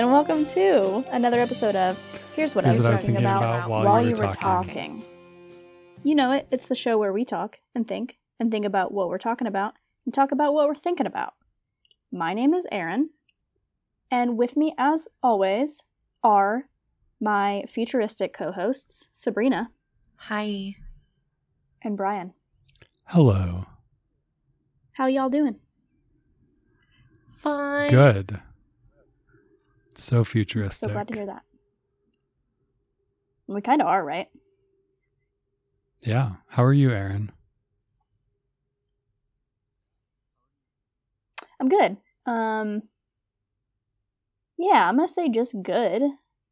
and 0.00 0.10
welcome 0.10 0.46
to 0.46 1.04
another 1.12 1.40
episode 1.40 1.76
of 1.76 1.94
Here's 2.34 2.54
What 2.54 2.64
Here's 2.64 2.76
I 2.76 2.78
was 2.78 2.84
what 2.84 2.88
I 2.88 2.92
was 2.92 3.00
thinking 3.00 3.14
thinking 3.16 3.26
about, 3.26 3.66
about 3.66 3.84
while 3.84 4.00
you 4.02 4.14
were 4.14 4.28
were 4.28 4.32
talking. 4.32 5.02
talking. 5.02 5.02
You 6.02 6.14
know 6.14 6.32
it, 6.32 6.48
it's 6.50 6.68
the 6.68 6.74
show 6.74 6.96
where 6.96 7.12
we 7.12 7.22
talk 7.22 7.58
and 7.74 7.86
think 7.86 8.16
and 8.38 8.50
think 8.50 8.64
about 8.64 8.92
what 8.92 9.10
we're 9.10 9.18
talking 9.18 9.46
about 9.46 9.74
and 10.06 10.14
talk 10.14 10.32
about 10.32 10.54
what 10.54 10.66
we're 10.66 10.74
thinking 10.74 11.04
about. 11.04 11.34
My 12.10 12.32
name 12.32 12.54
is 12.54 12.66
Erin, 12.72 13.10
and 14.10 14.38
with 14.38 14.56
me, 14.56 14.74
as 14.78 15.06
always, 15.22 15.82
are 16.22 16.70
my 17.20 17.64
futuristic 17.68 18.32
co 18.32 18.52
hosts, 18.52 19.10
Sabrina 19.12 19.70
Hi. 20.16 20.76
and 21.84 21.98
Brian. 21.98 22.32
Hello. 23.08 23.66
How 24.92 25.08
y'all 25.08 25.28
doing? 25.28 25.56
Fine. 27.36 27.90
Good. 27.90 28.40
So 30.00 30.24
futuristic. 30.24 30.88
So 30.88 30.92
glad 30.94 31.08
to 31.08 31.14
hear 31.14 31.26
that. 31.26 31.42
We 33.46 33.60
kind 33.60 33.82
of 33.82 33.86
are, 33.86 34.02
right? 34.02 34.28
Yeah. 36.00 36.36
How 36.48 36.64
are 36.64 36.72
you, 36.72 36.90
Aaron? 36.90 37.30
I'm 41.60 41.68
good. 41.68 41.98
Um 42.24 42.82
Yeah, 44.56 44.88
I'm 44.88 44.96
gonna 44.96 45.08
say 45.08 45.28
just 45.28 45.54
good. 45.62 46.00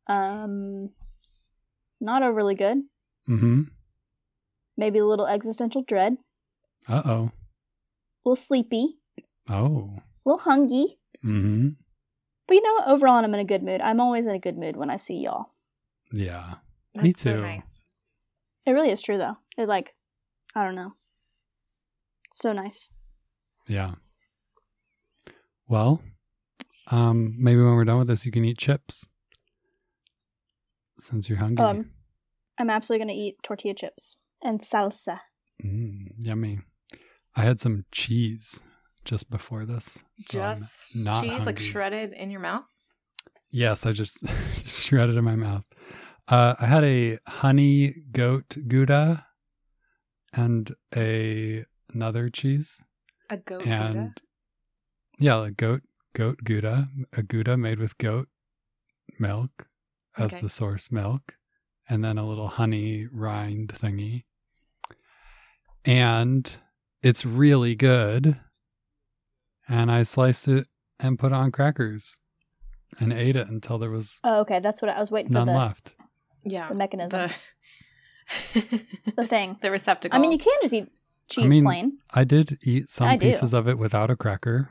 Um 0.07 0.91
not 2.01 2.23
overly 2.23 2.55
good. 2.55 2.83
Mm-hmm. 3.29 3.63
Maybe 4.77 4.99
a 4.99 5.07
little 5.07 5.27
existential 5.27 5.83
dread. 5.83 6.19
Uh-oh. 6.87 7.33
A 7.33 8.29
little 8.29 8.37
sleepy. 8.37 8.99
Oh. 9.49 9.97
A 9.97 10.29
little 10.29 10.39
hungry. 10.39 10.99
Mm-hmm. 11.25 11.69
But 12.49 12.55
you 12.55 12.63
know 12.63 12.73
what? 12.75 12.89
Overall 12.89 13.23
I'm 13.25 13.35
in 13.35 13.41
a 13.41 13.45
good 13.45 13.63
mood. 13.63 13.81
I'm 13.83 14.01
always 14.01 14.27
in 14.27 14.35
a 14.35 14.39
good 14.39 14.57
mood 14.59 14.77
when 14.77 14.91
I 14.91 14.97
see 14.97 15.19
y'all. 15.19 15.53
Yeah. 16.11 16.55
That's 16.95 17.05
Me 17.05 17.13
so 17.15 17.35
too. 17.37 17.43
nice. 17.43 17.85
It 18.67 18.73
really 18.73 18.91
is 18.91 19.03
true 19.03 19.19
though. 19.19 19.37
It 19.57 19.69
like 19.69 19.95
I 20.57 20.65
don't 20.65 20.75
know. 20.75 20.95
So 22.33 22.53
nice. 22.53 22.89
Yeah. 23.69 23.95
Well, 25.69 26.01
um, 26.91 27.35
maybe 27.39 27.61
when 27.61 27.75
we're 27.75 27.85
done 27.85 27.99
with 27.99 28.09
this, 28.09 28.25
you 28.25 28.33
can 28.33 28.45
eat 28.47 28.57
chips. 28.57 29.07
Since 30.99 31.29
you're 31.29 31.39
hungry. 31.39 31.65
Um 31.65 31.91
I'm 32.59 32.71
absolutely 32.71 33.05
gonna 33.05 33.19
eat 33.19 33.37
tortilla 33.43 33.75
chips 33.75 34.17
and 34.43 34.61
salsa. 34.61 35.21
Mm, 35.63 36.13
yummy. 36.19 36.61
I 37.37 37.43
had 37.43 37.61
some 37.61 37.85
cheese 37.93 38.63
just 39.09 39.31
before 39.31 39.65
this. 39.65 40.03
so 40.19 40.39
Just 40.39 40.95
not 40.95 41.25
cheese 41.25 41.47
like 41.47 41.59
shredded 41.59 42.13
in 42.13 42.31
your 42.31 42.41
mouth. 42.41 42.65
Yes, 43.51 43.87
I 43.87 43.93
just, 43.93 44.23
just 44.63 44.83
shredded 44.83 45.17
in 45.17 45.25
my 45.25 45.35
mouth. 45.35 45.65
Uh, 46.29 46.55
I 46.61 46.67
had 46.67 46.85
a 46.85 47.19
honey 47.27 47.95
goat 48.13 48.57
gouda 48.69 49.25
and 50.35 50.71
a 50.95 51.65
another 51.95 52.29
cheese 52.29 52.83
A 53.31 53.39
goat 53.39 53.67
and 53.67 53.95
Gouda. 53.95 54.15
yeah, 55.19 55.35
like 55.37 55.57
goat 55.57 55.81
goat 56.15 56.41
gouda, 56.45 56.89
a 57.15 57.23
gouda 57.23 57.57
made 57.57 57.79
with 57.79 57.97
goat 57.97 58.29
milk 59.19 59.67
as 60.19 60.35
Okay. 60.35 60.43
the 60.43 60.51
source 60.51 60.93
milk, 60.93 61.39
and 61.89 62.05
then 62.05 62.19
a 62.19 62.29
little 62.29 62.49
honey 62.49 63.07
rind 63.11 63.69
thingy. 63.73 64.25
And 65.85 66.59
it's 67.03 67.25
really 67.25 67.75
good. 67.75 68.39
And 69.69 69.91
I 69.91 70.03
sliced 70.03 70.49
it 70.49 70.67
and 70.99 71.19
put 71.19 71.33
it 71.33 71.35
on 71.35 71.53
crackers 71.53 72.21
and 72.99 73.13
ate 73.13 73.37
it 73.37 73.49
until 73.49 73.79
there 73.79 73.91
was 73.91 74.19
Oh, 74.25 74.41
okay, 74.41 74.61
that's 74.61 74.81
what 74.83 74.91
I 74.91 74.99
was 74.99 75.11
waiting 75.11 75.29
for 75.31 75.39
none 75.39 75.47
the, 75.49 75.53
left. 75.53 75.95
Yeah. 76.45 76.69
the 76.69 76.75
mechanism. 76.75 77.31
The, 78.55 78.81
The 79.17 79.25
thing. 79.25 79.59
the 79.63 79.71
receptacle. 79.71 80.19
I 80.19 80.21
mean 80.21 80.33
you 80.33 80.39
can 80.39 80.57
just 80.63 80.75
eat 80.75 80.89
cheese 81.31 81.53
mean, 81.53 81.65
plain. 81.65 81.99
I 82.13 82.25
did 82.25 82.59
eat 82.65 82.89
some 82.89 83.09
I 83.09 83.17
do. 83.17 83.27
pieces 83.27 83.53
of 83.53 83.69
it 83.69 83.79
without 83.79 84.11
a 84.11 84.17
cracker. 84.17 84.71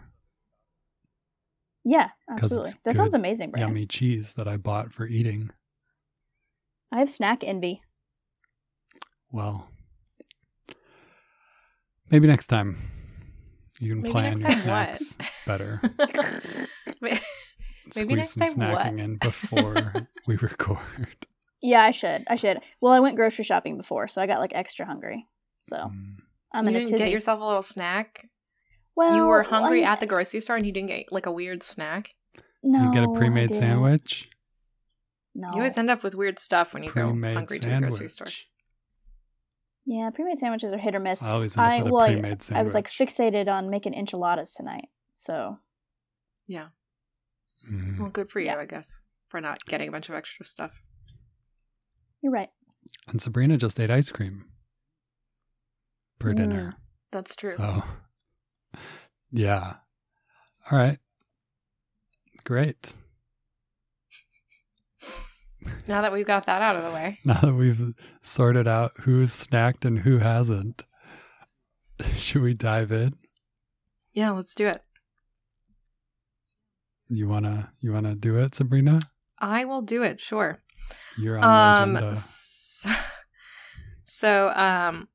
Yeah, 1.84 2.10
absolutely. 2.30 2.72
it's 2.72 2.78
That 2.84 2.96
sounds 2.98 3.14
amazing, 3.14 3.52
Brian. 3.52 3.70
Yummy 3.70 3.86
cheese 3.86 4.34
that 4.34 4.48
I 4.48 4.58
bought 4.58 4.92
for 4.92 5.08
eating. 5.08 5.52
I 6.92 7.00
have 7.00 7.10
snack 7.10 7.44
envy. 7.46 7.82
Well, 9.32 9.70
maybe 12.10 12.28
next 12.28 12.48
time 12.48 12.78
you 13.80 13.90
can 13.94 14.02
Maybe 14.02 14.12
plan 14.12 14.40
next 14.40 14.42
your 14.42 14.52
snacks 14.52 15.18
what? 15.18 15.30
better. 15.46 15.82
Maybe 17.02 17.20
Squeeze 17.92 18.16
next 18.16 18.30
some 18.34 18.44
time 18.62 18.72
what? 18.74 18.86
snacking 18.88 19.00
in 19.02 19.18
before 19.18 19.94
we 20.28 20.36
record. 20.38 20.80
Yeah, 21.62 21.82
I 21.84 21.92
should. 21.92 22.24
I 22.28 22.36
should. 22.36 22.60
Well, 22.82 22.94
I 22.94 23.00
went 23.00 23.16
grocery 23.16 23.46
shopping 23.46 23.78
before, 23.78 24.08
so 24.08 24.22
I 24.22 24.28
got 24.28 24.40
like 24.40 24.54
extra 24.54 24.86
hungry. 24.86 25.26
So 25.60 25.78
Mm. 25.78 26.16
I'm 26.54 26.64
you 26.66 26.70
in 26.70 26.76
a 26.76 26.80
didn't 26.80 26.92
tizzy. 26.92 27.04
get 27.06 27.12
yourself 27.12 27.42
a 27.42 27.44
little 27.46 27.62
snack. 27.64 28.28
well, 28.96 29.16
you 29.16 29.26
were 29.26 29.44
hungry 29.44 29.84
I- 29.86 29.94
at 29.94 30.00
the 30.00 30.06
grocery 30.08 30.42
store 30.42 30.56
and 30.56 30.66
you 30.66 30.72
didn't 30.72 30.90
get 30.90 31.12
like 31.12 31.26
a 31.26 31.32
weird 31.32 31.64
snack. 31.64 32.14
No, 32.64 32.86
you 32.86 32.94
get 32.94 33.04
a 33.04 33.14
pre-made 33.14 33.54
sandwich. 33.54 34.30
No. 35.36 35.50
You 35.50 35.56
always 35.58 35.78
end 35.78 35.90
up 35.92 36.04
with 36.04 36.16
weird 36.16 36.40
stuff 36.40 36.74
when 36.74 36.84
you 36.84 36.90
go 36.92 37.10
Pre-made 37.12 37.36
hungry 37.36 37.60
to 37.60 37.70
the 37.70 37.78
grocery 37.80 38.10
store. 38.10 38.28
Sandwich. 39.88 40.04
yeah, 40.04 40.10
pre-made 40.12 40.38
sandwiches 40.40 40.72
are 40.74 40.78
hit 40.78 40.96
or 40.96 41.00
miss. 41.00 41.24
I 41.24 41.30
always 41.32 41.58
end 41.58 41.66
up 41.66 41.72
I 41.74 41.84
with 41.84 41.92
well, 41.94 42.02
a 42.02 42.06
I, 42.08 42.12
pre-made 42.14 42.44
sandwich. 42.44 42.60
I 42.60 42.64
was 42.64 42.74
like 42.74 42.88
fixated 42.90 43.48
on 43.48 43.70
making 43.70 43.94
enchiladas 43.94 44.54
tonight. 44.54 44.90
So 45.14 45.60
Yeah. 46.48 46.68
Mhm. 47.70 48.00
Well, 48.00 48.10
good 48.10 48.30
for 48.32 48.40
you, 48.40 48.46
Yeah. 48.48 48.58
I 48.60 48.66
guess, 48.66 49.02
for 49.28 49.42
not 49.42 49.66
getting 49.66 49.90
a 49.90 49.92
bunch 49.92 50.10
of 50.10 50.16
extra 50.16 50.46
stuff. 50.46 50.72
you're 52.22 52.32
right. 52.32 52.50
And 53.08 53.22
Sabrina 53.22 53.58
just 53.58 53.80
ate 53.80 53.92
ice 53.92 54.10
cream 54.10 54.44
for 56.20 56.34
Mm. 56.34 56.38
dinner. 56.38 56.72
That's 57.12 57.36
true. 57.36 57.52
So, 57.52 57.84
yeah. 59.32 59.78
All 60.72 60.78
right. 60.78 61.00
Great. 62.44 62.94
Now 65.88 66.02
that 66.02 66.12
we've 66.14 66.26
got 66.26 66.46
that 66.48 66.62
out 66.62 66.76
of 66.76 66.84
the 66.84 66.92
way, 66.92 67.20
Now 67.26 67.40
that 67.42 67.54
we've 67.54 67.94
sorted 68.22 68.68
out 68.68 68.92
who's 69.02 69.32
snacked 69.32 69.86
and 69.86 70.00
who 70.00 70.18
hasn't, 70.20 70.84
should 72.16 72.42
we 72.42 72.54
dive 72.54 72.92
in? 72.92 73.16
yeah, 74.14 74.32
let's 74.32 74.56
do 74.56 74.68
it. 74.68 74.82
You 77.10 77.28
wanna 77.28 77.72
you 77.80 77.92
wanna 77.94 78.16
do 78.16 78.38
it, 78.38 78.56
Sabrina? 78.56 79.00
I 79.40 79.66
will 79.66 79.82
do 79.82 80.04
it. 80.04 80.20
Sure. 80.20 80.60
You're 81.18 81.38
on 81.38 81.44
Um. 81.84 81.94
the 81.94 82.00
agenda. 82.00 82.16
So, 82.16 82.90
so, 84.06 84.50
um, 84.50 85.08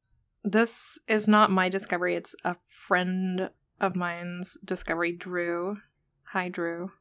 this 0.44 0.98
is 1.08 1.28
not 1.28 1.50
my 1.50 1.68
discovery. 1.68 2.14
It's 2.16 2.34
a 2.44 2.56
friend 2.68 3.50
of 3.80 3.94
mine's 3.96 4.58
discovery, 4.64 5.12
Drew. 5.12 5.78
Hi, 6.32 6.48
Drew. 6.48 6.92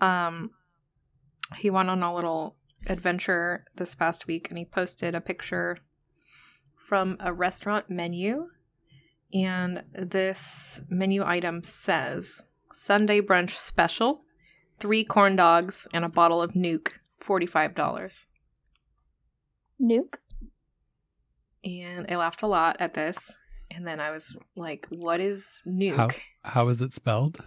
Um, 0.00 0.50
he 1.56 1.70
went 1.70 1.90
on 1.90 2.02
a 2.02 2.14
little 2.14 2.56
adventure 2.86 3.64
this 3.76 3.94
past 3.94 4.26
week, 4.26 4.48
and 4.48 4.58
he 4.58 4.64
posted 4.64 5.14
a 5.14 5.20
picture 5.20 5.78
from 6.76 7.16
a 7.20 7.32
restaurant 7.32 7.88
menu, 7.88 8.48
and 9.32 9.82
this 9.92 10.82
menu 10.88 11.24
item 11.24 11.62
says 11.62 12.44
Sunday 12.72 13.20
brunch 13.20 13.50
special, 13.50 14.22
three 14.78 15.04
corn 15.04 15.36
dogs 15.36 15.88
and 15.94 16.04
a 16.04 16.08
bottle 16.08 16.42
of 16.42 16.52
Nuke, 16.52 16.92
forty-five 17.18 17.74
dollars. 17.74 18.26
Nuke. 19.80 20.18
and 21.64 22.06
I 22.10 22.16
laughed 22.16 22.42
a 22.42 22.46
lot 22.46 22.76
at 22.80 22.94
this. 22.94 23.38
And 23.70 23.86
then 23.86 23.98
I 23.98 24.12
was 24.12 24.36
like, 24.54 24.86
"What 24.90 25.20
is 25.20 25.60
nuke?" 25.66 25.96
How 25.96 26.08
how 26.44 26.68
is 26.68 26.80
it 26.80 26.92
spelled? 26.92 27.38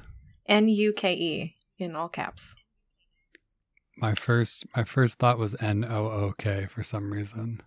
N 0.45 0.67
U 0.67 0.91
K 0.91 1.13
E 1.13 1.55
in 1.77 1.95
all 1.95 2.09
caps. 2.09 2.55
My 3.97 4.13
first 4.15 4.65
my 4.75 4.83
first 4.83 5.17
thought 5.19 5.39
was 5.39 5.55
N 5.61 5.83
O 5.83 6.07
O 6.07 6.33
K 6.37 6.67
for 6.69 6.83
some 6.83 7.11
reason. 7.11 7.61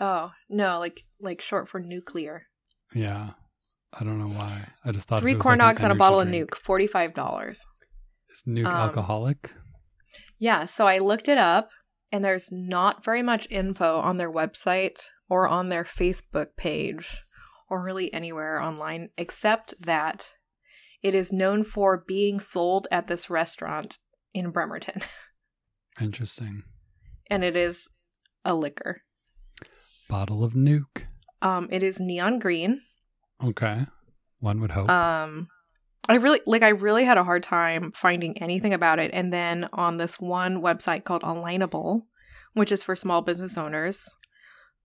Oh 0.00 0.30
no, 0.48 0.78
like 0.78 1.04
like 1.20 1.40
short 1.40 1.68
for 1.68 1.80
nuclear. 1.80 2.46
Yeah. 2.94 3.30
I 3.98 4.04
don't 4.04 4.18
know 4.18 4.28
why. 4.28 4.68
I 4.84 4.92
just 4.92 5.08
thought 5.08 5.20
Three 5.20 5.32
it 5.32 5.38
was 5.38 5.42
corn 5.42 5.58
like 5.58 5.64
an 5.64 5.68
dogs 5.68 5.82
and 5.82 5.92
a 5.92 5.96
bottle 5.96 6.20
of 6.20 6.28
nuke, 6.28 6.54
forty 6.54 6.86
five 6.86 7.14
dollars. 7.14 7.64
Is 8.30 8.44
nuke 8.46 8.66
Um, 8.66 8.72
alcoholic? 8.72 9.54
Yeah, 10.38 10.66
so 10.66 10.86
I 10.86 10.98
looked 10.98 11.28
it 11.28 11.38
up, 11.38 11.70
and 12.12 12.22
there's 12.24 12.50
not 12.52 13.04
very 13.04 13.22
much 13.22 13.46
info 13.50 13.98
on 14.00 14.18
their 14.18 14.30
website 14.30 15.00
or 15.30 15.48
on 15.48 15.70
their 15.70 15.84
Facebook 15.84 16.48
page 16.56 17.22
or 17.70 17.82
really 17.82 18.12
anywhere 18.12 18.60
online 18.60 19.08
except 19.16 19.74
that 19.80 20.34
it 21.02 21.14
is 21.14 21.32
known 21.32 21.64
for 21.64 22.04
being 22.06 22.38
sold 22.38 22.86
at 22.90 23.06
this 23.06 23.30
restaurant 23.30 23.98
in 24.34 24.50
Bremerton, 24.50 25.00
Interesting. 26.00 26.62
and 27.30 27.42
it 27.42 27.56
is 27.56 27.88
a 28.44 28.54
liquor. 28.54 29.00
Bottle 30.08 30.44
of 30.44 30.52
nuke. 30.52 31.04
Um, 31.42 31.68
it 31.70 31.82
is 31.82 31.98
neon 32.00 32.38
green. 32.38 32.80
Okay. 33.44 33.86
One 34.40 34.60
would 34.60 34.70
hope. 34.72 34.88
Um, 34.88 35.48
I 36.08 36.14
really 36.14 36.40
like 36.46 36.62
I 36.62 36.68
really 36.68 37.04
had 37.04 37.18
a 37.18 37.24
hard 37.24 37.42
time 37.42 37.90
finding 37.92 38.38
anything 38.38 38.72
about 38.72 38.98
it 39.00 39.10
and 39.12 39.32
then 39.32 39.68
on 39.72 39.96
this 39.96 40.20
one 40.20 40.62
website 40.62 41.02
called 41.04 41.22
Onlineable, 41.22 42.02
which 42.54 42.70
is 42.70 42.82
for 42.84 42.94
small 42.94 43.22
business 43.22 43.58
owners, 43.58 44.08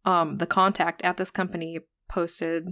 um 0.05 0.37
the 0.37 0.47
contact 0.47 1.01
at 1.03 1.17
this 1.17 1.29
company 1.29 1.79
posted 2.09 2.69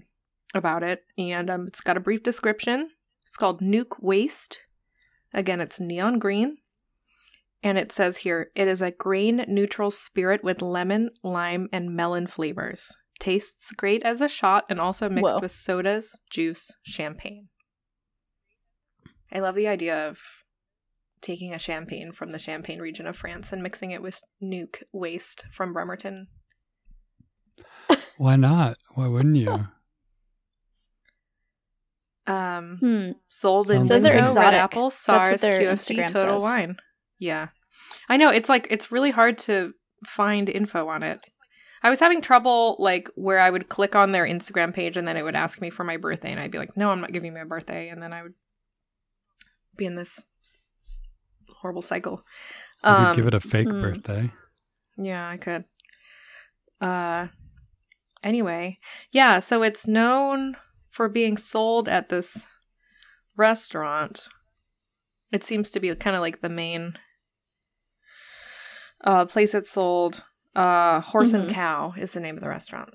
about 0.55 0.81
it 0.81 1.03
and 1.17 1.49
um, 1.49 1.65
it's 1.67 1.81
got 1.81 1.97
a 1.97 1.99
brief 1.99 2.23
description. 2.23 2.89
It's 3.23 3.37
called 3.37 3.61
Nuke 3.61 4.01
Waste. 4.01 4.57
Again, 5.31 5.61
it's 5.61 5.79
neon 5.79 6.17
green. 6.17 6.57
And 7.61 7.77
it 7.77 7.91
says 7.91 8.17
here, 8.19 8.51
it 8.55 8.67
is 8.67 8.81
a 8.81 8.91
grain 8.91 9.43
neutral 9.47 9.91
spirit 9.91 10.43
with 10.43 10.61
lemon, 10.61 11.09
lime, 11.23 11.67
and 11.73 11.93
melon 11.95 12.27
flavors. 12.27 12.95
Tastes 13.19 13.73
great 13.73 14.01
as 14.03 14.21
a 14.21 14.29
shot 14.29 14.63
and 14.69 14.79
also 14.79 15.09
mixed 15.09 15.35
Whoa. 15.35 15.39
with 15.41 15.51
sodas, 15.51 16.15
juice, 16.29 16.71
champagne. 16.83 17.49
I 19.31 19.39
love 19.39 19.55
the 19.55 19.67
idea 19.67 20.07
of 20.07 20.19
taking 21.21 21.53
a 21.53 21.59
champagne 21.59 22.13
from 22.13 22.31
the 22.31 22.39
Champagne 22.39 22.79
region 22.79 23.05
of 23.05 23.17
France 23.17 23.51
and 23.51 23.61
mixing 23.61 23.91
it 23.91 24.01
with 24.01 24.21
nuke 24.41 24.81
waste 24.93 25.43
from 25.51 25.73
Bremerton. 25.73 26.27
Why 28.17 28.37
not? 28.37 28.77
Why 28.95 29.07
wouldn't 29.07 29.35
you? 29.35 29.67
Um, 32.25 32.77
Hmm. 32.79 33.11
sold 33.27 33.71
in 33.71 33.77
Sounds 33.83 33.87
Says 33.89 34.01
they're 34.03 34.11
Zinco, 34.13 34.15
Red 34.17 34.23
exotic. 34.29 34.59
Apple, 34.59 34.83
That's 34.89 34.95
SARS, 34.95 35.27
what 35.27 35.41
their 35.41 35.61
QFC, 35.61 35.97
Instagram 35.97 36.13
Total 36.13 36.39
says. 36.39 36.43
Wine. 36.43 36.77
Yeah. 37.19 37.49
I 38.07 38.17
know, 38.17 38.29
it's 38.29 38.49
like, 38.49 38.67
it's 38.71 38.91
really 38.91 39.11
hard 39.11 39.37
to 39.39 39.73
find 40.05 40.49
info 40.49 40.87
on 40.87 41.03
it. 41.03 41.21
I 41.83 41.89
was 41.89 41.99
having 41.99 42.21
trouble, 42.21 42.75
like, 42.79 43.09
where 43.15 43.39
I 43.39 43.49
would 43.49 43.69
click 43.69 43.95
on 43.95 44.11
their 44.11 44.25
Instagram 44.25 44.73
page 44.73 44.97
and 44.97 45.07
then 45.07 45.17
it 45.17 45.23
would 45.23 45.35
ask 45.35 45.61
me 45.61 45.69
for 45.69 45.83
my 45.83 45.97
birthday, 45.97 46.31
and 46.31 46.39
I'd 46.39 46.51
be 46.51 46.57
like, 46.57 46.75
no, 46.75 46.89
I'm 46.89 47.01
not 47.01 47.13
giving 47.13 47.31
you 47.31 47.37
my 47.37 47.45
birthday. 47.45 47.89
And 47.89 48.01
then 48.01 48.11
I 48.11 48.23
would 48.23 48.33
be 49.77 49.85
in 49.85 49.95
this 49.95 50.23
horrible 51.61 51.81
cycle. 51.81 52.23
You 52.83 52.89
Um, 52.89 53.05
could 53.07 53.15
give 53.15 53.27
it 53.27 53.33
a 53.33 53.39
fake 53.39 53.69
hmm. 53.69 53.81
birthday. 53.81 54.31
Yeah, 54.97 55.27
I 55.27 55.37
could. 55.37 55.65
Uh 56.81 57.27
anyway, 58.23 58.79
yeah, 59.11 59.39
so 59.39 59.63
it's 59.63 59.87
known 59.87 60.55
for 60.89 61.09
being 61.09 61.37
sold 61.37 61.89
at 61.89 62.09
this 62.09 62.47
restaurant. 63.35 64.29
It 65.31 65.43
seems 65.43 65.71
to 65.71 65.79
be 65.79 65.93
kind 65.95 66.15
of 66.15 66.21
like 66.21 66.41
the 66.41 66.49
main 66.49 66.97
uh 69.03 69.25
place 69.25 69.53
it's 69.53 69.71
sold. 69.71 70.23
Uh 70.55 71.01
Horse 71.01 71.33
and 71.33 71.49
Mhm. 71.49 71.53
Cow 71.53 71.93
is 71.97 72.11
the 72.11 72.19
name 72.19 72.35
of 72.35 72.41
the 72.43 72.49
restaurant. 72.49 72.93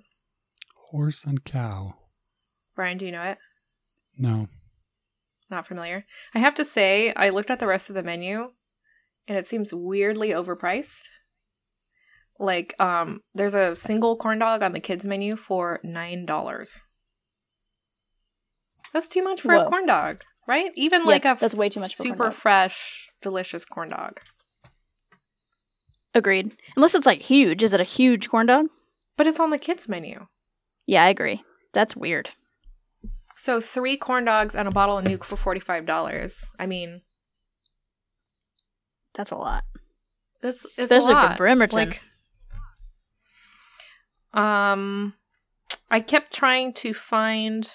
Horse 0.90 1.24
and 1.24 1.44
cow. 1.44 1.94
Brian, 2.76 2.98
do 2.98 3.06
you 3.06 3.12
know 3.12 3.22
it? 3.22 3.38
No. 4.16 4.48
Not 5.50 5.66
familiar. 5.66 6.04
I 6.34 6.38
have 6.40 6.54
to 6.54 6.64
say, 6.64 7.12
I 7.14 7.28
looked 7.30 7.50
at 7.50 7.58
the 7.58 7.66
rest 7.66 7.88
of 7.88 7.94
the 7.94 8.02
menu 8.02 8.52
and 9.28 9.38
it 9.38 9.46
seems 9.46 9.72
weirdly 9.72 10.30
overpriced. 10.30 11.02
Like, 12.38 12.74
um, 12.80 13.20
there's 13.34 13.54
a 13.54 13.76
single 13.76 14.16
corn 14.16 14.40
dog 14.40 14.62
on 14.62 14.72
the 14.72 14.80
kids 14.80 15.04
menu 15.06 15.36
for 15.36 15.80
nine 15.84 16.26
dollars. 16.26 16.80
That's 18.92 19.08
too 19.08 19.22
much 19.22 19.40
for 19.40 19.54
a 19.54 19.64
corn 19.64 19.86
dog, 19.86 20.22
right? 20.46 20.70
Even 20.76 21.02
Yeah, 21.02 21.08
like 21.08 21.24
a 21.24 21.36
that's 21.40 21.54
way 21.54 21.68
too 21.68 21.80
much 21.80 21.94
for 21.94 22.02
a 22.02 22.06
corn 22.06 22.14
super 22.18 22.24
dog. 22.30 22.34
fresh, 22.34 23.08
delicious 23.22 23.64
corn 23.64 23.90
dog. 23.90 24.20
Agreed. 26.14 26.56
Unless 26.76 26.94
it's 26.94 27.06
like 27.06 27.22
huge. 27.22 27.62
Is 27.62 27.75
it 27.75 27.81
a 27.81 27.84
huge 27.84 28.28
corn 28.28 28.46
dog? 28.46 28.66
But 29.16 29.26
it's 29.26 29.40
on 29.40 29.50
the 29.50 29.58
kids 29.58 29.88
menu. 29.88 30.26
Yeah, 30.87 31.05
I 31.05 31.08
agree. 31.08 31.43
That's 31.72 31.96
weird. 31.96 32.31
So 33.37 33.61
three 33.61 33.96
corn 33.96 34.25
dogs 34.25 34.55
and 34.55 34.69
a 34.69 34.70
bottle 34.70 34.99
of 34.99 35.05
nuke 35.05 35.25
for 35.25 35.37
forty 35.37 35.61
five 35.61 35.87
dollars. 35.87 36.44
I 36.58 36.66
mean, 36.66 37.02
That's 39.14 39.31
a 39.31 39.37
lot. 39.37 39.64
This 40.43 40.64
is 40.76 40.84
Especially 40.84 41.14
a 41.14 41.31
for. 41.31 41.37
Bremerton. 41.37 41.78
Like, 41.78 42.00
um, 44.34 45.14
I 45.90 46.00
kept 46.00 46.32
trying 46.32 46.72
to 46.75 46.93
find 46.93 47.69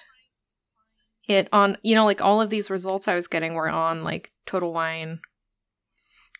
it 1.26 1.48
on, 1.52 1.78
you 1.82 1.94
know, 1.94 2.04
like 2.04 2.22
all 2.22 2.40
of 2.40 2.50
these 2.50 2.70
results 2.70 3.08
I 3.08 3.14
was 3.14 3.26
getting 3.26 3.54
were 3.54 3.68
on 3.68 4.04
like 4.04 4.30
Total 4.46 4.72
Wine, 4.72 5.20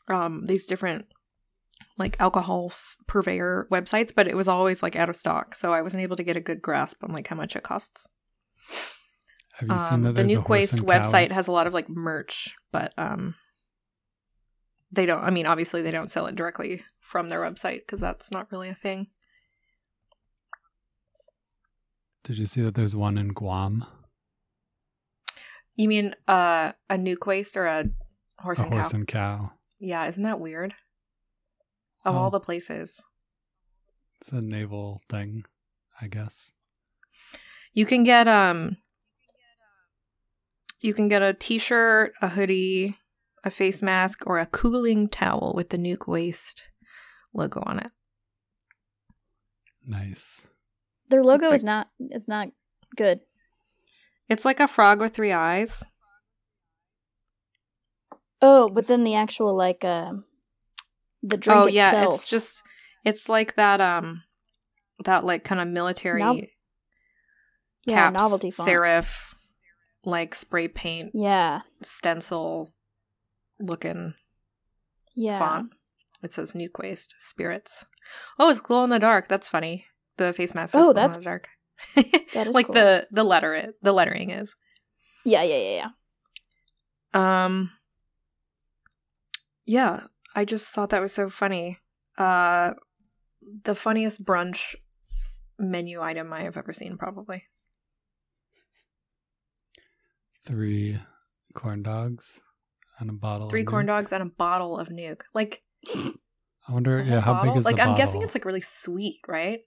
um, 0.09 0.45
these 0.47 0.67
different 0.67 1.07
like 2.01 2.17
alcohol 2.21 2.73
purveyor 3.07 3.69
websites, 3.71 4.13
but 4.15 4.27
it 4.27 4.37
was 4.37 4.49
always 4.49 4.83
like 4.83 4.97
out 4.97 5.09
of 5.09 5.15
stock, 5.17 5.55
so 5.55 5.73
I 5.73 5.83
wasn't 5.83 6.03
able 6.03 6.17
to 6.17 6.25
get 6.25 6.37
a 6.37 6.41
good 6.41 6.61
grasp 6.61 7.05
on 7.05 7.13
like 7.13 7.29
how 7.29 7.37
much 7.37 7.55
it 7.55 7.63
costs. 7.63 8.09
Have 9.59 9.69
you 9.69 9.79
seen 9.79 9.95
Um, 9.95 10.03
that 10.03 10.15
the 10.15 10.25
Nuke 10.25 10.49
Waste 10.49 10.79
cow? 10.79 10.85
website 10.85 11.31
has 11.31 11.47
a 11.47 11.53
lot 11.53 11.67
of 11.69 11.75
like 11.75 11.89
merch, 11.89 12.55
but 12.73 12.93
um, 12.99 13.35
they 14.91 15.07
don't. 15.07 15.23
I 15.23 15.31
mean, 15.31 15.47
obviously, 15.47 15.83
they 15.83 15.91
don't 15.93 16.11
sell 16.11 16.27
it 16.27 16.35
directly 16.35 16.83
from 17.01 17.29
their 17.29 17.41
website 17.41 17.81
because 17.81 18.01
that's 18.01 18.31
not 18.33 18.51
really 18.51 18.69
a 18.71 18.75
thing. 18.75 19.09
Did 22.25 22.39
you 22.39 22.47
see 22.47 22.63
that 22.63 22.75
there's 22.75 22.95
one 22.97 23.19
in 23.19 23.29
Guam? 23.29 23.85
You 25.77 25.89
mean 25.89 26.15
uh, 26.29 26.73
a 26.89 26.97
Nuke 26.97 27.27
Waste 27.27 27.57
or 27.57 27.67
a 27.67 27.85
horse 28.39 28.61
a 28.61 28.65
and 28.65 28.73
horse 28.73 28.73
cow? 28.73 28.77
Horse 28.89 28.93
and 28.93 29.09
cow. 29.09 29.51
yeah, 29.79 30.07
isn't 30.07 30.23
that 30.23 30.39
weird? 30.39 30.75
Of 32.05 32.15
Oh. 32.15 32.19
all 32.19 32.31
the 32.31 32.41
places, 32.41 33.03
It's 34.17 34.33
a 34.33 34.41
naval 34.41 35.03
thing, 35.09 35.45
I 36.01 36.07
guess. 36.09 36.53
you 37.75 37.85
can 37.87 38.05
get 38.05 38.27
um, 38.29 38.77
you 40.81 40.95
can 40.95 41.09
get 41.09 41.21
a 41.23 41.35
T-shirt, 41.35 42.13
a 42.23 42.29
hoodie, 42.31 42.97
a 43.45 43.51
face 43.51 43.83
mask, 43.83 44.27
or 44.27 44.39
a 44.39 44.47
cooling 44.47 45.09
towel 45.09 45.53
with 45.55 45.69
the 45.71 45.77
Nuke 45.77 46.07
Waste 46.09 46.63
logo 47.35 47.63
on 47.67 47.79
it. 47.81 47.91
Nice. 49.87 50.43
Their 51.09 51.23
logo 51.25 51.47
Looks 51.47 51.57
is 51.61 51.65
not 51.65 51.89
it's 51.99 52.29
not 52.29 52.49
good. 52.97 53.21
It's 54.29 54.45
like 54.45 54.61
a 54.61 54.69
frog 54.69 55.01
with 55.01 55.15
three 55.15 55.33
eyes. 55.33 55.83
Oh, 58.43 58.69
but 58.71 58.87
then 58.87 59.05
the 59.05 59.15
actual 59.15 59.55
like 59.57 59.85
uh 59.85 60.13
the 61.23 61.37
drink 61.37 61.61
oh 61.61 61.67
yeah, 61.67 61.89
itself. 61.89 62.15
it's 62.15 62.29
just 62.29 62.63
it's 63.05 63.29
like 63.29 63.55
that 63.57 63.81
um 63.81 64.23
that 65.05 65.25
like 65.25 65.45
kind 65.45 65.61
of 65.61 65.69
military 65.69 66.21
Nov- 66.23 66.41
yeah, 67.87 68.11
novelty 68.11 68.51
font. 68.51 68.69
serif 68.69 69.35
like 70.05 70.35
spray 70.35 70.69
paint 70.69 71.11
Yeah. 71.15 71.61
stencil 71.83 72.73
looking 73.59 74.15
Yeah. 75.15 75.39
font. 75.39 75.73
It 76.23 76.33
says 76.33 76.53
Nuke 76.53 76.79
Waste 76.79 77.15
Spirits. 77.19 77.87
Oh, 78.39 78.51
it's 78.51 78.61
glow 78.61 78.85
in 78.85 78.91
the 78.91 78.99
dark. 78.99 79.29
That's 79.29 79.49
funny. 79.49 79.87
The 80.19 80.33
face 80.35 80.55
mask 80.55 80.73
says 80.73 80.81
Oh, 80.87 80.93
glow 80.93 80.95
that's- 80.95 81.17
in 81.17 81.23
the 81.23 81.25
dark. 81.25 81.49
That 82.35 82.47
is 82.49 82.55
like 82.55 82.67
cool. 82.67 82.75
the 82.75 83.07
the 83.11 83.25
letter 83.25 83.55
it 83.55 83.75
the 83.83 83.93
lettering 83.93 84.31
is. 84.31 84.55
Yeah, 85.25 85.43
yeah, 85.43 85.57
yeah, 85.57 85.91
yeah. 87.15 87.43
Um 87.45 87.71
Yeah, 89.67 90.05
I 90.35 90.45
just 90.45 90.69
thought 90.69 90.91
that 90.91 91.03
was 91.03 91.13
so 91.13 91.29
funny. 91.29 91.79
Uh 92.19 92.73
the 93.65 93.75
funniest 93.75 94.25
brunch 94.25 94.75
menu 95.59 96.01
item 96.01 96.33
I 96.33 96.43
have 96.43 96.57
ever 96.57 96.73
seen 96.73 96.97
probably. 96.97 97.45
Three 100.47 100.99
corn 101.55 101.83
dogs 101.83 102.41
and 102.99 103.11
a 103.11 103.13
bottle. 103.13 103.51
Three 103.51 103.61
of 103.61 103.67
corn 103.67 103.87
Nuke. 103.87 103.89
dogs 103.89 104.13
and 104.13 104.23
a 104.23 104.27
bottle 104.27 104.79
of 104.79 104.89
nuke. 104.89 105.23
Like 105.35 105.63
I 106.69 106.73
wonder, 106.73 107.03
yeah, 107.03 107.21
whole 107.21 107.35
how 107.35 107.43
big 107.43 107.57
is 107.57 107.65
like 107.65 107.77
the 107.77 107.83
I'm 107.83 107.89
bottle? 107.91 107.99
guessing 107.99 108.23
it's 108.23 108.35
like 108.35 108.45
really 108.45 108.61
sweet, 108.61 109.21
right? 109.27 109.61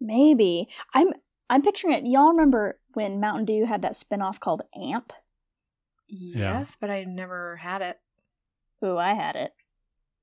Maybe. 0.00 0.68
I'm 0.94 1.08
I'm 1.50 1.62
picturing 1.62 1.94
it. 1.94 2.06
Y'all 2.06 2.30
remember 2.30 2.78
when 2.94 3.20
Mountain 3.20 3.46
Dew 3.46 3.64
had 3.66 3.82
that 3.82 3.96
spin-off 3.96 4.38
called 4.40 4.62
Amp? 4.74 5.12
Yeah. 6.08 6.58
Yes, 6.58 6.76
but 6.80 6.90
I 6.90 7.04
never 7.04 7.56
had 7.56 7.82
it. 7.82 7.96
Ooh, 8.84 8.96
I 8.96 9.14
had 9.14 9.36
it. 9.36 9.50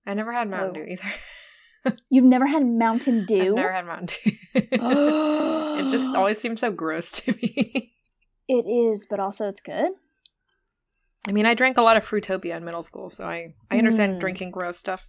I 0.07 0.13
never 0.13 0.31
had 0.31 0.49
Mountain 0.49 0.81
Oh. 0.81 0.85
Dew 0.85 0.91
either. 0.93 1.95
You've 2.09 2.25
never 2.25 2.47
had 2.47 2.65
Mountain 2.65 3.25
Dew? 3.25 3.49
I've 3.49 3.55
never 3.55 3.71
had 3.73 3.85
Mountain 3.85 4.07
Dew. 4.23 4.31
it 4.55 5.89
just 5.89 6.15
always 6.15 6.39
seems 6.39 6.59
so 6.61 6.71
gross 6.71 7.11
to 7.13 7.31
me. 7.33 7.93
It 8.47 8.65
is, 8.67 9.05
but 9.09 9.19
also 9.19 9.47
it's 9.49 9.61
good. 9.61 9.91
I 11.27 11.31
mean, 11.31 11.45
I 11.47 11.53
drank 11.55 11.77
a 11.77 11.81
lot 11.81 11.97
of 11.97 12.05
Fruitopia 12.05 12.55
in 12.55 12.63
middle 12.63 12.83
school, 12.83 13.09
so 13.09 13.25
I 13.25 13.47
I 13.71 13.77
understand 13.79 14.13
Mm. 14.17 14.19
drinking 14.19 14.51
gross 14.51 14.77
stuff. 14.77 15.05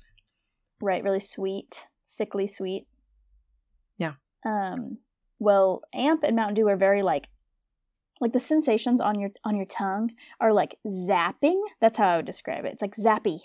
Right, 0.81 1.03
really 1.05 1.21
sweet, 1.21 1.87
sickly 2.05 2.47
sweet. 2.47 2.87
Yeah. 3.99 4.15
Um. 4.45 4.99
Well, 5.39 5.83
Amp 5.95 6.23
and 6.25 6.35
Mountain 6.37 6.55
Dew 6.55 6.69
are 6.69 6.77
very 6.77 7.03
like, 7.03 7.29
like 8.21 8.33
the 8.33 8.39
sensations 8.41 9.01
on 9.01 9.21
your 9.21 9.31
on 9.45 9.57
your 9.57 9.67
tongue 9.67 10.13
are 10.41 10.53
like 10.53 10.79
zapping. 10.87 11.61
That's 11.81 11.99
how 11.99 12.09
I 12.09 12.17
would 12.17 12.27
describe 12.27 12.65
it. 12.65 12.73
It's 12.73 12.83
like 12.83 12.97
zappy, 12.97 13.41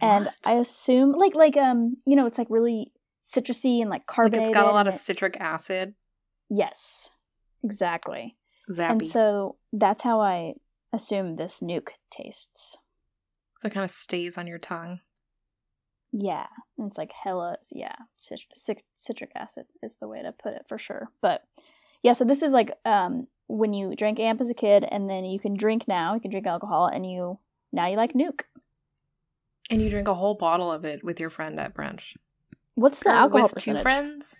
and 0.00 0.30
I 0.44 0.54
assume 0.54 1.12
like 1.12 1.34
like 1.34 1.56
um 1.56 1.96
you 2.06 2.16
know 2.16 2.26
it's 2.26 2.38
like 2.38 2.48
really 2.50 2.92
citrusy 3.22 3.80
and 3.80 3.90
like 3.90 4.00
like 4.00 4.06
carbonated. 4.06 4.48
it's 4.48 4.54
got 4.54 4.66
a 4.66 4.70
lot 4.70 4.86
of 4.88 4.94
it- 4.94 5.00
citric 5.00 5.36
acid. 5.40 5.94
yes, 6.48 7.10
exactly. 7.62 8.36
Zappy. 8.70 8.90
And 8.90 9.06
so 9.06 9.56
that's 9.72 10.02
how 10.02 10.20
I 10.20 10.54
assume 10.92 11.36
this 11.36 11.60
nuke 11.60 11.88
tastes. 12.10 12.76
So 13.56 13.66
it 13.66 13.74
kind 13.74 13.84
of 13.84 13.90
stays 13.90 14.38
on 14.38 14.46
your 14.46 14.58
tongue. 14.58 15.00
Yeah, 16.12 16.46
and 16.78 16.86
it's 16.86 16.96
like 16.96 17.12
hella, 17.12 17.56
yeah, 17.72 17.94
citric, 18.16 18.84
citric 18.94 19.30
acid 19.34 19.66
is 19.82 19.96
the 19.96 20.08
way 20.08 20.22
to 20.22 20.32
put 20.32 20.54
it 20.54 20.62
for 20.66 20.78
sure. 20.78 21.08
But 21.20 21.44
yeah, 22.02 22.12
so 22.14 22.24
this 22.24 22.42
is 22.42 22.52
like 22.52 22.70
um 22.84 23.26
when 23.48 23.72
you 23.72 23.96
drank 23.96 24.20
amp 24.20 24.40
as 24.40 24.50
a 24.50 24.54
kid, 24.54 24.84
and 24.88 25.08
then 25.10 25.24
you 25.24 25.38
can 25.40 25.54
drink 25.54 25.88
now. 25.88 26.14
You 26.14 26.20
can 26.20 26.30
drink 26.30 26.46
alcohol, 26.46 26.86
and 26.86 27.04
you 27.10 27.38
now 27.72 27.86
you 27.86 27.96
like 27.96 28.12
nuke. 28.12 28.42
And 29.70 29.82
you 29.82 29.90
drink 29.90 30.08
a 30.08 30.14
whole 30.14 30.34
bottle 30.34 30.70
of 30.72 30.84
it 30.84 31.02
with 31.04 31.18
your 31.20 31.30
friend 31.30 31.58
at 31.58 31.74
brunch. 31.74 32.14
What's 32.74 33.00
the 33.00 33.10
Or 33.10 33.12
alcohol 33.12 33.42
with 33.44 33.54
percentage? 33.54 33.80
two 33.80 33.82
friends? 33.82 34.36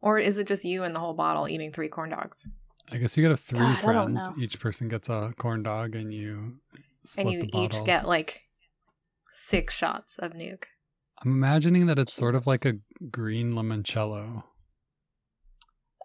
Or 0.00 0.18
is 0.18 0.38
it 0.38 0.46
just 0.46 0.64
you 0.64 0.84
and 0.84 0.94
the 0.94 1.00
whole 1.00 1.14
bottle 1.14 1.48
eating 1.48 1.72
three 1.72 1.88
corn 1.88 2.10
dogs? 2.10 2.46
I 2.92 2.98
guess 2.98 3.16
you 3.16 3.22
get 3.22 3.32
a 3.32 3.36
three 3.36 3.58
God, 3.58 3.78
friends. 3.78 4.28
Each 4.38 4.60
person 4.60 4.88
gets 4.88 5.08
a 5.08 5.32
corn 5.38 5.62
dog, 5.62 5.94
and 5.96 6.12
you 6.12 6.58
split 7.04 7.26
and 7.26 7.32
you 7.34 7.40
the 7.40 7.48
bottle. 7.48 7.64
each 7.80 7.84
get 7.84 8.06
like 8.06 8.42
six 9.28 9.74
shots 9.74 10.18
of 10.18 10.32
nuke. 10.34 10.64
I'm 11.24 11.30
imagining 11.32 11.86
that 11.86 11.98
it's 11.98 12.12
sort 12.12 12.34
of 12.34 12.46
like 12.46 12.64
a 12.66 12.74
green 13.10 13.52
limoncello. 13.54 14.44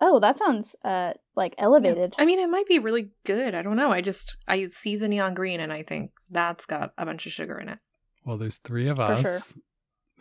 Oh, 0.02 0.20
that 0.20 0.38
sounds 0.38 0.76
uh 0.84 1.14
like 1.36 1.56
elevated. 1.58 2.16
I 2.18 2.26
mean, 2.26 2.40
it 2.40 2.50
might 2.50 2.68
be 2.68 2.80
really 2.80 3.10
good. 3.26 3.54
I 3.56 3.62
don't 3.62 3.76
know. 3.76 3.92
I 3.92 4.02
just 4.02 4.38
I 4.48 4.68
see 4.68 4.96
the 4.96 5.08
neon 5.08 5.34
green 5.34 5.60
and 5.60 5.74
I 5.74 5.84
think 5.84 6.12
that's 6.30 6.66
got 6.66 6.94
a 6.98 7.06
bunch 7.06 7.26
of 7.26 7.32
sugar 7.32 7.58
in 7.60 7.70
it. 7.70 7.80
Well, 8.26 8.38
there's 8.38 8.58
three 8.58 8.88
of 8.88 8.98
For 8.98 9.16
sure. 9.16 9.36
us. 9.36 9.54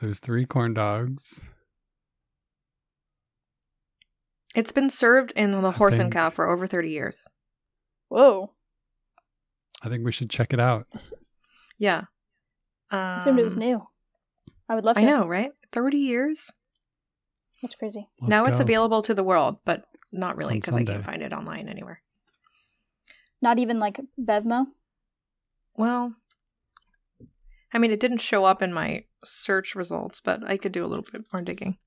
There's 0.01 0.21
three 0.21 0.47
corn 0.47 0.75
dogs. 0.75 1.41
It's 4.55 4.73
been 4.73 4.91
served 4.91 5.33
in 5.37 5.51
the 5.53 5.69
I 5.69 5.73
horse 5.73 5.99
and 5.99 6.11
cow 6.11 6.31
for 6.31 6.49
over 6.49 6.67
30 6.67 6.91
years. 6.91 7.25
Whoa, 8.09 8.53
I 9.83 9.89
think 9.89 10.05
we 10.05 10.13
should 10.13 10.31
check 10.31 10.53
it 10.53 10.61
out. 10.61 10.87
Yeah. 11.79 12.05
Um, 12.91 12.99
I 12.99 13.17
assumed 13.17 13.39
it 13.39 13.45
was 13.45 13.57
new. 13.57 13.87
I 14.69 14.75
would 14.75 14.85
love 14.85 14.97
to. 14.97 15.03
I 15.03 15.05
know, 15.05 15.27
right? 15.27 15.53
30 15.73 15.99
years? 15.99 16.51
That's 17.63 17.75
crazy. 17.75 18.09
Let's 18.21 18.31
now 18.31 18.45
it's 18.45 18.61
available 18.61 19.03
to 19.03 19.15
the 19.15 19.25
world, 19.25 19.59
but 19.65 19.87
not 20.13 20.37
really 20.37 20.55
because 20.55 20.77
I 20.77 20.85
can't 20.85 21.05
find 21.05 21.23
it 21.23 21.33
online 21.33 21.69
anywhere. 21.69 22.01
Not 23.43 23.59
even 23.59 23.79
like 23.79 24.01
Bevmo. 24.21 24.67
Well, 25.77 26.15
I 27.73 27.79
mean, 27.79 27.91
it 27.91 28.01
didn't 28.01 28.19
show 28.19 28.45
up 28.45 28.63
in 28.63 28.73
my 28.73 29.05
search 29.25 29.75
results, 29.75 30.21
but 30.21 30.49
I 30.49 30.57
could 30.57 30.73
do 30.73 30.85
a 30.85 30.89
little 30.89 31.05
bit 31.11 31.25
more 31.33 31.43
digging. 31.43 31.79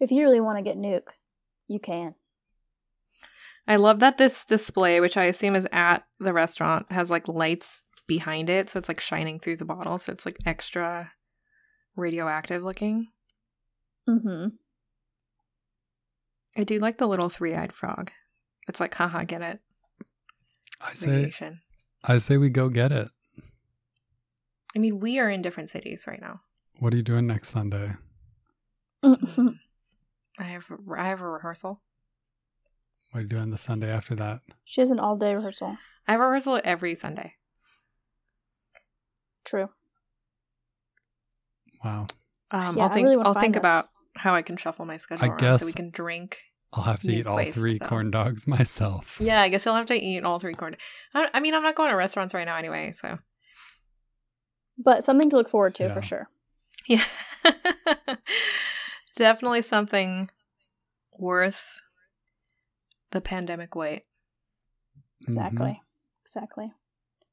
If 0.00 0.10
you 0.10 0.22
really 0.22 0.40
want 0.40 0.58
to 0.58 0.64
get 0.64 0.78
nuke, 0.78 1.10
you 1.68 1.78
can. 1.78 2.14
I 3.66 3.76
love 3.76 4.00
that 4.00 4.18
this 4.18 4.44
display, 4.44 5.00
which 5.00 5.16
I 5.16 5.24
assume 5.24 5.56
is 5.56 5.66
at 5.72 6.04
the 6.18 6.32
restaurant, 6.32 6.90
has 6.90 7.10
like 7.10 7.28
lights 7.28 7.86
behind 8.06 8.50
it, 8.50 8.68
so 8.68 8.78
it's 8.78 8.88
like 8.88 9.00
shining 9.00 9.38
through 9.38 9.56
the 9.56 9.64
bottle, 9.64 9.98
so 9.98 10.12
it's 10.12 10.26
like 10.26 10.36
extra 10.44 11.12
radioactive 11.96 12.62
looking. 12.62 13.08
Mm-hmm. 14.08 14.48
I 16.56 16.64
do 16.64 16.78
like 16.78 16.98
the 16.98 17.06
little 17.06 17.28
three-eyed 17.28 17.72
frog. 17.72 18.10
It's 18.68 18.80
like, 18.80 18.94
haha, 18.94 19.24
get 19.24 19.42
it? 19.42 19.60
I 20.80 20.94
say, 20.94 21.10
Radiation. 21.10 21.60
I 22.04 22.18
say 22.18 22.36
we 22.36 22.48
go 22.48 22.68
get 22.68 22.92
it. 22.92 23.08
I 24.74 24.78
mean, 24.78 25.00
we 25.00 25.18
are 25.18 25.30
in 25.30 25.42
different 25.42 25.70
cities 25.70 26.04
right 26.06 26.20
now. 26.20 26.40
What 26.78 26.92
are 26.92 26.96
you 26.96 27.02
doing 27.02 27.26
next 27.26 27.48
Sunday? 27.50 27.94
I 29.04 29.12
have 30.42 30.66
I 30.96 31.08
have 31.08 31.20
a 31.20 31.28
rehearsal. 31.28 31.80
What 33.12 33.20
are 33.20 33.22
you 33.22 33.28
doing 33.28 33.50
the 33.50 33.58
Sunday 33.58 33.90
after 33.90 34.14
that? 34.16 34.40
she 34.64 34.80
has 34.80 34.90
an 34.90 34.98
all-day 34.98 35.34
rehearsal. 35.34 35.76
I 36.08 36.12
have 36.12 36.20
a 36.20 36.24
rehearsal 36.24 36.60
every 36.64 36.94
Sunday. 36.96 37.34
True. 39.44 39.68
Wow. 41.84 42.06
Um, 42.50 42.76
Yeah, 42.76 42.84
I'll 42.84 42.88
think 42.90 43.04
really 43.04 43.16
wanna 43.16 43.28
I'll 43.28 43.34
think 43.34 43.54
find 43.54 43.54
this. 43.54 43.60
about 43.60 43.88
how 44.16 44.34
I 44.34 44.42
can 44.42 44.56
shuffle 44.56 44.84
my 44.84 44.96
schedule 44.96 45.24
I 45.24 45.28
around 45.28 45.58
so 45.58 45.66
we 45.66 45.72
can 45.72 45.90
drink. 45.90 46.40
I'll 46.72 46.82
have 46.84 47.00
to 47.02 47.12
eat 47.12 47.26
all 47.26 47.36
waste, 47.36 47.58
three 47.58 47.78
though. 47.78 47.86
corn 47.86 48.10
dogs 48.10 48.46
myself. 48.48 49.18
Yeah, 49.20 49.40
I 49.40 49.48
guess 49.48 49.66
I'll 49.66 49.76
have 49.76 49.86
to 49.86 49.94
eat 49.94 50.24
all 50.24 50.38
three 50.40 50.54
corn. 50.54 50.76
I, 51.14 51.28
I 51.32 51.40
mean, 51.40 51.54
I'm 51.54 51.62
not 51.62 51.76
going 51.76 51.90
to 51.90 51.96
restaurants 51.96 52.34
right 52.34 52.44
now 52.44 52.56
anyway, 52.56 52.90
so 52.92 53.18
But 54.84 55.04
something 55.04 55.30
to 55.30 55.36
look 55.36 55.48
forward 55.48 55.74
to 55.76 55.84
Yeah. 55.84 55.92
for 55.94 56.02
sure. 56.02 56.28
yeah, 56.88 57.04
definitely 59.16 59.62
something 59.62 60.30
worth 61.18 61.80
the 63.10 63.20
pandemic 63.20 63.74
wait. 63.74 64.02
Exactly. 65.22 65.66
Mm-hmm. 65.70 66.20
Exactly. 66.22 66.72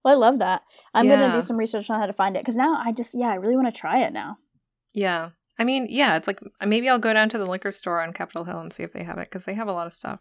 Well, 0.04 0.14
I 0.14 0.18
love 0.18 0.40
that. 0.40 0.64
I'm 0.94 1.08
gonna 1.08 1.32
do 1.32 1.42
some 1.42 1.58
research 1.58 1.90
on 1.90 2.00
how 2.00 2.06
to 2.06 2.14
find 2.14 2.36
it 2.36 2.42
because 2.44 2.56
now 2.56 2.76
I 2.84 2.92
just 2.92 3.14
yeah 3.18 3.28
I 3.30 3.36
really 3.36 3.56
want 3.56 3.74
to 3.74 3.80
try 3.80 4.00
it 4.00 4.14
now. 4.14 4.38
Yeah, 4.94 5.30
I 5.62 5.64
mean, 5.64 5.86
yeah, 5.92 6.16
it's 6.16 6.26
like 6.26 6.40
maybe 6.66 6.90
I'll 6.90 6.98
go 6.98 7.14
down 7.14 7.30
to 7.30 7.38
the 7.38 7.46
liquor 7.46 7.72
store 7.72 8.02
on 8.02 8.14
Capitol 8.14 8.46
Hill 8.46 8.60
and 8.62 8.74
see 8.74 8.82
if 8.82 8.94
they 8.94 9.04
have 9.04 9.20
it 9.20 9.30
because 9.30 9.44
they 9.44 9.54
have 9.54 9.68
a 9.68 9.72
lot 9.72 9.86
of 9.86 9.94
stuff. 9.94 10.20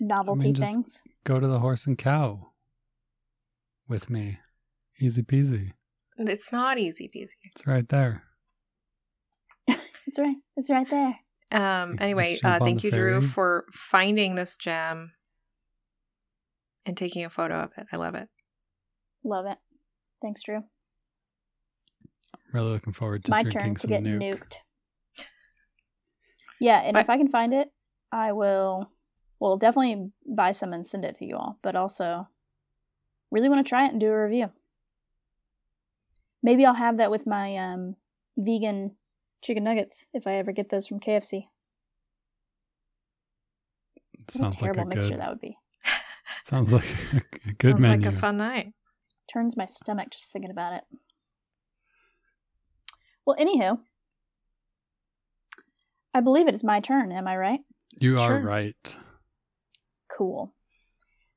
Novelty 0.00 0.52
just- 0.52 0.68
things. 0.68 1.02
Go 1.22 1.38
to 1.38 1.46
the 1.46 1.60
horse 1.60 1.86
and 1.86 1.96
cow 1.96 2.48
with 3.86 4.10
me. 4.10 4.40
Easy 4.98 5.22
peasy. 5.22 5.74
It's 6.18 6.50
not 6.50 6.76
easy 6.76 7.08
peasy. 7.08 7.36
It's 7.44 7.64
right 7.64 7.88
there. 7.88 8.24
It's 10.06 10.18
right. 10.18 10.36
It's 10.56 10.70
right 10.70 10.90
there. 10.90 11.20
Um. 11.52 11.96
Anyway, 12.00 12.36
uh, 12.42 12.58
thank 12.58 12.80
the 12.80 12.88
you, 12.88 12.90
Drew, 12.90 13.20
for 13.20 13.64
finding 13.72 14.34
this 14.34 14.56
gem 14.56 15.12
and 16.84 16.96
taking 16.96 17.24
a 17.24 17.30
photo 17.30 17.60
of 17.60 17.70
it. 17.76 17.86
I 17.92 17.96
love 17.96 18.16
it. 18.16 18.28
Love 19.22 19.46
it. 19.46 19.58
Thanks, 20.20 20.42
Drew. 20.42 20.64
Really 22.52 22.70
looking 22.72 22.92
forward 22.92 23.16
It's 23.16 23.24
to 23.26 23.30
my 23.30 23.42
drinking 23.42 23.60
turn 23.60 23.74
to 23.74 23.80
some 23.80 23.88
get 23.90 24.02
nuke. 24.02 24.18
nuked. 24.38 25.26
Yeah, 26.60 26.80
and 26.80 26.92
But- 26.94 27.00
if 27.00 27.10
I 27.10 27.16
can 27.16 27.28
find 27.28 27.54
it, 27.54 27.72
I 28.12 28.32
will. 28.32 28.90
Well, 29.38 29.56
definitely 29.56 30.12
buy 30.26 30.52
some 30.52 30.72
and 30.74 30.86
send 30.86 31.04
it 31.04 31.14
to 31.16 31.24
you 31.24 31.36
all. 31.36 31.58
But 31.62 31.74
also, 31.76 32.28
really 33.30 33.48
want 33.48 33.64
to 33.64 33.68
try 33.68 33.86
it 33.86 33.92
and 33.92 34.00
do 34.00 34.08
a 34.10 34.24
review. 34.24 34.50
Maybe 36.42 36.66
I'll 36.66 36.74
have 36.74 36.96
that 36.98 37.10
with 37.10 37.26
my 37.26 37.56
um, 37.56 37.96
vegan 38.36 38.96
chicken 39.42 39.64
nuggets 39.64 40.06
if 40.12 40.26
I 40.26 40.34
ever 40.34 40.52
get 40.52 40.68
those 40.68 40.86
from 40.86 41.00
KFC. 41.00 41.48
What 44.18 44.30
Sounds 44.30 44.56
a 44.56 44.58
terrible 44.58 44.80
like 44.80 44.86
a 44.86 44.88
mixture 44.88 45.10
good. 45.10 45.20
that 45.20 45.30
would 45.30 45.40
be. 45.40 45.56
Sounds 46.42 46.72
like 46.72 46.84
a 47.46 47.52
good 47.52 47.72
Sounds 47.72 47.80
menu. 47.80 48.06
like 48.06 48.14
a 48.14 48.18
fun 48.18 48.36
night. 48.36 48.72
Turns 49.32 49.56
my 49.56 49.66
stomach 49.66 50.10
just 50.10 50.30
thinking 50.32 50.50
about 50.50 50.74
it. 50.74 50.84
Well, 53.30 53.46
anywho, 53.46 53.78
I 56.12 56.20
believe 56.20 56.48
it 56.48 56.54
is 56.56 56.64
my 56.64 56.80
turn. 56.80 57.12
Am 57.12 57.28
I 57.28 57.36
right? 57.36 57.60
you 57.96 58.18
are 58.18 58.40
right. 58.40 58.96
Cool. 60.10 60.52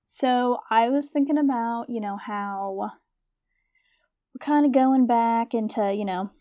So 0.08 0.58
I 0.72 0.90
was 0.90 1.12
thinking 1.12 1.38
about, 1.38 1.90
you 1.90 2.02
know, 2.02 2.18
how 2.18 2.74
we're 4.34 4.40
kind 4.40 4.66
of 4.66 4.72
going 4.72 5.06
back 5.06 5.54
into, 5.54 5.94
you 5.94 6.04
know, 6.04 6.32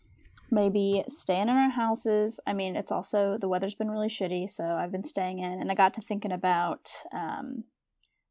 maybe 0.49 1.03
staying 1.07 1.43
in 1.43 1.49
our 1.49 1.69
houses. 1.69 2.39
I 2.47 2.53
mean, 2.53 2.75
it's 2.75 2.91
also 2.91 3.37
the 3.39 3.47
weather's 3.47 3.75
been 3.75 3.91
really 3.91 4.09
shitty, 4.09 4.49
so 4.49 4.63
I've 4.63 4.91
been 4.91 5.03
staying 5.03 5.37
in, 5.37 5.61
and 5.61 5.69
I 5.71 5.75
got 5.75 5.93
to 5.93 6.01
thinking 6.01 6.31
about 6.31 6.89
um, 7.13 7.65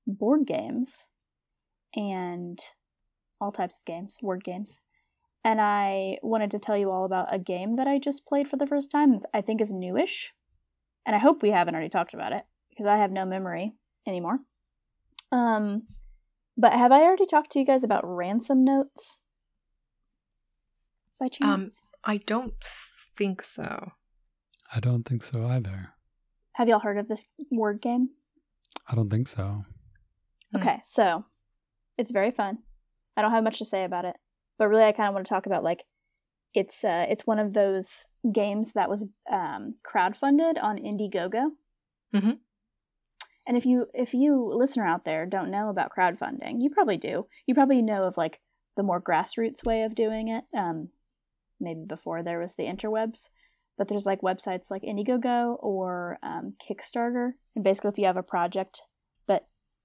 board 0.08 0.44
games 0.48 1.06
and 1.94 2.58
all 3.40 3.52
types 3.52 3.78
of 3.78 3.84
games, 3.84 4.18
word 4.20 4.42
games. 4.42 4.80
And 5.44 5.60
I 5.60 6.18
wanted 6.22 6.50
to 6.52 6.58
tell 6.58 6.76
you 6.76 6.90
all 6.90 7.04
about 7.04 7.34
a 7.34 7.38
game 7.38 7.76
that 7.76 7.86
I 7.88 7.98
just 7.98 8.26
played 8.26 8.48
for 8.48 8.56
the 8.56 8.66
first 8.66 8.90
time 8.90 9.10
that 9.12 9.22
I 9.34 9.40
think 9.40 9.60
is 9.60 9.72
newish. 9.72 10.32
And 11.04 11.16
I 11.16 11.18
hope 11.18 11.42
we 11.42 11.50
haven't 11.50 11.74
already 11.74 11.88
talked 11.88 12.14
about 12.14 12.32
it 12.32 12.44
because 12.70 12.86
I 12.86 12.98
have 12.98 13.10
no 13.10 13.24
memory 13.24 13.72
anymore. 14.06 14.38
Um, 15.32 15.84
but 16.56 16.72
have 16.74 16.92
I 16.92 17.00
already 17.02 17.26
talked 17.26 17.50
to 17.52 17.58
you 17.58 17.64
guys 17.66 17.82
about 17.82 18.02
ransom 18.04 18.62
notes? 18.64 19.30
By 21.18 21.26
Um, 21.26 21.30
chance? 21.30 21.82
I 22.04 22.18
don't 22.18 22.54
think 23.16 23.42
so. 23.42 23.92
I 24.74 24.80
don't 24.80 25.02
think 25.04 25.22
so 25.22 25.46
either. 25.46 25.94
have 26.52 26.68
y'all 26.68 26.80
heard 26.80 26.98
of 26.98 27.08
this 27.08 27.26
word 27.50 27.80
game? 27.80 28.10
I 28.88 28.94
don't 28.94 29.08
think 29.10 29.26
so. 29.26 29.64
Hmm. 30.52 30.56
Okay, 30.58 30.78
so 30.84 31.24
it's 31.98 32.10
very 32.10 32.30
fun. 32.30 32.58
I 33.16 33.22
don't 33.22 33.30
have 33.32 33.44
much 33.44 33.58
to 33.58 33.64
say 33.64 33.84
about 33.84 34.04
it, 34.04 34.16
but 34.58 34.68
really, 34.68 34.84
I 34.84 34.92
kind 34.92 35.08
of 35.08 35.14
want 35.14 35.26
to 35.26 35.30
talk 35.32 35.46
about 35.46 35.64
like 35.64 35.84
it's 36.54 36.84
uh, 36.84 37.06
it's 37.08 37.26
one 37.26 37.38
of 37.38 37.54
those 37.54 38.06
games 38.32 38.72
that 38.72 38.90
was 38.90 39.10
um, 39.30 39.76
crowdfunded 39.84 40.62
on 40.62 40.78
Indiegogo. 40.78 41.52
Mhm. 42.14 42.38
And 43.46 43.56
if 43.56 43.66
you 43.66 43.86
if 43.94 44.14
you 44.14 44.52
listener 44.54 44.86
out 44.86 45.04
there 45.04 45.26
don't 45.26 45.50
know 45.50 45.68
about 45.68 45.92
crowdfunding, 45.96 46.60
you 46.60 46.70
probably 46.70 46.96
do. 46.96 47.26
You 47.46 47.54
probably 47.54 47.82
know 47.82 48.02
of 48.02 48.16
like 48.16 48.40
the 48.76 48.82
more 48.82 49.00
grassroots 49.00 49.64
way 49.64 49.82
of 49.82 49.94
doing 49.94 50.28
it. 50.28 50.44
Um, 50.56 50.90
maybe 51.60 51.84
before 51.86 52.22
there 52.22 52.38
was 52.38 52.54
the 52.54 52.64
interwebs, 52.64 53.28
but 53.78 53.88
there's 53.88 54.06
like 54.06 54.20
websites 54.20 54.70
like 54.70 54.82
Indiegogo 54.82 55.56
or 55.60 56.18
um, 56.22 56.54
Kickstarter. 56.62 57.32
And 57.54 57.64
basically, 57.64 57.90
if 57.90 57.98
you 57.98 58.06
have 58.06 58.16
a 58.16 58.22
project 58.22 58.82
but 59.26 59.42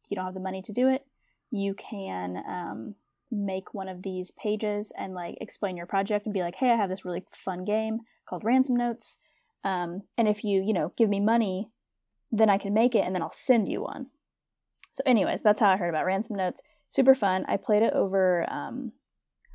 you 0.10 0.16
don't 0.16 0.26
have 0.26 0.34
the 0.34 0.40
money 0.40 0.62
to 0.64 0.74
do 0.74 0.88
it, 0.88 1.06
you 1.52 1.74
can 1.74 2.38
um, 2.48 2.96
make 3.46 3.74
one 3.74 3.88
of 3.88 4.02
these 4.04 4.32
pages 4.32 4.92
and 4.98 5.14
like 5.14 5.38
explain 5.40 5.78
your 5.78 5.86
project 5.86 6.26
and 6.26 6.34
be 6.34 6.42
like, 6.42 6.56
hey, 6.56 6.72
I 6.72 6.76
have 6.76 6.90
this 6.90 7.06
really 7.06 7.24
fun 7.32 7.64
game 7.64 8.00
called 8.28 8.44
Ransom 8.44 8.76
Notes. 8.76 9.20
Um, 9.64 10.04
and 10.18 10.28
if 10.28 10.44
you, 10.44 10.62
you 10.66 10.74
know, 10.74 10.94
give 10.98 11.10
me 11.10 11.20
money, 11.20 11.70
then 12.32 12.50
I 12.50 12.58
can 12.58 12.74
make 12.74 12.96
it 12.96 13.06
and 13.06 13.14
then 13.14 13.22
I'll 13.22 13.32
send 13.32 13.70
you 13.70 13.82
one. 13.84 14.08
So, 14.94 15.04
anyways, 15.06 15.42
that's 15.44 15.60
how 15.60 15.70
I 15.70 15.78
heard 15.78 15.90
about 15.90 16.06
Ransom 16.06 16.36
Notes. 16.36 16.62
Super 16.88 17.14
fun. 17.16 17.46
I 17.48 17.58
played 17.58 17.84
it 17.84 17.94
over 17.94 18.46
um, 18.52 18.94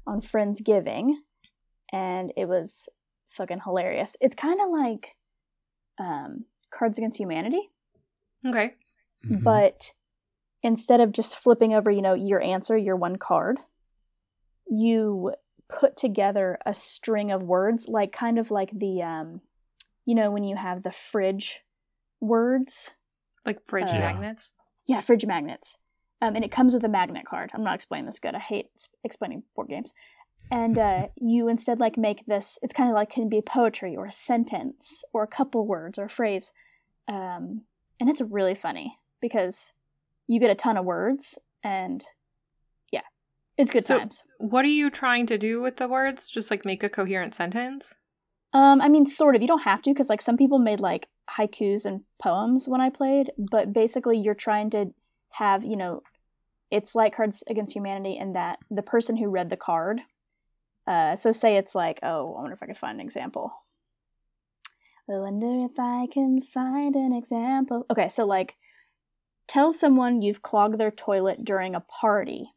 on 0.07 0.21
Friendsgiving 0.21 1.15
and 1.93 2.33
it 2.37 2.47
was 2.47 2.89
fucking 3.29 3.61
hilarious. 3.65 4.17
It's 4.21 4.35
kind 4.35 4.61
of 4.61 4.69
like 4.71 5.17
um, 5.99 6.45
Cards 6.71 6.99
Against 6.99 7.19
Humanity, 7.19 7.71
Okay. 8.47 8.75
Mhm. 9.27 9.43
but 9.43 9.93
instead 10.63 11.01
of 11.01 11.13
just 11.13 11.37
flipping 11.37 11.75
over, 11.75 11.91
you 11.91 12.03
know, 12.03 12.15
your 12.15 12.41
answer, 12.41 12.77
your 12.77 12.97
one 12.97 13.17
card, 13.17 13.59
you 14.73 15.35
put 15.69 15.97
together 15.97 16.59
a 16.65 16.73
string 16.73 17.31
of 17.31 17.43
words, 17.43 17.89
like 17.89 18.11
kind 18.11 18.39
of 18.39 18.51
like 18.51 18.71
the, 18.73 19.03
um, 19.03 19.43
you 20.07 20.15
know, 20.15 20.31
when 20.31 20.45
you 20.45 20.57
have 20.57 20.83
the 20.83 20.91
fridge 20.91 21.61
words. 22.21 22.93
Like 23.45 23.65
fridge 23.67 23.91
Uh, 23.91 23.99
magnets. 23.99 24.53
Yeah, 24.87 25.01
fridge 25.01 25.27
magnets. 25.27 25.77
Um, 26.23 26.37
and 26.37 26.45
it 26.45 26.51
comes 26.51 26.73
with 26.73 26.85
a 26.85 26.89
magnet 26.89 27.27
card. 27.27 27.51
I'm 27.53 27.65
not 27.65 27.75
explaining 27.75 28.07
this 28.07 28.19
good. 28.19 28.35
I 28.35 28.39
hate 28.39 28.89
explaining 29.05 29.43
board 29.55 29.69
games. 29.69 29.93
And 30.51 30.79
uh, 30.79 31.09
you 31.17 31.49
instead 31.49 31.79
like 31.79 31.99
make 31.99 32.25
this. 32.27 32.59
It's 32.63 32.73
kind 32.73 32.89
of 32.89 32.95
like 32.95 33.11
can 33.11 33.29
be 33.29 33.43
poetry 33.43 33.95
or 33.95 34.07
a 34.07 34.13
sentence 34.13 35.05
or 35.13 35.23
a 35.23 35.29
couple 35.29 35.67
words 35.67 35.99
or 35.99 36.05
a 36.05 36.09
phrase, 36.11 36.53
um, 37.09 37.63
and 38.01 38.09
it's 38.09 38.21
really 38.21 38.55
funny 38.55 38.99
because 39.21 39.73
you 40.27 40.41
get 40.41 40.51
a 40.51 40.55
ton 40.55 40.77
of 40.77 40.85
words 40.85 41.39
and 41.63 42.05
it's 43.63 43.71
good 43.71 43.85
So- 43.85 43.99
times. 43.99 44.25
What 44.39 44.65
are 44.65 44.69
you 44.69 44.91
trying 44.91 45.27
to 45.27 45.39
do 45.39 45.61
with 45.63 45.77
the 45.77 45.89
words? 45.89 46.29
Just 46.29 46.51
like 46.51 46.65
make 46.65 46.83
a 46.83 46.89
coherent 46.89 47.35
sentence? 47.35 47.95
Um, 48.53 48.81
I 48.83 48.89
mean, 48.89 49.07
sort 49.07 49.35
of. 49.35 49.43
You 49.43 49.49
don't 49.49 49.63
have 49.63 49.81
to 49.83 49.91
because 49.91 50.11
like 50.11 50.21
some 50.21 50.37
people 50.37 50.59
made 50.59 50.81
like 50.81 51.09
haikus 51.39 51.87
and 51.87 52.03
poems 52.21 52.69
when 52.69 52.81
I 52.81 52.91
played, 52.91 53.31
but 53.51 53.73
basically 53.73 54.19
you're 54.19 54.35
trying 54.35 54.69
to 54.71 54.93
have 55.31 55.65
you 55.65 55.77
know, 55.77 56.03
it's 56.71 56.95
like 56.95 57.17
Cards 57.17 57.43
Against 57.49 57.75
Humanity 57.75 58.17
in 58.19 58.33
that 58.35 58.59
the 58.71 58.83
person 58.83 59.17
who 59.17 59.31
read 59.31 59.49
the 59.51 59.57
card. 59.57 60.03
Uh, 60.87 61.17
so 61.17 61.33
say 61.33 61.57
it's 61.57 61.75
like, 61.75 62.01
oh, 62.03 62.27
I 62.27 62.41
wonder 62.41 62.53
if 62.53 62.63
I 62.63 62.67
could 62.67 62.77
find 62.77 62.99
an 63.01 63.07
example. 63.07 63.53
I 65.09 65.15
wonder 65.15 65.65
if 65.65 65.79
I 65.79 66.07
can 66.11 66.41
find 66.41 66.95
an 66.97 67.13
example. 67.13 67.87
Okay, 67.91 68.09
so 68.09 68.25
like, 68.25 68.57
tell 69.47 69.73
someone 69.73 70.23
you've 70.23 70.43
clogged 70.43 70.79
their 70.79 70.91
toilet 70.91 71.45
during 71.45 71.75
a 71.75 71.81
party. 71.81 72.51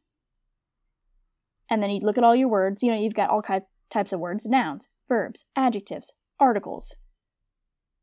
And 1.69 1.81
then 1.81 1.89
you'd 1.89 2.03
look 2.03 2.17
at 2.17 2.23
all 2.23 2.35
your 2.35 2.47
words. 2.47 2.83
You 2.83 2.91
know, 2.91 3.01
you've 3.01 3.13
got 3.15 3.29
all 3.29 3.41
ki- 3.41 3.59
types 3.89 4.13
of 4.13 4.19
words 4.19 4.45
nouns, 4.45 4.87
verbs, 5.09 5.45
adjectives, 5.55 6.11
articles. 6.39 6.95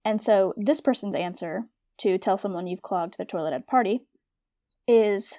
And 0.05 0.21
so 0.21 0.53
this 0.57 0.81
person's 0.81 1.15
answer 1.15 1.65
to 1.99 2.19
tell 2.19 2.37
someone 2.37 2.67
you've 2.67 2.83
clogged 2.83 3.17
their 3.19 3.27
toilet 3.27 3.53
at 3.55 3.61
a 3.61 3.65
party 3.65 4.01
is 4.89 5.39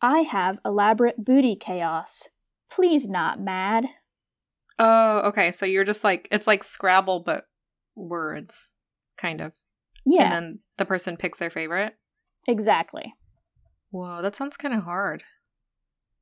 I 0.00 0.20
have 0.20 0.58
elaborate 0.64 1.24
booty 1.24 1.54
chaos. 1.54 2.28
Please 2.70 3.08
not 3.08 3.40
mad. 3.40 3.86
Oh, 4.78 5.20
okay. 5.28 5.52
So 5.52 5.64
you're 5.64 5.84
just 5.84 6.02
like 6.02 6.26
it's 6.32 6.46
like 6.48 6.64
Scrabble 6.64 7.20
but 7.20 7.44
words, 7.94 8.74
kind 9.16 9.40
of. 9.40 9.52
Yeah, 10.04 10.24
And 10.24 10.32
then 10.32 10.58
the 10.78 10.84
person 10.84 11.16
picks 11.16 11.38
their 11.38 11.50
favorite. 11.50 11.94
exactly. 12.48 13.14
Whoa, 13.90 14.22
that 14.22 14.34
sounds 14.34 14.56
kind 14.56 14.74
of 14.74 14.82
hard. 14.82 15.22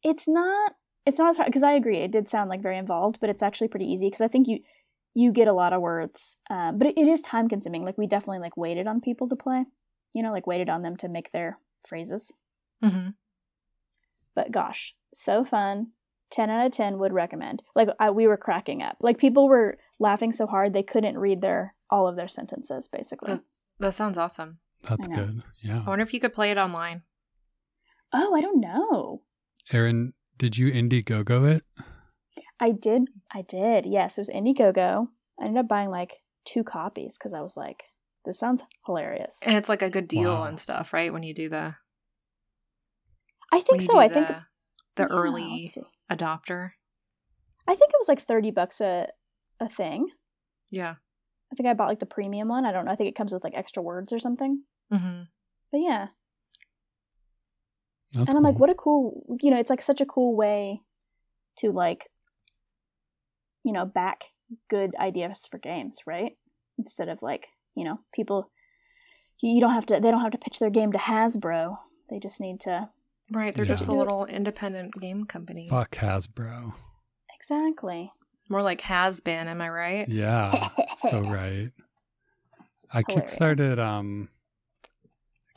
It's 0.02 0.28
not 0.28 0.72
it's 1.10 1.18
not 1.18 1.28
as 1.28 1.36
hard 1.36 1.46
because 1.46 1.64
I 1.64 1.72
agree 1.72 1.98
it 1.98 2.12
did 2.12 2.28
sound 2.28 2.48
like 2.48 2.62
very 2.62 2.78
involved, 2.78 3.18
but 3.20 3.28
it's 3.28 3.42
actually 3.42 3.68
pretty 3.68 3.86
easy 3.86 4.06
because 4.06 4.20
I 4.20 4.28
think 4.28 4.46
you 4.46 4.60
you 5.12 5.32
get 5.32 5.48
a 5.48 5.52
lot 5.52 5.72
of 5.72 5.82
words, 5.82 6.38
um, 6.48 6.78
but 6.78 6.86
it, 6.86 6.96
it 6.96 7.08
is 7.08 7.20
time 7.20 7.48
consuming. 7.48 7.84
Like 7.84 7.98
we 7.98 8.06
definitely 8.06 8.38
like 8.38 8.56
waited 8.56 8.86
on 8.86 9.00
people 9.00 9.28
to 9.28 9.36
play, 9.36 9.64
you 10.14 10.22
know, 10.22 10.30
like 10.30 10.46
waited 10.46 10.68
on 10.68 10.82
them 10.82 10.96
to 10.98 11.08
make 11.08 11.32
their 11.32 11.58
phrases. 11.84 12.32
Mm-hmm. 12.82 13.10
But 14.34 14.52
gosh, 14.52 14.94
so 15.12 15.44
fun. 15.44 15.88
10 16.30 16.48
out 16.48 16.64
of 16.64 16.70
10 16.70 16.98
would 16.98 17.12
recommend. 17.12 17.64
Like 17.74 17.88
I, 17.98 18.10
we 18.10 18.28
were 18.28 18.36
cracking 18.36 18.84
up. 18.84 18.98
Like 19.00 19.18
people 19.18 19.48
were 19.48 19.78
laughing 19.98 20.32
so 20.32 20.46
hard 20.46 20.72
they 20.72 20.84
couldn't 20.84 21.18
read 21.18 21.40
their 21.40 21.74
all 21.90 22.06
of 22.06 22.14
their 22.14 22.28
sentences 22.28 22.86
basically. 22.86 23.34
That, 23.34 23.42
that 23.80 23.94
sounds 23.94 24.16
awesome. 24.16 24.58
That's 24.88 25.08
good. 25.08 25.42
Yeah. 25.58 25.82
I 25.84 25.88
wonder 25.88 26.04
if 26.04 26.14
you 26.14 26.20
could 26.20 26.32
play 26.32 26.52
it 26.52 26.56
online. 26.56 27.02
Oh, 28.12 28.32
I 28.32 28.40
don't 28.40 28.60
know. 28.60 29.22
Aaron, 29.72 30.14
did 30.40 30.56
you 30.56 30.72
Indiegogo 30.72 31.54
it? 31.54 31.64
I 32.58 32.70
did 32.70 33.02
I 33.30 33.42
did. 33.42 33.84
Yes, 33.84 34.16
it 34.16 34.22
was 34.22 34.30
Indiegogo. 34.30 35.08
I 35.38 35.44
ended 35.44 35.60
up 35.60 35.68
buying 35.68 35.90
like 35.90 36.16
two 36.46 36.64
copies 36.64 37.18
cuz 37.18 37.34
I 37.34 37.42
was 37.42 37.58
like 37.58 37.84
this 38.24 38.38
sounds 38.38 38.64
hilarious. 38.86 39.40
And 39.46 39.56
it's 39.56 39.68
like 39.68 39.82
a 39.82 39.90
good 39.90 40.08
deal 40.08 40.32
Wow. 40.32 40.44
and 40.44 40.58
stuff, 40.58 40.94
right? 40.94 41.12
When 41.12 41.22
you 41.22 41.34
do 41.34 41.50
the 41.50 41.76
I 43.52 43.60
think 43.60 43.82
so. 43.82 43.98
I 43.98 44.08
the, 44.08 44.14
think 44.14 44.28
the 44.96 45.06
early 45.08 45.70
let's 45.74 45.78
adopter. 46.10 46.70
I 47.68 47.74
think 47.74 47.90
it 47.90 48.00
was 48.00 48.08
like 48.08 48.20
30 48.20 48.50
bucks 48.50 48.80
a 48.80 49.08
a 49.60 49.68
thing. 49.68 50.08
Yeah. 50.70 50.94
I 51.52 51.54
think 51.54 51.68
I 51.68 51.74
bought 51.74 51.88
like 51.88 51.98
the 51.98 52.06
premium 52.06 52.48
one. 52.48 52.64
I 52.64 52.72
don't 52.72 52.86
know. 52.86 52.92
I 52.92 52.96
think 52.96 53.10
it 53.10 53.16
comes 53.16 53.32
with 53.34 53.44
like 53.44 53.56
extra 53.56 53.82
words 53.82 54.10
or 54.10 54.18
something. 54.18 54.62
Mm-hmm. 54.90 55.22
But 55.70 55.78
yeah. 55.78 56.06
That's 58.12 58.28
and 58.30 58.36
I'm 58.38 58.42
like, 58.44 58.58
what 58.58 58.70
a 58.70 58.74
cool, 58.74 59.24
you 59.40 59.50
know, 59.50 59.58
it's 59.58 59.70
like 59.70 59.82
such 59.82 60.00
a 60.00 60.06
cool 60.06 60.34
way 60.36 60.82
to 61.58 61.70
like, 61.70 62.08
you 63.64 63.72
know, 63.72 63.84
back 63.84 64.24
good 64.68 64.94
ideas 64.98 65.46
for 65.50 65.58
games, 65.58 66.00
right? 66.06 66.32
Instead 66.78 67.08
of 67.08 67.22
like, 67.22 67.48
you 67.76 67.84
know, 67.84 68.00
people, 68.14 68.50
you 69.40 69.52
you 69.54 69.60
don't 69.60 69.74
have 69.74 69.86
to, 69.86 70.00
they 70.00 70.10
don't 70.10 70.22
have 70.22 70.32
to 70.32 70.38
pitch 70.38 70.58
their 70.58 70.70
game 70.70 70.92
to 70.92 70.98
Hasbro. 70.98 71.76
They 72.08 72.18
just 72.18 72.40
need 72.40 72.60
to, 72.60 72.88
Right. 73.32 73.54
They're 73.54 73.64
Yeah. 73.64 73.68
just 73.74 73.86
a 73.86 73.92
little 73.92 74.26
independent 74.26 74.92
game 74.94 75.24
company. 75.24 75.68
Fuck 75.68 75.92
Hasbro. 75.92 76.72
exactly. 77.36 78.10
More 78.48 78.62
like 78.62 78.80
has 78.80 79.20
been, 79.20 79.46
am 79.46 79.60
I 79.60 79.68
right? 79.68 80.08
Yeah. 80.08 80.70
so 80.98 81.20
right. 81.22 81.70
I 82.92 83.02
Hilarious. 83.06 83.36
kickstarted 83.38 83.78
um 83.78 84.28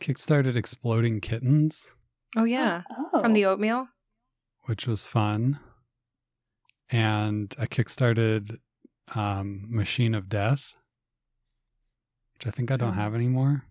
kickstarted 0.02 0.56
Exploding 0.56 1.20
Kittens, 1.20 1.94
Oh 2.36 2.44
yeah. 2.46 2.84
Oh. 3.14 3.20
From 3.20 3.34
the 3.34 3.46
oatmeal? 3.46 3.88
which 4.66 4.88
was 4.88 5.06
fun. 5.06 5.60
And 6.90 7.54
I 7.60 7.66
kickstarted 7.66 8.60
um 9.16 9.66
Machine 9.70 10.16
of 10.16 10.30
Death, 10.30 10.74
which 12.34 12.48
I 12.48 12.52
think 12.52 12.72
I 12.72 12.78
don't 12.78 12.94
Hmm. 12.94 13.00
have 13.00 13.16
anymore. 13.16 13.64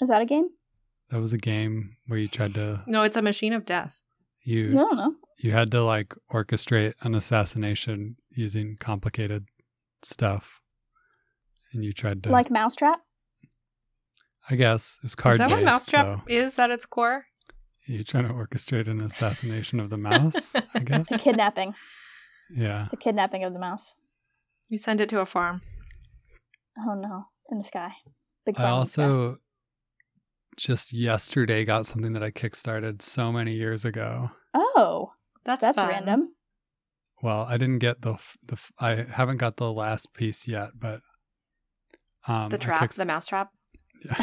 Is 0.00 0.08
that 0.08 0.22
a 0.22 0.26
game? 0.26 0.48
That 1.10 1.20
was 1.20 1.32
a 1.32 1.38
game 1.38 1.96
where 2.06 2.18
you 2.18 2.28
tried 2.28 2.54
to 2.54 2.82
No, 2.86 3.02
it's 3.02 3.16
a 3.16 3.22
machine 3.22 3.52
of 3.52 3.64
death. 3.64 4.00
you 4.44 4.70
I 4.70 4.74
don't 4.74 5.16
you 5.38 5.52
had 5.52 5.70
to 5.70 5.82
like 5.82 6.14
orchestrate 6.30 6.94
an 7.00 7.14
assassination 7.14 8.16
using 8.30 8.76
complicated 8.78 9.46
stuff. 10.02 10.60
And 11.72 11.82
you 11.84 11.92
tried 11.92 12.22
to 12.24 12.30
Like 12.30 12.50
Mousetrap? 12.50 13.00
I 14.50 14.56
guess 14.56 14.98
it 14.98 15.04
was 15.04 15.14
card 15.14 15.34
is 15.34 15.38
that 15.38 15.50
what 15.50 15.64
Mousetrap 15.64 16.06
so 16.06 16.22
is 16.28 16.58
at 16.58 16.70
its 16.70 16.84
core? 16.86 17.24
You 17.90 18.04
trying 18.04 18.26
to 18.28 18.32
orchestrate 18.34 18.88
an 18.88 19.00
assassination 19.02 19.80
of 19.80 19.90
the 19.90 19.96
mouse, 20.10 20.54
I 20.74 20.78
guess. 20.80 21.10
A 21.10 21.18
kidnapping. 21.18 21.74
Yeah. 22.50 22.84
It's 22.84 22.92
a 22.92 22.96
kidnapping 22.96 23.44
of 23.44 23.52
the 23.52 23.58
mouse. 23.58 23.94
You 24.68 24.78
send 24.78 25.00
it 25.00 25.08
to 25.10 25.20
a 25.20 25.26
farm. 25.26 25.62
Oh 26.78 26.94
no. 26.94 27.24
In 27.50 27.58
the 27.58 27.64
sky. 27.64 27.90
Big 28.46 28.58
I 28.58 28.62
farm 28.62 28.74
in 28.74 28.80
the 28.80 28.86
sky. 28.86 29.02
also 29.02 29.36
just 30.56 30.92
yesterday 30.92 31.64
got 31.64 31.86
something 31.86 32.12
that 32.12 32.22
I 32.22 32.30
kickstarted 32.30 33.02
so 33.02 33.32
many 33.32 33.54
years 33.54 33.84
ago. 33.84 34.30
Oh, 34.54 35.12
That's 35.44 35.62
that's 35.62 35.78
fun. 35.78 35.88
random. 35.88 36.34
Well, 37.22 37.42
I 37.48 37.56
didn't 37.56 37.78
get 37.78 38.02
the 38.02 38.14
the 38.46 38.54
f- 38.54 38.72
I 38.78 39.04
haven't 39.10 39.36
got 39.38 39.56
the 39.56 39.70
last 39.72 40.12
piece 40.14 40.46
yet, 40.48 40.70
but 40.78 41.00
um 42.26 42.48
The 42.50 42.58
trap, 42.58 42.80
kicks- 42.80 42.96
the 42.96 43.04
mouse 43.04 43.26
trap. 43.26 43.50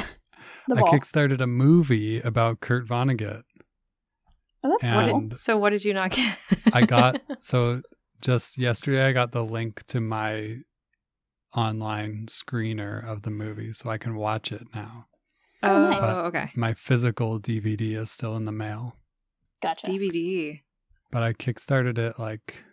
The 0.69 0.75
I 0.77 0.82
kickstarted 0.82 1.39
a 1.41 1.47
movie 1.47 2.19
about 2.21 2.60
Kurt 2.62 2.88
Vonnegut. 2.88 3.43
Oh, 4.63 4.70
that's 4.70 4.88
and- 4.88 5.32
cool. 5.32 5.38
So 5.38 5.58
what 5.58 5.72
did 5.72 5.84
you 5.86 5.93
not 5.93 6.12
get? 6.12 6.38
I 6.74 6.86
got 6.86 7.22
so 7.41 7.82
just 8.22 8.58
yesterday 8.58 9.06
I 9.06 9.13
got 9.13 9.32
the 9.32 9.43
link 9.43 9.86
to 9.88 10.02
my 10.02 10.58
online 11.56 12.26
screener 12.28 13.04
of 13.08 13.22
the 13.24 13.32
movie 13.32 13.74
so 13.74 13.89
I 13.89 13.98
can 13.98 14.15
watch 14.15 14.52
it 14.52 14.63
now. 14.76 15.06
Oh, 15.63 15.88
Oh, 15.88 15.89
nice. 15.89 16.04
okay. 16.04 16.52
My 16.56 16.74
physical 16.74 17.39
DVD 17.39 17.96
is 17.98 18.12
still 18.12 18.36
in 18.36 18.46
the 18.46 18.52
mail, 18.52 18.96
Gotcha. 19.62 19.88
DVD. 19.88 20.62
but 21.12 21.24
I 21.24 21.34
kickstarted 21.34 21.98
it 21.98 22.20
like 22.20 22.63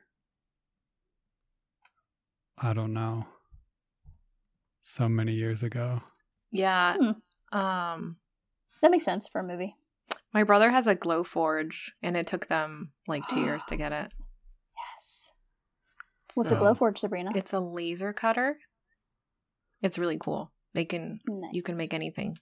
I 2.59 2.73
don't 2.73 2.93
know. 2.93 3.27
So 4.83 5.09
many 5.09 5.33
years 5.33 5.63
ago. 5.63 6.03
Yeah. 6.51 6.95
Hmm. 6.97 7.57
Um 7.59 8.17
That 8.83 8.91
makes 8.91 9.05
sense 9.05 9.29
for 9.29 9.41
a 9.41 9.45
movie. 9.45 9.77
My 10.35 10.43
brother 10.43 10.71
has 10.73 10.87
a 10.89 10.97
Glowforge, 10.97 11.91
and 12.03 12.17
it 12.17 12.27
took 12.27 12.49
them 12.49 12.91
like 13.07 13.27
two 13.29 13.41
years 13.41 13.65
to 13.67 13.77
get 13.83 13.93
it. 13.93 14.13
Yes. 14.93 15.31
What's 16.35 16.51
a 16.51 16.57
So, 16.57 16.61
glowforge, 16.63 16.99
Sabrina? 16.99 17.31
It's 17.37 17.53
a 17.53 17.61
laser 17.61 18.13
cutter. 18.13 18.59
It's 19.81 19.99
really 19.99 20.19
cool. 20.19 20.51
They 20.75 20.85
can 20.85 21.21
nice. 21.29 21.51
you 21.55 21.63
can 21.63 21.77
make 21.77 21.95
anything, 21.95 22.37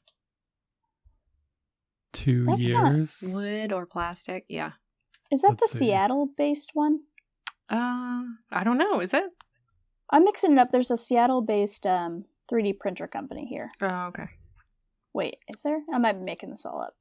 Two 2.12 2.44
That's 2.46 2.68
not- 2.70 2.92
years. 2.92 3.24
wood 3.28 3.72
or 3.72 3.84
plastic. 3.86 4.44
Yeah. 4.48 4.72
Is 5.30 5.42
that 5.42 5.50
Let's 5.50 5.62
the 5.62 5.68
see. 5.78 5.86
Seattle-based 5.86 6.70
one? 6.74 7.00
Uh, 7.70 8.22
I 8.50 8.64
don't 8.64 8.76
know. 8.78 9.00
Is 9.00 9.12
it? 9.14 9.24
I'm 10.10 10.24
mixing 10.24 10.52
it 10.52 10.58
up. 10.58 10.70
There's 10.70 10.90
a 10.90 10.96
Seattle-based 10.96 11.86
um, 11.86 12.24
3D 12.50 12.78
printer 12.78 13.06
company 13.06 13.46
here. 13.46 13.70
Oh, 13.80 14.06
okay. 14.08 14.28
Wait, 15.14 15.36
is 15.48 15.62
there? 15.62 15.80
I 15.92 15.98
might 15.98 16.18
be 16.18 16.24
making 16.24 16.50
this 16.50 16.66
all 16.66 16.80
up. 16.82 16.94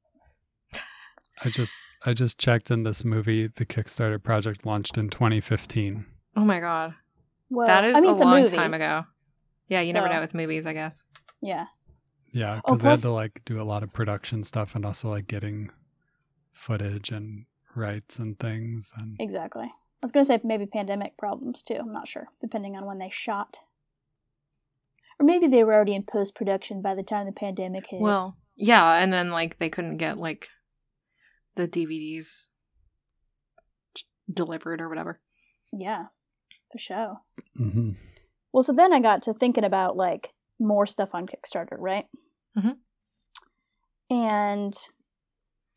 I 1.44 1.48
just 1.50 1.78
I 2.04 2.12
just 2.14 2.38
checked 2.38 2.70
in 2.70 2.82
this 2.84 3.04
movie. 3.04 3.46
The 3.48 3.64
Kickstarter 3.66 4.22
project 4.22 4.64
launched 4.66 4.96
in 4.98 5.08
2015. 5.10 6.06
Oh 6.36 6.44
my 6.44 6.60
god, 6.60 6.94
Well, 7.50 7.66
that 7.66 7.84
is 7.84 7.94
I 7.94 8.00
mean, 8.00 8.10
a 8.10 8.12
it's 8.12 8.20
long 8.22 8.40
movie. 8.42 8.56
time 8.56 8.74
ago. 8.74 9.04
Yeah, 9.68 9.80
you 9.80 9.92
never 9.92 10.08
know 10.08 10.20
with 10.20 10.34
movies, 10.34 10.66
I 10.66 10.72
guess. 10.72 11.04
Yeah. 11.40 11.66
Yeah, 12.32 12.60
Oh, 12.64 12.72
because 12.74 12.82
they 12.82 12.88
had 12.90 12.98
to 13.00 13.12
like 13.12 13.42
do 13.44 13.60
a 13.60 13.64
lot 13.64 13.82
of 13.82 13.92
production 13.92 14.42
stuff 14.42 14.74
and 14.74 14.84
also 14.86 15.10
like 15.10 15.26
getting 15.26 15.70
footage 16.52 17.10
and 17.10 17.44
rights 17.74 18.18
and 18.18 18.38
things. 18.38 18.92
And 18.96 19.16
Exactly. 19.20 19.64
I 19.64 19.70
was 20.02 20.12
going 20.12 20.22
to 20.24 20.26
say 20.26 20.40
maybe 20.42 20.66
pandemic 20.66 21.16
problems 21.18 21.62
too. 21.62 21.74
I'm 21.78 21.92
not 21.92 22.08
sure, 22.08 22.28
depending 22.40 22.76
on 22.76 22.86
when 22.86 22.98
they 22.98 23.10
shot. 23.10 23.58
Or 25.20 25.24
maybe 25.26 25.46
they 25.46 25.62
were 25.62 25.74
already 25.74 25.94
in 25.94 26.02
post 26.04 26.34
production 26.34 26.80
by 26.82 26.94
the 26.94 27.02
time 27.02 27.26
the 27.26 27.32
pandemic 27.32 27.86
hit. 27.88 28.00
Well, 28.00 28.36
yeah, 28.56 28.94
and 28.94 29.12
then 29.12 29.30
like 29.30 29.58
they 29.58 29.68
couldn't 29.70 29.98
get 29.98 30.18
like 30.18 30.48
the 31.56 31.68
DVDs 31.68 32.48
delivered 34.32 34.80
or 34.80 34.88
whatever. 34.88 35.20
yeah, 35.72 36.06
for 36.70 36.78
sure. 36.78 37.20
Mhm. 37.58 37.96
Well, 38.52 38.62
so 38.62 38.72
then 38.72 38.92
I 38.92 39.00
got 39.00 39.22
to 39.22 39.32
thinking 39.32 39.64
about 39.64 39.96
like 39.96 40.34
more 40.58 40.86
stuff 40.86 41.14
on 41.14 41.26
Kickstarter, 41.26 41.76
right? 41.78 42.06
Mhm. 42.56 42.78
And 44.10 44.74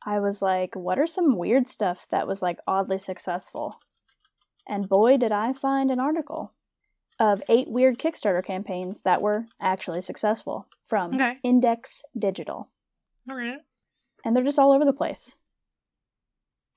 I 0.06 0.20
was 0.20 0.42
like, 0.42 0.76
what 0.76 1.00
are 1.00 1.08
some 1.08 1.38
weird 1.38 1.68
stuff 1.68 2.08
that 2.12 2.28
was 2.28 2.42
like 2.42 2.60
oddly 2.68 2.98
successful? 2.98 3.80
And 4.68 4.90
boy, 4.90 5.18
did 5.18 5.32
I 5.32 5.54
find 5.54 5.90
an 5.92 6.00
article 6.00 6.54
of 7.20 7.42
eight 7.48 7.70
weird 7.70 7.98
Kickstarter 7.98 8.44
campaigns 8.44 9.02
that 9.04 9.22
were 9.22 9.46
actually 9.62 10.02
successful 10.02 10.68
from 10.84 11.14
Okay. 11.16 11.40
Index 11.44 12.02
Digital. 12.18 12.70
All 13.30 13.36
right. 13.38 13.60
And 14.26 14.36
they're 14.36 14.44
just 14.44 14.60
all 14.60 14.74
over 14.74 14.84
the 14.86 14.92
place. 14.94 15.38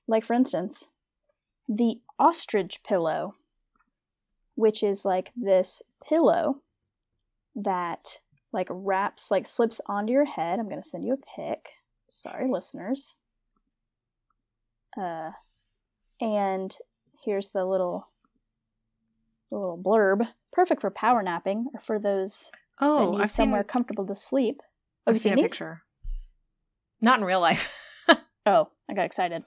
Like, 0.09 0.25
for 0.25 0.33
instance, 0.33 0.89
the 1.67 1.99
ostrich 2.17 2.81
pillow, 2.83 3.35
which 4.55 4.81
is 4.81 5.05
like 5.05 5.31
this 5.35 5.83
pillow 6.03 6.61
that 7.55 8.19
like 8.51 8.67
wraps, 8.71 9.29
like 9.29 9.45
slips 9.45 9.79
onto 9.85 10.11
your 10.11 10.25
head. 10.25 10.57
I'm 10.59 10.67
going 10.67 10.81
to 10.81 10.87
send 10.87 11.05
you 11.05 11.13
a 11.13 11.17
pic. 11.17 11.69
Sorry, 12.09 12.47
listeners. 12.49 13.13
Uh, 14.99 15.31
and 16.19 16.75
here's 17.23 17.51
the 17.51 17.63
little, 17.65 18.07
the 19.51 19.57
little 19.59 19.77
blurb. 19.77 20.27
Perfect 20.51 20.81
for 20.81 20.89
power 20.89 21.21
napping 21.21 21.67
or 21.71 21.79
for 21.79 21.99
those 21.99 22.49
Oh, 22.81 23.13
I've 23.17 23.29
seen 23.29 23.45
somewhere 23.45 23.63
comfortable 23.63 24.07
to 24.07 24.15
sleep. 24.15 24.61
Have 25.05 25.11
I've 25.11 25.15
you 25.15 25.19
seen, 25.19 25.31
seen 25.33 25.39
a 25.39 25.41
these? 25.43 25.51
picture. 25.51 25.83
Not 26.99 27.19
in 27.19 27.25
real 27.25 27.39
life. 27.41 27.71
Oh, 28.45 28.69
I 28.89 28.95
got 28.95 29.05
excited. 29.05 29.43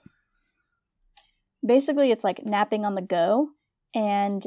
Basically, 1.64 2.10
it's 2.10 2.24
like 2.24 2.44
napping 2.44 2.84
on 2.84 2.94
the 2.94 3.02
go, 3.02 3.50
and 3.94 4.46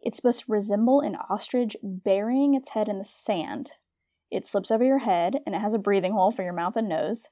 it's 0.00 0.16
supposed 0.16 0.40
to 0.40 0.52
resemble 0.52 1.00
an 1.00 1.16
ostrich 1.28 1.76
burying 1.82 2.54
its 2.54 2.70
head 2.70 2.88
in 2.88 2.98
the 2.98 3.04
sand. 3.04 3.72
It 4.30 4.46
slips 4.46 4.70
over 4.70 4.84
your 4.84 4.98
head, 4.98 5.36
and 5.46 5.54
it 5.54 5.60
has 5.60 5.74
a 5.74 5.78
breathing 5.78 6.12
hole 6.12 6.30
for 6.30 6.42
your 6.42 6.52
mouth 6.52 6.76
and 6.76 6.88
nose. 6.88 7.28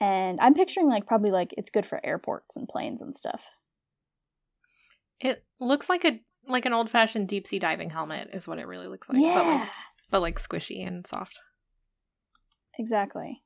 And 0.00 0.38
I'm 0.40 0.54
picturing 0.54 0.88
like 0.88 1.06
probably 1.06 1.30
like 1.30 1.54
it's 1.56 1.70
good 1.70 1.86
for 1.86 2.04
airports 2.04 2.56
and 2.56 2.68
planes 2.68 3.00
and 3.00 3.14
stuff. 3.14 3.48
It 5.20 5.44
looks 5.58 5.88
like 5.88 6.04
a 6.04 6.20
like 6.48 6.66
an 6.66 6.72
old 6.72 6.90
fashioned 6.90 7.28
deep 7.28 7.46
sea 7.46 7.58
diving 7.58 7.90
helmet 7.90 8.30
is 8.32 8.46
what 8.46 8.58
it 8.58 8.66
really 8.66 8.86
looks 8.86 9.08
like. 9.08 9.20
But 9.20 9.46
like 9.46 9.68
but 10.10 10.20
like 10.20 10.38
squishy 10.38 10.86
and 10.86 11.06
soft. 11.06 11.40
exactly. 12.78 13.42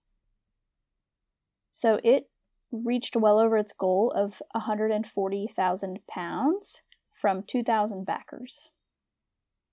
So 1.68 2.00
it 2.02 2.28
reached 2.72 3.16
well 3.16 3.38
over 3.38 3.56
its 3.56 3.72
goal 3.72 4.12
of 4.14 4.40
140,000 4.52 5.98
pounds 6.08 6.82
from 7.12 7.42
2,000 7.42 8.04
backers. 8.04 8.70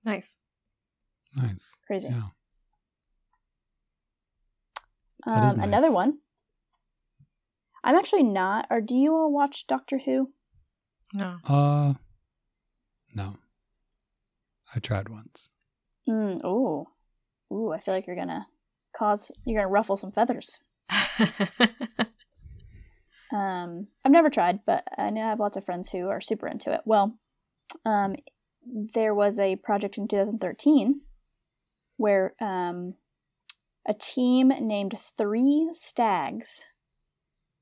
Nice. 0.04 0.38
nice. 1.36 1.76
Crazy. 1.86 2.10
Yeah. 2.10 2.30
That 5.26 5.44
is 5.46 5.56
Um, 5.56 5.62
Another 5.64 5.88
nice. 5.88 5.96
one. 5.96 6.18
I'm 7.84 7.96
actually 7.96 8.24
not. 8.24 8.68
Or 8.70 8.82
do 8.82 8.96
you 8.96 9.14
all 9.16 9.32
watch 9.32 9.68
Doctor 9.68 10.00
Who? 10.00 10.32
No. 11.14 11.38
Uh, 11.46 11.94
no. 13.14 13.36
I 14.76 14.80
tried 14.80 15.10
once. 15.10 15.52
Mm, 16.08 16.42
oh, 16.44 16.88
ooh. 17.52 17.72
I 17.72 17.80
feel 17.80 17.94
like 17.94 18.08
you're 18.08 18.16
gonna 18.16 18.48
cause 18.96 19.32
you're 19.46 19.62
gonna 19.62 19.72
ruffle 19.72 19.96
some 19.98 20.12
feathers. 20.12 20.60
Um, 23.32 23.88
I've 24.06 24.12
never 24.12 24.30
tried, 24.30 24.60
but 24.66 24.84
I 24.98 25.10
know 25.10 25.22
I 25.22 25.30
have 25.30 25.40
lots 25.40 25.58
of 25.58 25.66
friends 25.66 25.90
who 25.92 26.08
are 26.08 26.22
super 26.22 26.48
into 26.48 26.72
it. 26.74 26.82
Well, 26.86 27.18
um, 27.86 28.16
there 28.66 29.14
was 29.14 29.40
a 29.40 29.56
project 29.58 29.98
in 29.98 30.08
2013 30.08 31.02
where 31.98 32.34
um, 32.40 32.96
a 33.88 33.94
team 33.94 34.50
named 34.62 34.96
Three 35.00 35.70
Stags 35.74 36.66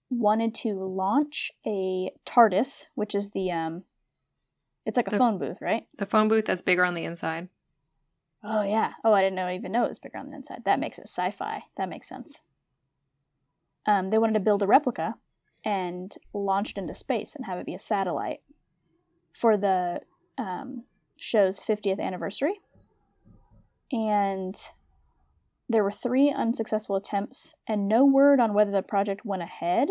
wanted 0.10 0.54
to 0.56 0.74
launch 0.76 1.52
a 1.66 2.12
TARDIS, 2.26 2.86
which 2.96 3.16
is 3.16 3.32
the 3.32 3.52
um, 3.52 3.84
it's 4.86 4.98
like 4.98 5.08
a 5.08 5.12
The- 5.12 5.18
phone 5.18 5.38
booth, 5.40 5.58
right? 5.62 5.86
the 5.98 6.06
phone 6.06 6.28
booth 6.28 6.46
that's 6.46 6.62
bigger 6.62 6.86
on 6.86 6.94
the 6.94 7.06
inside. 7.06 7.50
Oh 8.44 8.62
yeah. 8.62 8.92
Oh, 9.04 9.14
I 9.14 9.22
didn't 9.24 9.36
know 9.36 9.50
even 9.50 9.72
know 9.72 9.86
it 9.86 9.90
was 9.90 9.98
bigger 9.98 10.20
on 10.20 10.30
the 10.30 10.36
inside. 10.36 10.64
That 10.66 10.80
makes 10.80 11.00
it 11.00 11.08
sci-fi. 11.08 11.64
That 11.78 11.90
makes 11.90 12.08
sense. 12.08 12.44
Um, 13.88 14.12
they 14.12 14.20
wanted 14.20 14.34
to 14.34 14.40
build 14.40 14.62
a 14.62 14.68
replica 14.68 15.16
and 15.66 16.14
launch 16.34 16.72
it 16.72 16.78
into 16.78 16.94
space 16.94 17.36
and 17.36 17.46
have 17.46 17.58
it 17.58 17.66
be 17.66 17.74
a 17.74 17.80
satellite 17.80 18.40
for 19.34 19.58
the 19.58 20.00
um, 20.38 20.84
show's 21.18 21.60
50th 21.60 22.00
anniversary. 22.00 22.60
And 23.92 24.56
there 25.68 25.84
were 25.84 25.92
three 25.92 26.32
unsuccessful 26.32 26.96
attempts 26.96 27.56
and 27.68 27.88
no 27.88 28.06
word 28.06 28.40
on 28.40 28.54
whether 28.54 28.72
the 28.72 28.84
project 28.84 29.26
went 29.26 29.42
ahead. 29.42 29.90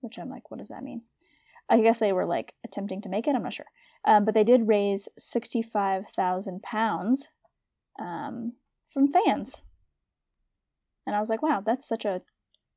Which 0.00 0.18
I'm 0.18 0.30
like, 0.30 0.50
what 0.50 0.58
does 0.58 0.68
that 0.68 0.84
mean? 0.84 1.02
I 1.68 1.80
guess 1.80 1.98
they 1.98 2.12
were 2.12 2.26
like 2.26 2.54
attempting 2.64 3.02
to 3.02 3.08
make 3.08 3.26
it. 3.26 3.34
I'm 3.34 3.42
not 3.42 3.52
sure. 3.52 3.66
Um, 4.04 4.24
but 4.24 4.34
they 4.34 4.44
did 4.44 4.68
raise 4.68 5.08
65,000 5.18 6.62
pounds 6.62 7.28
um, 8.00 8.54
from 8.88 9.08
fans. 9.08 9.64
And 11.06 11.14
I 11.14 11.18
was 11.18 11.28
like, 11.28 11.42
wow, 11.42 11.62
that's 11.64 11.86
such 11.86 12.04
a 12.04 12.22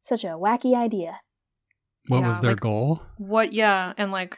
such 0.02 0.26
a 0.26 0.30
wacky 0.30 0.76
idea. 0.76 1.22
What 2.08 2.20
Yeah, 2.22 2.28
was 2.28 2.42
their 2.42 2.52
like- 2.52 2.60
goal? 2.60 3.02
What 3.18 3.54
yeah, 3.54 3.94
and 3.98 4.12
like 4.12 4.38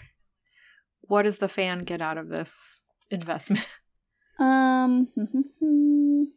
what 1.01 1.23
does 1.23 1.37
the 1.37 1.47
fan 1.47 1.83
get 1.83 2.01
out 2.01 2.17
of 2.17 2.29
this 2.29 2.81
investment? 3.11 3.67
Um, 4.37 5.07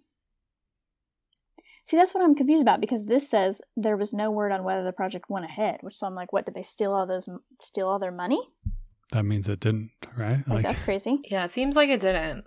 see, 1.85 1.97
that's 1.97 2.15
what 2.15 2.23
I'm 2.23 2.35
confused 2.35 2.63
about 2.63 2.81
because 2.81 3.07
this 3.07 3.29
says 3.29 3.61
there 3.77 3.97
was 3.97 4.13
no 4.13 4.31
word 4.31 4.53
on 4.53 4.63
whether 4.65 4.85
the 4.85 4.93
project 4.93 5.27
went 5.29 5.47
ahead. 5.47 5.79
Which 5.81 5.97
so 5.97 6.07
I'm 6.07 6.15
like, 6.15 6.33
what 6.33 6.45
did 6.45 6.55
they 6.55 6.63
steal 6.63 6.93
all 6.93 7.07
those 7.07 7.29
steal 7.61 7.89
all 7.89 7.99
their 7.99 8.13
money? 8.13 8.41
That 9.11 9.25
means 9.25 9.49
it 9.49 9.61
didn't, 9.61 9.91
right? 10.17 10.47
Like, 10.47 10.65
that's 10.65 10.81
crazy. 10.81 11.19
yeah, 11.25 11.45
it 11.45 11.51
seems 11.51 11.75
like 11.77 11.89
it 11.89 12.01
didn't. 12.01 12.45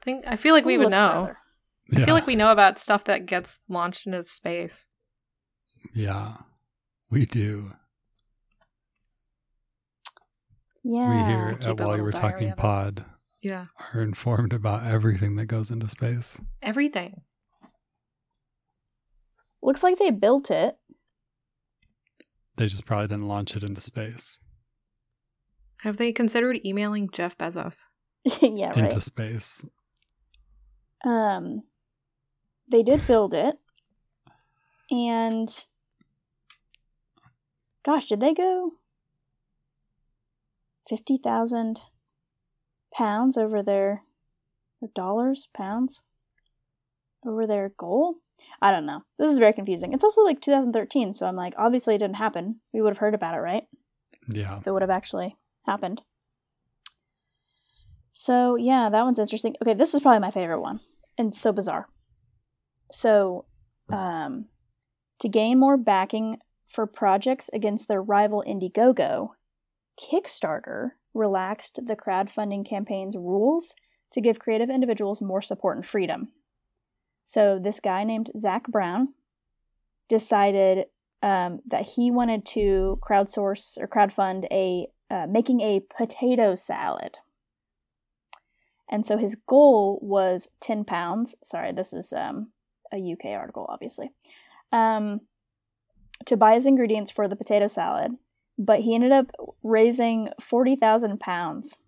I 0.00 0.04
think 0.04 0.24
I 0.26 0.36
feel 0.36 0.52
like 0.54 0.64
we 0.64 0.76
We'll 0.76 0.88
would 0.88 0.90
know. 0.92 1.26
further. 1.28 1.38
I 1.94 1.98
yeah, 2.00 2.04
feel 2.04 2.14
like 2.14 2.26
we 2.26 2.36
know 2.36 2.50
about 2.52 2.78
stuff 2.78 3.04
that 3.04 3.26
gets 3.26 3.62
launched 3.68 4.06
into 4.06 4.22
space. 4.24 4.88
yeah, 5.94 6.36
we 7.10 7.24
do. 7.26 7.72
Yeah. 10.84 11.08
we 11.26 11.32
here 11.32 11.50
keep 11.60 11.68
at 11.68 11.80
a 11.80 11.84
While 11.86 11.96
You 11.96 12.02
Were 12.02 12.10
diary 12.10 12.32
Talking. 12.32 12.52
Pod 12.54 13.04
Yeah. 13.40 13.66
are 13.94 14.02
informed 14.02 14.52
about 14.52 14.84
everything 14.84 15.36
that 15.36 15.46
goes 15.46 15.70
into 15.70 15.88
space. 15.88 16.40
Everything. 16.60 17.22
Looks 19.62 19.82
like 19.82 19.98
they 19.98 20.10
built 20.10 20.50
it. 20.50 20.76
They 22.56 22.66
just 22.66 22.84
probably 22.84 23.06
didn't 23.06 23.28
launch 23.28 23.56
it 23.56 23.62
into 23.64 23.80
space. 23.80 24.40
Have 25.82 25.96
they 25.96 26.12
considered 26.12 26.60
emailing 26.64 27.08
Jeff 27.12 27.36
Bezos? 27.38 27.84
yeah, 28.40 28.68
right. 28.68 28.76
Into 28.78 29.00
space. 29.00 29.64
Um, 31.04 31.62
they 32.70 32.82
did 32.84 33.04
build 33.06 33.34
it, 33.34 33.56
and 34.90 35.48
gosh, 37.84 38.06
did 38.06 38.20
they 38.20 38.32
go 38.34 38.72
fifty 40.92 41.16
thousand 41.16 41.80
pounds 42.92 43.38
over 43.38 43.62
their 43.62 44.02
or 44.82 44.88
dollars, 44.94 45.48
pounds 45.54 46.02
over 47.26 47.46
their 47.46 47.72
goal? 47.78 48.16
I 48.60 48.70
don't 48.70 48.84
know. 48.84 49.00
This 49.18 49.30
is 49.30 49.38
very 49.38 49.54
confusing. 49.54 49.94
It's 49.94 50.04
also 50.04 50.20
like 50.20 50.42
2013, 50.42 51.14
so 51.14 51.24
I'm 51.24 51.36
like, 51.36 51.54
obviously 51.56 51.94
it 51.94 51.98
didn't 51.98 52.16
happen. 52.16 52.60
We 52.74 52.82
would 52.82 52.90
have 52.90 52.98
heard 52.98 53.14
about 53.14 53.34
it, 53.34 53.38
right? 53.38 53.62
Yeah. 54.28 54.58
If 54.58 54.66
it 54.66 54.72
would 54.72 54.82
have 54.82 54.90
actually 54.90 55.34
happened. 55.64 56.02
So 58.10 58.56
yeah, 58.56 58.90
that 58.90 59.02
one's 59.02 59.18
interesting. 59.18 59.56
Okay, 59.62 59.72
this 59.72 59.94
is 59.94 60.02
probably 60.02 60.20
my 60.20 60.30
favorite 60.30 60.60
one, 60.60 60.80
and 61.16 61.34
so 61.34 61.52
bizarre. 61.52 61.88
So, 62.90 63.46
um, 63.88 64.48
to 65.20 65.28
gain 65.30 65.58
more 65.58 65.78
backing 65.78 66.36
for 66.68 66.86
projects 66.86 67.48
against 67.54 67.88
their 67.88 68.02
rival 68.02 68.44
Indiegogo, 68.46 69.30
Kickstarter 70.00 70.90
relaxed 71.14 71.80
the 71.86 71.96
crowdfunding 71.96 72.68
campaign's 72.68 73.16
rules 73.16 73.74
to 74.10 74.20
give 74.20 74.38
creative 74.38 74.70
individuals 74.70 75.22
more 75.22 75.42
support 75.42 75.76
and 75.76 75.86
freedom. 75.86 76.28
So, 77.24 77.58
this 77.58 77.80
guy 77.80 78.04
named 78.04 78.30
Zach 78.36 78.68
Brown 78.68 79.14
decided 80.08 80.86
um, 81.22 81.60
that 81.66 81.90
he 81.96 82.10
wanted 82.10 82.44
to 82.46 82.98
crowdsource 83.00 83.78
or 83.78 83.86
crowdfund 83.86 84.44
a 84.50 84.88
uh, 85.10 85.26
making 85.28 85.60
a 85.60 85.80
potato 85.94 86.54
salad. 86.54 87.18
And 88.90 89.06
so 89.06 89.16
his 89.16 89.36
goal 89.46 89.98
was 90.02 90.48
10 90.60 90.84
pounds. 90.84 91.34
Sorry, 91.42 91.72
this 91.72 91.92
is 91.92 92.12
um, 92.12 92.52
a 92.92 92.96
UK 92.96 93.26
article, 93.38 93.66
obviously. 93.68 94.10
Um, 94.72 95.22
to 96.26 96.36
buy 96.36 96.54
his 96.54 96.66
ingredients 96.66 97.10
for 97.10 97.28
the 97.28 97.36
potato 97.36 97.66
salad, 97.66 98.12
but 98.64 98.80
he 98.80 98.94
ended 98.94 99.12
up 99.12 99.26
raising 99.62 100.28
40,000 100.40 101.18
pounds, 101.20 101.80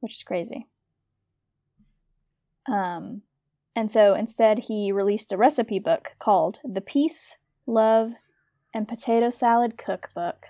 which 0.00 0.14
is 0.16 0.22
crazy. 0.22 0.68
Um, 2.70 3.22
and 3.74 3.90
so 3.90 4.14
instead, 4.14 4.60
he 4.60 4.90
released 4.92 5.32
a 5.32 5.36
recipe 5.36 5.78
book 5.78 6.14
called 6.18 6.58
The 6.64 6.80
Peace, 6.80 7.36
Love, 7.66 8.12
and 8.74 8.88
Potato 8.88 9.30
Salad 9.30 9.78
Cookbook. 9.78 10.46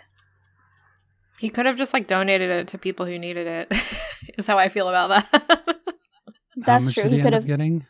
He 1.38 1.48
could 1.50 1.66
have 1.66 1.76
just 1.76 1.92
like 1.92 2.06
donated 2.06 2.50
it 2.50 2.68
to 2.68 2.78
people 2.78 3.04
who 3.04 3.18
needed 3.18 3.46
it. 3.46 3.74
is 4.38 4.46
how 4.46 4.58
I 4.58 4.68
feel 4.68 4.88
about 4.88 5.08
that. 5.30 5.62
How 6.64 6.64
That's 6.64 6.84
much 6.86 6.94
true. 6.94 7.02
Did 7.02 7.12
He 7.12 7.16
he, 7.18 7.22
could 7.22 7.26
end 7.26 7.34
up 7.34 7.42
have- 7.42 7.46
getting? 7.46 7.86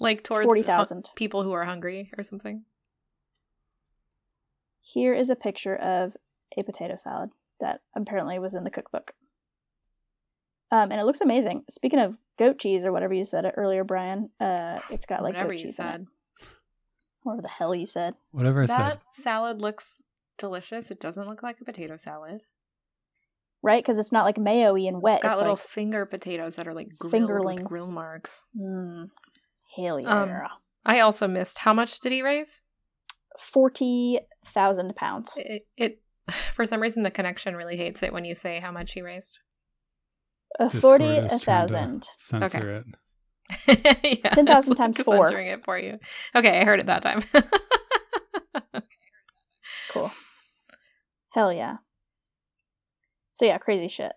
like 0.00 0.24
towards 0.24 0.44
40,000. 0.46 1.10
people 1.14 1.44
who 1.44 1.52
are 1.52 1.64
hungry 1.64 2.10
or 2.18 2.24
something. 2.24 2.64
Here 4.80 5.12
is 5.14 5.30
a 5.30 5.36
picture 5.36 5.76
of 5.76 6.16
a 6.56 6.62
potato 6.62 6.96
salad 6.96 7.30
that 7.60 7.80
apparently 7.94 8.38
was 8.38 8.54
in 8.54 8.64
the 8.64 8.70
cookbook. 8.70 9.12
Um, 10.70 10.92
and 10.92 11.00
it 11.00 11.04
looks 11.04 11.20
amazing. 11.20 11.64
Speaking 11.70 11.98
of 11.98 12.18
goat 12.38 12.58
cheese 12.58 12.84
or 12.84 12.92
whatever 12.92 13.14
you 13.14 13.24
said 13.24 13.50
earlier, 13.56 13.84
Brian, 13.84 14.30
uh, 14.38 14.80
it's 14.90 15.06
got 15.06 15.22
like 15.22 15.34
Whatever 15.34 15.52
goat 15.52 15.60
you 15.60 15.66
cheese 15.68 15.78
in 15.78 15.86
it. 15.86 15.90
said. 15.90 16.06
Whatever 17.22 17.42
the 17.42 17.48
hell 17.48 17.74
you 17.74 17.86
said. 17.86 18.14
Whatever 18.32 18.62
I 18.62 18.66
That 18.66 18.92
said. 18.92 19.22
salad 19.24 19.60
looks 19.62 20.02
delicious. 20.36 20.90
It 20.90 21.00
doesn't 21.00 21.26
look 21.26 21.42
like 21.42 21.60
a 21.60 21.64
potato 21.64 21.96
salad. 21.96 22.42
Right? 23.62 23.82
Because 23.82 23.98
it's 23.98 24.12
not 24.12 24.24
like 24.24 24.38
mayo-y 24.38 24.82
and 24.86 25.02
wet. 25.02 25.16
It's 25.16 25.22
got 25.24 25.32
it's 25.32 25.40
little 25.40 25.54
like, 25.54 25.62
finger 25.64 26.06
potatoes 26.06 26.56
that 26.56 26.68
are 26.68 26.74
like 26.74 26.88
grilled 26.98 27.12
Fingerling. 27.14 27.56
with 27.56 27.64
grill 27.64 27.90
marks. 27.90 28.44
mm, 28.56 29.08
hell 29.76 29.98
yeah. 29.98 30.22
Um, 30.22 30.42
I 30.84 31.00
also 31.00 31.26
missed. 31.26 31.58
How 31.58 31.72
much 31.74 31.98
did 32.00 32.12
he 32.12 32.22
raise? 32.22 32.62
40,000 33.38 34.96
pounds. 34.96 35.34
It, 35.36 35.62
it 35.76 36.02
for 36.54 36.66
some 36.66 36.80
reason 36.80 37.02
the 37.02 37.10
connection 37.10 37.56
really 37.56 37.76
hates 37.76 38.02
it 38.02 38.12
when 38.12 38.24
you 38.24 38.34
say 38.34 38.60
how 38.60 38.70
much 38.70 38.92
he 38.92 39.02
raised. 39.02 39.40
Uh, 40.58 40.68
Discord 40.68 41.02
is 41.02 41.40
trying 41.42 41.68
to 41.68 41.72
40,000. 41.72 42.08
Censor 42.16 42.84
it. 43.66 44.20
yeah, 44.24 44.30
10,000 44.30 44.76
times 44.76 44.98
like 44.98 45.04
four. 45.04 45.26
Censoring 45.26 45.48
it 45.48 45.64
for 45.64 45.78
you. 45.78 45.98
Okay, 46.34 46.60
I 46.60 46.64
heard 46.64 46.80
it 46.80 46.86
that 46.86 47.02
time. 47.02 47.22
Cool. 49.88 50.10
Hell 51.30 51.52
yeah. 51.52 51.76
So 53.32 53.44
yeah, 53.44 53.58
crazy 53.58 53.88
shit. 53.88 54.12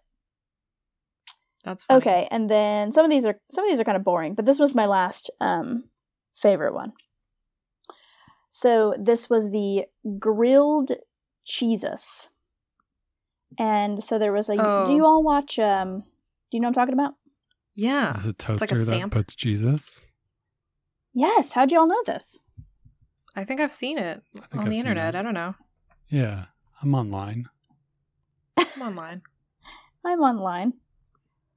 That's 1.63 1.85
funny. 1.85 1.97
Okay, 1.99 2.27
and 2.31 2.49
then 2.49 2.91
some 2.91 3.05
of 3.05 3.11
these 3.11 3.25
are 3.25 3.39
some 3.51 3.63
of 3.63 3.69
these 3.69 3.79
are 3.79 3.83
kind 3.83 3.97
of 3.97 4.03
boring, 4.03 4.33
but 4.33 4.45
this 4.45 4.59
was 4.59 4.75
my 4.75 4.85
last 4.85 5.29
um 5.39 5.85
favorite 6.35 6.73
one. 6.73 6.91
So 8.51 8.93
this 8.99 9.29
was 9.29 9.49
the 9.49 9.85
grilled 10.19 10.91
cheesus. 11.45 12.29
And 13.57 14.01
so 14.03 14.19
there 14.19 14.31
was 14.33 14.49
a 14.49 14.55
Oh. 14.59 14.85
do 14.85 14.93
you 14.93 15.05
all 15.05 15.23
watch 15.23 15.57
um 15.57 16.01
do 16.49 16.57
you 16.57 16.59
know 16.61 16.67
what 16.67 16.77
I'm 16.77 16.81
talking 16.85 16.93
about? 16.93 17.13
Yeah. 17.75 18.09
Is 18.11 18.25
it 18.27 18.47
a 18.47 18.51
like 18.53 18.61
a 18.63 18.67
toaster 18.75 18.85
that 18.85 19.11
puts 19.11 19.33
Jesus? 19.35 20.05
Yes, 21.13 21.53
how'd 21.53 21.71
you 21.71 21.79
all 21.79 21.87
know 21.87 22.03
this? 22.05 22.39
I 23.35 23.43
think 23.45 23.59
I've 23.61 23.71
seen 23.71 23.97
it 23.97 24.21
on 24.53 24.59
I've 24.59 24.69
the 24.69 24.77
internet. 24.77 25.15
it. 25.15 25.17
I 25.17 25.21
don't 25.21 25.33
know. 25.33 25.55
Yeah, 26.09 26.45
I'm 26.81 26.93
online. 26.93 27.43
I'm 28.57 28.81
online. 28.81 29.21
I'm 30.05 30.19
online. 30.19 30.73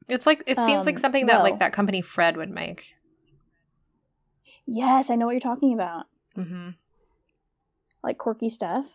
It's 0.09 0.26
like 0.26 0.42
it 0.46 0.61
seems 0.61 0.87
like 0.87 0.96
Um, 0.96 1.00
something 1.00 1.26
that 1.26 1.35
well- 1.37 1.42
like 1.42 1.59
that 1.59 1.72
company 1.72 2.00
Fred 2.00 2.37
would 2.37 2.50
make. 2.50 2.94
Yes, 4.66 5.11
I 5.11 5.16
know 5.16 5.26
what 5.26 5.33
you're 5.33 5.40
talking 5.40 5.74
about. 5.74 6.07
hmm 6.37 6.70
Like 8.04 8.18
quirky 8.18 8.48
stuff. 8.48 8.86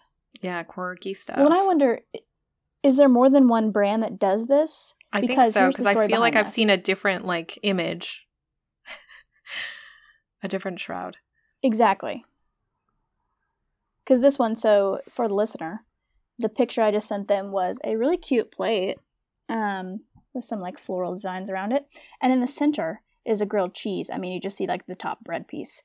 Yeah, 0.42 0.64
quirky 0.64 1.14
stuff. 1.14 1.38
Well, 1.38 1.48
and 1.48 1.56
I 1.56 1.66
wonder 1.66 2.02
is 2.84 2.98
there 2.98 3.10
more 3.10 3.30
than 3.30 3.48
one 3.48 3.72
brand 3.72 4.04
that 4.04 4.20
does 4.20 4.48
this? 4.48 4.94
I 5.12 5.20
think 5.20 5.32
because 5.32 5.54
so 5.54 5.70
because 5.70 5.86
I 5.86 6.08
feel 6.08 6.20
like 6.20 6.36
I've 6.36 6.46
this. 6.46 6.54
seen 6.54 6.70
a 6.70 6.78
different 6.78 7.26
like 7.26 7.58
image, 7.64 8.28
a 10.44 10.48
different 10.48 10.80
shroud. 10.80 11.18
Exactly. 11.64 12.24
Because 14.04 14.22
this 14.22 14.40
one, 14.40 14.56
so 14.56 15.02
for 15.10 15.28
the 15.28 15.34
listener, 15.34 15.86
the 16.38 16.50
picture 16.50 16.82
I 16.82 16.92
just 16.92 17.08
sent 17.08 17.28
them 17.28 17.52
was 17.52 17.80
a 17.84 17.96
really 17.96 18.18
cute 18.18 18.52
plate 18.52 18.98
um, 19.50 20.02
with 20.34 20.46
some 20.46 20.62
like 20.62 20.80
floral 20.80 21.14
designs 21.14 21.50
around 21.50 21.74
it. 21.74 21.86
And 22.22 22.32
in 22.32 22.40
the 22.40 22.48
center 22.48 23.02
is 23.26 23.42
a 23.42 23.46
grilled 23.46 23.76
cheese. 23.76 24.10
I 24.12 24.18
mean, 24.18 24.32
you 24.32 24.40
just 24.40 24.58
see 24.58 24.68
like 24.68 24.86
the 24.88 24.96
top 24.96 25.24
bread 25.24 25.48
piece. 25.48 25.84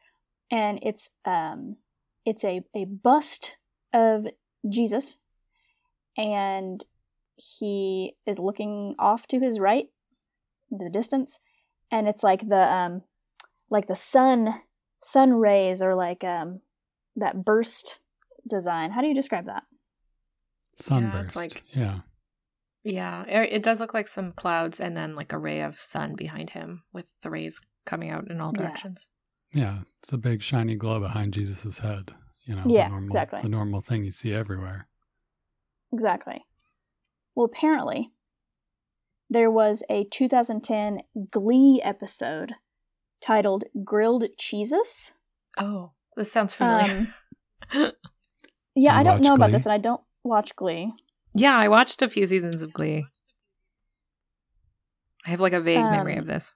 And 0.50 0.78
it's 0.82 1.10
um, 1.24 1.76
it's 2.24 2.44
a, 2.44 2.62
a 2.74 2.84
bust 2.84 3.56
of 3.92 4.26
Jesus. 4.68 5.18
And 6.16 6.82
he 7.36 8.14
is 8.26 8.38
looking 8.38 8.94
off 8.98 9.26
to 9.28 9.40
his 9.40 9.58
right 9.58 9.86
into 10.70 10.84
the 10.84 10.90
distance. 10.90 11.40
And 11.90 12.08
it's 12.08 12.22
like 12.22 12.48
the 12.48 12.72
um, 12.72 13.02
like 13.70 13.86
the 13.86 13.96
sun 13.96 14.62
sun 15.02 15.34
rays 15.34 15.82
or 15.82 15.94
like 15.94 16.24
um 16.24 16.60
that 17.16 17.44
burst 17.44 18.00
design. 18.48 18.92
How 18.92 19.00
do 19.00 19.08
you 19.08 19.14
describe 19.14 19.46
that? 19.46 19.64
Sunburst. 20.78 21.36
like- 21.36 21.62
yeah. 21.72 22.00
Yeah, 22.86 23.24
it, 23.24 23.50
it 23.54 23.62
does 23.62 23.80
look 23.80 23.94
like 23.94 24.08
some 24.08 24.32
clouds 24.32 24.78
and 24.78 24.94
then 24.94 25.14
like 25.14 25.32
a 25.32 25.38
ray 25.38 25.62
of 25.62 25.80
sun 25.80 26.14
behind 26.16 26.50
him 26.50 26.82
with 26.92 27.06
the 27.22 27.30
rays 27.30 27.58
coming 27.86 28.10
out 28.10 28.30
in 28.30 28.42
all 28.42 28.52
Yeah. 28.54 28.60
directions. 28.66 29.08
Yeah, 29.54 29.78
it's 29.98 30.12
a 30.12 30.18
big 30.18 30.42
shiny 30.42 30.74
glow 30.74 31.00
behind 31.00 31.32
Jesus' 31.32 31.78
head. 31.78 32.12
You 32.42 32.56
know, 32.56 32.64
Yeah, 32.66 32.84
the 32.84 32.90
normal, 32.90 33.06
exactly. 33.06 33.40
The 33.42 33.48
normal 33.48 33.80
thing 33.80 34.04
you 34.04 34.10
see 34.10 34.34
everywhere. 34.34 34.88
Exactly. 35.92 36.44
Well, 37.34 37.46
apparently 37.46 38.10
there 39.30 39.50
was 39.50 39.82
a 39.88 40.04
2010 40.04 41.00
Glee 41.30 41.80
episode 41.82 42.54
titled 43.20 43.64
"Grilled 43.84 44.24
Cheesus." 44.36 45.12
Oh, 45.56 45.90
this 46.16 46.30
sounds 46.32 46.52
familiar. 46.52 47.08
Um, 47.72 47.92
yeah, 48.74 48.92
you 48.94 49.00
I 49.00 49.02
don't 49.02 49.14
watch 49.14 49.22
know 49.22 49.34
about 49.34 49.52
this, 49.52 49.66
and 49.66 49.72
I 49.72 49.78
don't 49.78 50.02
watch 50.24 50.54
Glee. 50.56 50.92
yeah, 51.34 51.56
I 51.56 51.68
watched 51.68 52.02
a 52.02 52.08
few 52.08 52.26
seasons 52.26 52.60
of 52.60 52.72
Glee. 52.72 53.06
I 55.26 55.30
have 55.30 55.40
like 55.40 55.52
a 55.54 55.60
vague 55.60 55.84
memory 55.84 56.14
Um, 56.14 56.18
of 56.20 56.26
this. 56.26 56.52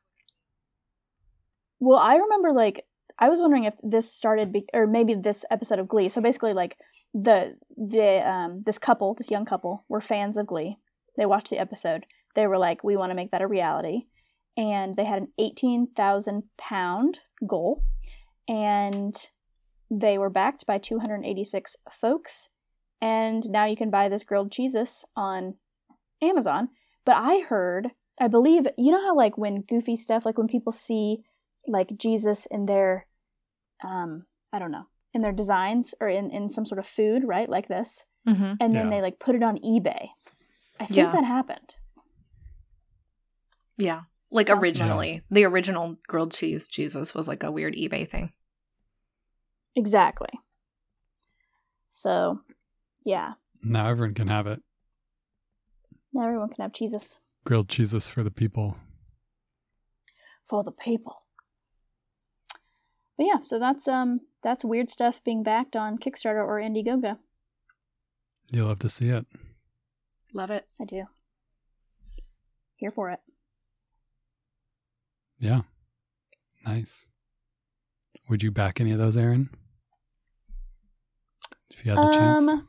Well, 1.81 1.99
I 1.99 2.17
remember 2.17 2.53
like 2.53 2.85
I 3.19 3.29
was 3.29 3.41
wondering 3.41 3.65
if 3.65 3.75
this 3.83 4.13
started 4.13 4.53
be- 4.53 4.69
or 4.73 4.87
maybe 4.87 5.15
this 5.15 5.45
episode 5.51 5.79
of 5.79 5.89
Glee. 5.89 6.09
So 6.09 6.21
basically 6.21 6.53
like 6.53 6.77
the 7.15 7.57
the 7.77 8.29
um 8.29 8.63
this 8.65 8.79
couple, 8.79 9.15
this 9.15 9.31
young 9.31 9.45
couple 9.45 9.85
were 9.89 10.01
fans 10.01 10.37
of 10.37 10.47
Glee. 10.47 10.79
They 11.17 11.27
watched 11.27 11.51
the 11.51 11.59
episode. 11.59 12.07
They 12.35 12.47
were 12.47 12.59
like 12.59 12.85
we 12.85 12.97
want 12.97 13.11
to 13.11 13.17
make 13.17 13.31
that 13.31 13.43
a 13.43 13.47
reality. 13.47 14.07
And 14.57 14.97
they 14.97 15.05
had 15.05 15.19
an 15.19 15.29
18,000 15.39 16.43
pound 16.59 17.21
goal 17.47 17.85
and 18.49 19.15
they 19.89 20.19
were 20.19 20.31
backed 20.31 20.67
by 20.67 20.79
286 20.79 21.77
folks 21.89 22.49
and 23.01 23.49
now 23.51 23.65
you 23.65 23.77
can 23.77 23.91
buy 23.91 24.09
this 24.09 24.25
grilled 24.25 24.51
cheesus 24.51 25.05
on 25.17 25.55
Amazon. 26.21 26.71
But 27.05 27.17
I 27.17 27.41
heard, 27.41 27.93
I 28.21 28.29
believe, 28.29 28.67
you 28.77 28.91
know 28.91 29.01
how 29.01 29.17
like 29.17 29.39
when 29.39 29.63
goofy 29.63 29.97
stuff 29.97 30.27
like 30.27 30.37
when 30.37 30.49
people 30.49 30.73
see 30.73 31.19
like 31.69 31.97
Jesus 31.97 32.47
in 32.47 32.67
their 32.67 33.05
um 33.85 34.25
I 34.53 34.59
don't 34.59 34.71
know, 34.73 34.87
in 35.15 35.21
their 35.21 35.33
designs 35.33 35.95
or 36.01 36.09
in, 36.09 36.31
in 36.31 36.49
some 36.49 36.65
sort 36.67 36.79
of 36.79 36.87
food, 36.87 37.23
right? 37.25 37.49
Like 37.49 37.69
this. 37.69 38.05
Mm-hmm. 38.27 38.55
And 38.61 38.75
then 38.75 38.87
Yeah. 38.87 38.91
they 38.91 39.03
like 39.03 39.19
put 39.19 39.35
it 39.35 39.43
on 39.43 39.59
eBay. 39.59 40.09
I 40.81 40.87
think 40.87 40.97
Yeah. 40.97 41.13
that 41.13 41.25
happened. 41.25 41.77
Yeah. 43.77 44.03
Like 44.31 44.49
Sounds 44.49 44.61
originally, 44.63 45.23
the 45.31 45.45
original 45.45 45.97
grilled 46.07 46.33
cheese 46.33 46.69
Jesus 46.69 47.15
was 47.15 47.29
like 47.29 47.43
a 47.43 47.51
weird 47.53 47.75
eBay 47.75 48.07
thing. 48.07 48.33
Exactly. 49.75 50.29
So, 51.89 52.41
yeah. 53.05 53.35
Now 53.63 53.89
everyone 53.89 54.15
can 54.15 54.29
have 54.29 54.47
it. 54.47 54.63
Now 56.13 56.25
everyone 56.25 56.49
can 56.51 56.63
have 56.63 56.73
Jesus 56.73 57.19
Grilled 57.45 57.69
cheeses 57.69 58.09
for 58.09 58.23
the 58.23 58.31
people. 58.31 58.77
for 60.49 60.63
the 60.65 60.73
people. 60.73 61.23
But 63.19 63.27
yeah, 63.27 63.41
so 63.41 63.59
that's 63.59 63.89
um 63.89 64.21
that's 64.43 64.65
weird 64.65 64.89
stuff 64.89 65.23
being 65.25 65.43
backed 65.43 65.75
on 65.75 65.99
Kickstarter 65.99 66.47
or 66.47 66.61
Indiegogo. 66.61 67.17
You'll 68.51 68.69
love 68.69 68.79
to 68.79 68.89
see 68.89 69.09
it. 69.09 69.27
Love 70.33 70.51
it. 70.51 70.65
I 70.81 70.85
do. 70.85 71.05
Here 72.77 72.93
for 72.93 73.11
it. 73.11 73.19
Yeah. 75.41 75.63
Nice. 76.65 77.09
Would 78.29 78.43
you 78.43 78.51
back 78.51 78.81
any 78.81 78.93
of 78.93 78.99
those, 78.99 79.17
Aaron? 79.17 79.51
If 81.71 81.85
you 81.85 81.93
had 81.93 82.01
the 82.01 82.13
chance. 82.13 82.49
Um, 82.49 82.67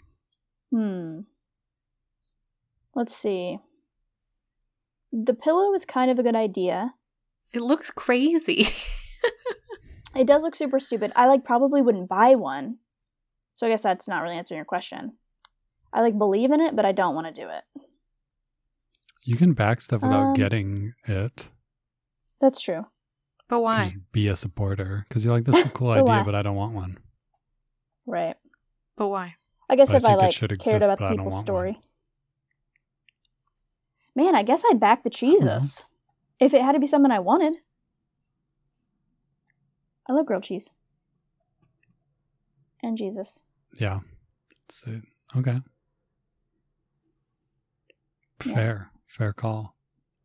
hmm. 0.72 1.20
Let's 2.96 3.16
see. 3.16 3.60
The 5.12 5.34
pillow 5.34 5.74
is 5.74 5.86
kind 5.86 6.10
of 6.10 6.20
a 6.20 6.24
good 6.24 6.36
idea. 6.36 6.94
It 7.54 7.62
looks 7.62 7.92
crazy. 7.92 8.68
It 10.16 10.26
does 10.28 10.44
look 10.44 10.56
super 10.56 10.80
stupid. 10.80 11.12
I 11.16 11.28
like 11.28 11.44
probably 11.46 11.82
wouldn't 11.82 12.10
buy 12.10 12.36
one. 12.36 12.78
So 13.56 13.68
I 13.68 13.70
guess 13.70 13.84
that's 13.84 14.08
not 14.08 14.22
really 14.24 14.36
answering 14.38 14.58
your 14.58 14.66
question. 14.66 15.14
I 15.94 16.02
like 16.02 16.18
believe 16.18 16.52
in 16.52 16.62
it, 16.62 16.76
but 16.76 16.86
I 16.86 16.92
don't 16.92 17.16
want 17.16 17.28
to 17.34 17.42
do 17.42 17.50
it. 17.50 17.64
You 19.24 19.36
can 19.36 19.54
back 19.54 19.82
stuff 19.82 20.02
without 20.02 20.28
Um, 20.30 20.34
getting 20.34 20.94
it. 21.06 21.50
That's 22.42 22.62
true. 22.62 22.86
but 23.50 23.60
why? 23.62 23.84
Just 23.86 24.12
be 24.14 24.28
a 24.28 24.36
supporter 24.36 25.06
because 25.10 25.26
you're 25.26 25.34
like, 25.34 25.44
this 25.46 25.58
is 25.58 25.66
a 25.66 25.70
cool 25.78 25.88
But 25.90 25.94
idea, 26.04 26.06
why? 26.06 26.24
but 26.24 26.36
I 26.36 26.42
don't 26.42 26.56
want 26.56 26.74
one. 26.74 26.98
Right. 28.06 28.36
But 28.96 29.10
why? 29.10 29.36
I 29.70 29.76
guess 29.76 29.92
But 29.92 29.98
if 29.98 30.06
I, 30.06 30.08
think 30.10 30.20
it 30.22 30.24
like 30.26 30.34
should 30.34 30.50
cared 30.50 30.76
exist, 30.78 30.86
about 30.86 31.00
the 31.00 31.10
people's 31.10 31.34
want 31.34 31.46
story. 31.46 31.80
Man, 34.16 34.36
I 34.36 34.44
guess 34.44 34.64
I'd 34.70 34.80
back 34.80 35.04
the 35.04 35.10
Jesus 35.10 35.90
if 36.40 36.54
it 36.54 36.62
had 36.62 36.72
to 36.74 36.80
be 36.80 36.88
something 36.88 37.12
I 37.12 37.20
wanted. 37.20 37.54
I 40.10 40.14
love 40.14 40.26
grilled 40.26 40.44
cheese 40.44 40.72
and 42.82 42.98
Jesus. 42.98 43.42
Yeah. 43.80 44.00
So, 44.70 45.02
okay. 45.38 45.62
Yeah. 48.46 48.54
Fair. 48.54 48.92
Fair 49.08 49.34
call. 49.34 49.76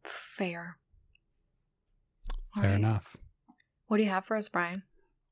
Fair. 0.05 0.79
All 2.57 2.63
Fair 2.63 2.71
right. 2.71 2.79
enough. 2.79 3.17
What 3.89 3.99
do 3.99 4.03
you 4.05 4.09
have 4.09 4.25
for 4.25 4.37
us, 4.37 4.49
Brian? 4.49 4.83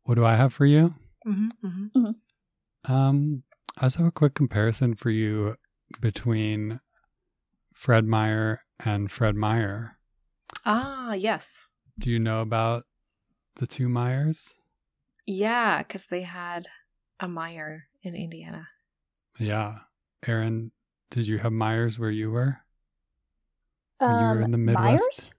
What 0.05 0.17
do 0.17 0.25
I 0.25 0.37
have 0.37 0.53
for 0.53 0.67
you? 0.67 0.95
Mm-hmm, 1.27 1.67
mm-hmm. 1.97 2.93
Um, 2.93 3.45
I 3.79 3.87
just 3.87 3.97
have 3.97 4.07
a 4.07 4.13
quick 4.13 4.35
comparison 4.35 4.95
for 4.95 5.11
you 5.11 5.57
between 6.01 6.81
Fred 7.75 8.05
Meyer 8.05 8.63
and 8.85 9.11
Fred 9.11 9.37
Meyer. 9.37 9.99
Ah, 10.67 11.15
yes. 11.15 11.69
Do 11.99 12.11
you 12.11 12.19
know 12.19 12.41
about 12.41 12.85
the 13.57 13.67
two 13.67 13.89
Meyers? 13.89 14.55
Yeah, 15.27 15.83
because 15.83 16.07
they 16.07 16.23
had 16.23 16.67
a 17.21 17.27
Meijer 17.27 17.83
in 18.03 18.15
Indiana. 18.17 18.69
Yeah. 19.39 19.79
Aaron, 20.27 20.73
did 21.11 21.27
you 21.27 21.39
have 21.39 21.53
Meijers 21.53 21.99
where 21.99 22.11
you 22.11 22.31
were? 22.31 22.59
When 23.99 24.11
you 24.11 24.17
were 24.27 24.31
Um, 24.39 24.43
in 24.43 24.51
the 24.51 24.59
Midwest? 24.59 25.33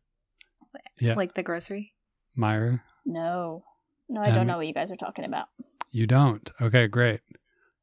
Meijers? 0.74 0.82
Yeah. 1.00 1.14
Like 1.16 1.34
the 1.34 1.44
grocery? 1.44 1.94
Meijer? 2.38 2.82
No, 3.06 3.66
no, 4.10 4.22
I 4.22 4.28
don't 4.32 4.40
Um, 4.42 4.48
know 4.48 4.58
what 4.58 4.68
you 4.68 4.74
guys 4.74 4.92
are 4.92 4.96
talking 4.96 5.26
about. 5.26 5.48
You 5.92 6.08
don't. 6.08 6.50
Okay, 6.62 6.88
great. 6.88 7.22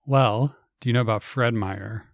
Well, 0.07 0.57
do 0.81 0.88
you 0.88 0.93
know 0.95 1.01
about 1.03 1.23
Fred 1.23 1.55
Meyer? 1.55 2.07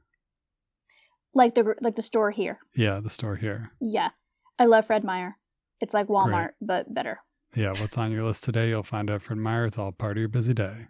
Like 1.32 1.54
the 1.54 1.74
like 1.80 1.96
the 1.96 2.02
store 2.02 2.30
here. 2.30 2.58
Yeah, 2.74 2.98
the 3.00 3.10
store 3.10 3.36
here. 3.36 3.70
Yeah, 3.80 4.10
I 4.58 4.64
love 4.64 4.86
Fred 4.86 5.04
Meyer. 5.04 5.36
It's 5.80 5.94
like 5.94 6.08
Walmart 6.08 6.52
but 6.60 6.92
better. 6.92 7.20
Yeah, 7.56 7.72
what's 7.80 7.96
on 7.96 8.12
your 8.12 8.24
list 8.24 8.44
today? 8.44 8.68
You'll 8.68 8.82
find 8.82 9.10
out 9.10 9.22
Fred 9.22 9.38
Meyer. 9.38 9.64
It's 9.64 9.78
all 9.78 9.90
part 9.90 10.18
of 10.18 10.20
your 10.20 10.28
busy 10.28 10.52
day, 10.52 10.88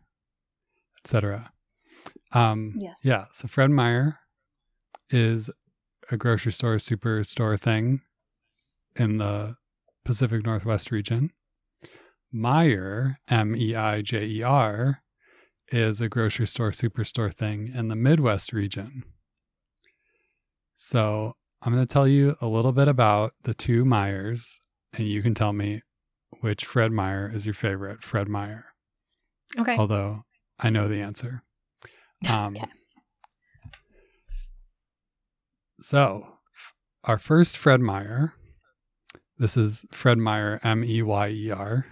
etc. 1.05 1.53
Um, 2.33 2.75
Yes. 2.77 3.03
Yeah. 3.05 3.27
So 3.33 3.47
Fred 3.47 3.71
Meyer 3.71 4.19
is 5.11 5.49
a 6.11 6.17
grocery 6.17 6.51
store, 6.51 6.77
superstore 6.77 7.59
thing 7.61 8.01
in 8.97 9.19
the 9.19 9.55
Pacific 10.05 10.45
Northwest 10.45 10.91
region. 10.91 11.31
Meijer, 12.35 13.17
M 13.29 13.55
E 13.55 13.77
I 13.77 14.03
J 14.03 14.27
E 14.27 14.43
R, 14.43 15.03
is 15.69 16.01
a 16.01 16.09
grocery 16.09 16.49
store, 16.49 16.73
superstore 16.73 17.33
thing 17.33 17.71
in 17.73 17.89
the 17.89 17.97
Midwest 17.97 18.53
region. 18.53 19.05
So 20.77 21.37
I'm 21.63 21.73
going 21.73 21.87
to 21.87 21.93
tell 21.93 22.09
you 22.09 22.35
a 22.41 22.47
little 22.49 22.73
bit 22.73 22.89
about 22.89 23.35
the 23.45 23.55
two 23.55 23.85
Meyers, 23.85 24.61
and 24.93 25.07
you 25.09 25.23
can 25.23 25.35
tell 25.35 25.53
me 25.53 25.83
which 26.41 26.65
Fred 26.65 26.93
Meyer 26.93 27.31
is 27.33 27.47
your 27.47 27.55
favorite 27.55 28.03
Fred 28.03 28.29
Meyer. 28.29 28.67
Okay. 29.59 29.77
Although 29.77 30.25
I 30.59 30.71
know 30.71 30.89
the 30.89 31.01
answer. 31.01 31.43
Um, 32.31 32.57
Okay. 32.57 32.65
So, 35.81 36.27
our 37.05 37.19
first 37.19 37.59
Fred 37.59 37.81
Meyer, 37.81 38.33
this 39.39 39.57
is 39.57 39.85
Fred 39.93 40.17
Meyer, 40.17 40.59
M 40.65 40.83
E 40.83 41.03
Y 41.03 41.29
E 41.29 41.51
R, 41.51 41.85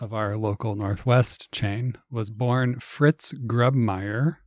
of 0.00 0.14
our 0.14 0.36
local 0.38 0.74
Northwest 0.74 1.52
chain, 1.52 1.98
was 2.10 2.30
born 2.30 2.80
Fritz 2.80 3.32
Grubmeyer 3.46 4.38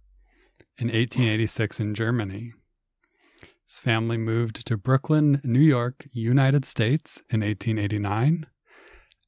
in 0.80 0.88
1886 0.88 1.80
in 1.80 1.94
Germany. 1.94 2.54
His 3.68 3.80
family 3.80 4.18
moved 4.18 4.66
to 4.68 4.78
Brooklyn, 4.78 5.40
New 5.44 5.60
York, 5.60 6.06
United 6.14 6.66
States 6.66 7.24
in 7.30 7.42
1889. 7.42 8.46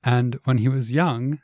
And 0.04 0.38
when 0.44 0.60
he 0.60 0.68
was 0.68 0.92
young, 0.92 1.40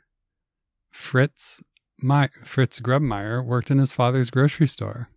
Fritz 0.90 1.62
My, 1.98 2.28
Fritz 2.44 2.80
Grubmeyer 2.80 3.44
worked 3.44 3.70
in 3.70 3.78
his 3.78 3.92
father's 3.92 4.30
grocery 4.30 4.68
store. 4.68 5.08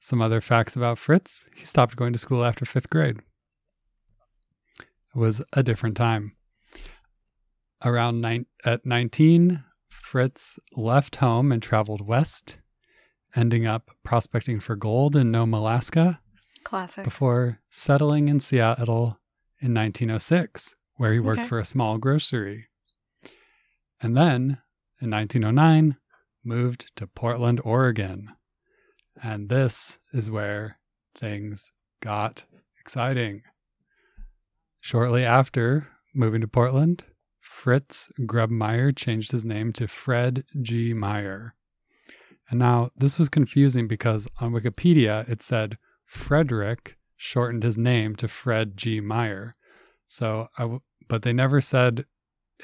Some 0.00 0.22
other 0.22 0.40
facts 0.40 0.76
about 0.76 0.98
Fritz 0.98 1.48
he 1.56 1.64
stopped 1.64 1.96
going 1.96 2.12
to 2.12 2.18
school 2.18 2.44
after 2.44 2.64
fifth 2.64 2.90
grade. 2.90 3.18
It 4.78 5.18
was 5.18 5.42
a 5.52 5.62
different 5.62 5.96
time. 5.96 6.36
Around 7.84 8.20
nine, 8.20 8.46
at 8.64 8.86
19, 8.86 9.64
Fritz 9.90 10.58
left 10.76 11.16
home 11.16 11.50
and 11.50 11.62
traveled 11.62 12.06
west, 12.06 12.58
ending 13.34 13.66
up 13.66 13.90
prospecting 14.04 14.60
for 14.60 14.76
gold 14.76 15.16
in 15.16 15.30
Nome, 15.30 15.52
Alaska, 15.52 16.20
Classic. 16.66 17.04
before 17.04 17.60
settling 17.70 18.28
in 18.28 18.40
Seattle 18.40 19.20
in 19.60 19.72
1906, 19.72 20.74
where 20.96 21.12
he 21.12 21.20
worked 21.20 21.40
Okay. 21.40 21.48
for 21.48 21.58
a 21.60 21.64
small 21.64 21.96
grocery. 21.98 22.66
And 24.00 24.16
then, 24.16 24.58
in 25.00 25.10
1909, 25.10 25.96
moved 26.44 26.90
to 26.96 27.06
Portland, 27.06 27.60
Oregon. 27.64 28.30
And 29.22 29.48
this 29.48 29.98
is 30.12 30.30
where 30.30 30.78
things 31.14 31.70
got 32.00 32.44
exciting. 32.80 33.42
Shortly 34.80 35.24
after 35.24 35.88
moving 36.14 36.40
to 36.40 36.48
Portland, 36.48 37.04
Fritz 37.40 38.10
Grubmeyer 38.20 38.94
changed 38.94 39.30
his 39.32 39.44
name 39.44 39.72
to 39.74 39.86
Fred 39.88 40.44
G. 40.60 40.92
Meyer. 40.92 41.54
And 42.50 42.58
now 42.58 42.90
this 42.96 43.18
was 43.18 43.28
confusing 43.28 43.88
because 43.88 44.28
on 44.40 44.52
Wikipedia 44.52 45.28
it 45.28 45.42
said 45.42 45.78
Frederick 46.06 46.96
shortened 47.16 47.62
his 47.62 47.76
name 47.76 48.14
to 48.16 48.28
Fred 48.28 48.76
G. 48.76 49.00
Meyer. 49.00 49.52
So, 50.06 50.48
I 50.56 50.62
w- 50.62 50.80
but 51.08 51.22
they 51.22 51.32
never 51.32 51.60
said 51.60 52.04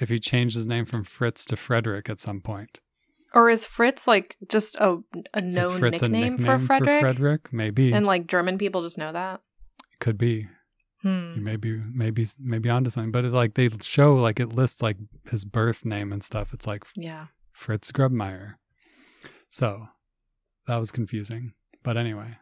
if 0.01 0.09
he 0.09 0.19
changed 0.19 0.55
his 0.55 0.67
name 0.67 0.87
from 0.87 1.05
Fritz 1.05 1.45
to 1.47 1.57
Frederick 1.57 2.09
at 2.09 2.21
some 2.21 2.41
point. 2.41 2.79
Or 3.35 3.49
is 3.51 3.65
Fritz 3.65 4.07
like 4.07 4.37
just 4.49 4.77
a, 4.77 4.99
a 5.35 5.41
known 5.41 5.81
nickname, 5.81 6.15
a 6.15 6.31
nickname 6.31 6.39
for 6.39 6.59
Frederick? 6.59 7.01
Frederick? 7.01 7.53
Maybe. 7.53 7.93
And 7.93 8.07
like 8.07 8.27
German 8.27 8.59
people 8.59 8.83
just 8.83 8.99
know 8.99 9.13
that? 9.13 9.41
Could 10.01 10.19
be. 10.19 10.49
Hmm. 11.03 11.33
You 11.35 11.41
may 11.41 11.57
be 11.57 11.81
maybe 11.93 12.27
maybe 12.39 12.69
onto 12.71 12.91
something. 12.91 13.11
But 13.11 13.25
it's 13.25 13.35
like 13.35 13.55
they 13.55 13.69
show 13.81 14.15
like 14.15 14.39
it 14.39 14.55
lists 14.55 14.83
like 14.83 14.99
his 15.31 15.45
birth 15.45 15.85
name 15.85 16.13
and 16.13 16.23
stuff. 16.23 16.53
It's 16.55 16.67
like 16.67 16.85
Yeah. 16.95 17.27
Fritz 17.53 17.91
Grubmeyer. 17.91 18.55
So 19.49 19.89
that 20.67 20.77
was 20.77 20.93
confusing. 20.93 21.53
But 21.83 21.97
anyway, 21.97 22.37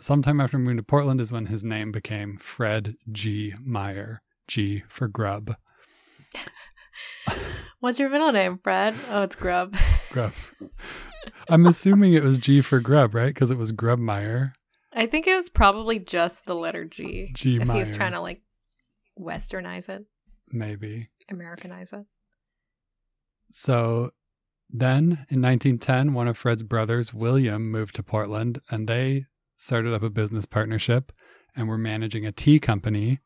sometime 0.00 0.40
after 0.40 0.58
moving 0.58 0.76
to 0.76 0.82
Portland 0.82 1.20
is 1.20 1.32
when 1.32 1.46
his 1.46 1.62
name 1.64 1.92
became 1.92 2.36
Fred 2.38 2.96
G. 3.10 3.54
Meyer. 3.60 4.22
G 4.48 4.82
for 4.88 5.06
grub. 5.06 5.54
What's 7.80 7.98
your 7.98 8.10
middle 8.10 8.32
name, 8.32 8.58
Fred? 8.62 8.94
Oh, 9.08 9.22
it's 9.22 9.36
Grub. 9.36 9.74
Grub. 10.10 10.32
I'm 11.48 11.66
assuming 11.66 12.12
it 12.12 12.24
was 12.24 12.36
G 12.36 12.60
for 12.60 12.80
Grub, 12.80 13.14
right? 13.14 13.32
Because 13.32 13.50
it 13.50 13.56
was 13.56 13.72
Grubmeyer. 13.72 14.52
I 14.92 15.06
think 15.06 15.26
it 15.26 15.34
was 15.34 15.48
probably 15.48 15.98
just 15.98 16.44
the 16.44 16.54
letter 16.54 16.84
G. 16.84 17.30
G 17.32 17.56
if 17.56 17.70
he 17.70 17.78
was 17.78 17.94
trying 17.94 18.12
to 18.12 18.20
like 18.20 18.42
westernize 19.18 19.88
it, 19.88 20.04
Maybe. 20.52 21.08
Americanize 21.30 21.92
it. 21.92 22.04
So 23.50 24.10
then 24.68 25.26
in 25.30 25.40
1910, 25.40 26.12
one 26.12 26.28
of 26.28 26.36
Fred's 26.36 26.62
brothers, 26.62 27.14
William, 27.14 27.70
moved 27.70 27.94
to 27.96 28.02
Portland 28.02 28.60
and 28.68 28.88
they 28.88 29.24
started 29.60 29.92
up 29.92 30.02
a 30.02 30.10
business 30.10 30.46
partnership 30.46 31.12
and 31.54 31.68
were 31.68 31.78
managing 31.78 32.24
a 32.24 32.32
tea 32.32 32.58
company. 32.58 33.20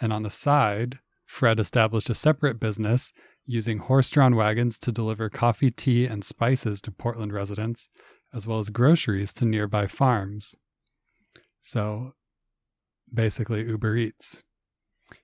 And 0.00 0.12
on 0.12 0.22
the 0.22 0.30
side, 0.30 0.98
Fred 1.26 1.60
established 1.60 2.08
a 2.08 2.14
separate 2.14 2.58
business 2.58 3.12
using 3.46 3.78
horse 3.78 4.10
drawn 4.10 4.34
wagons 4.34 4.78
to 4.78 4.90
deliver 4.90 5.28
coffee, 5.28 5.70
tea, 5.70 6.06
and 6.06 6.24
spices 6.24 6.80
to 6.80 6.90
Portland 6.90 7.32
residents, 7.32 7.88
as 8.32 8.46
well 8.46 8.58
as 8.58 8.70
groceries 8.70 9.32
to 9.34 9.44
nearby 9.44 9.86
farms. 9.86 10.54
So 11.60 12.12
basically, 13.12 13.64
Uber 13.64 13.96
Eats. 13.96 14.42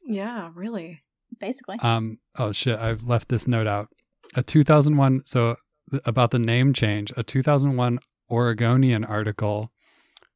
Yeah, 0.05 0.51
really. 0.55 1.01
Basically. 1.39 1.79
Um. 1.81 2.19
Oh 2.39 2.53
shit! 2.53 2.79
I've 2.79 3.05
left 3.05 3.29
this 3.29 3.47
note 3.47 3.67
out. 3.67 3.89
A 4.35 4.43
2001. 4.43 5.23
So 5.25 5.57
th- 5.91 6.03
about 6.05 6.33
the 6.33 6.39
name 6.39 6.73
change, 6.73 7.13
a 7.17 7.23
2001 7.23 7.99
Oregonian 8.31 9.05
article 9.05 9.73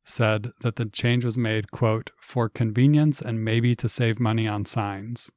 said 0.04 0.52
that 0.60 0.76
the 0.76 0.84
change 0.86 1.24
was 1.24 1.38
made, 1.38 1.70
quote, 1.70 2.10
for 2.20 2.48
convenience 2.48 3.20
and 3.20 3.44
maybe 3.44 3.74
to 3.74 3.88
save 3.88 4.20
money 4.20 4.46
on 4.46 4.64
signs. 4.64 5.30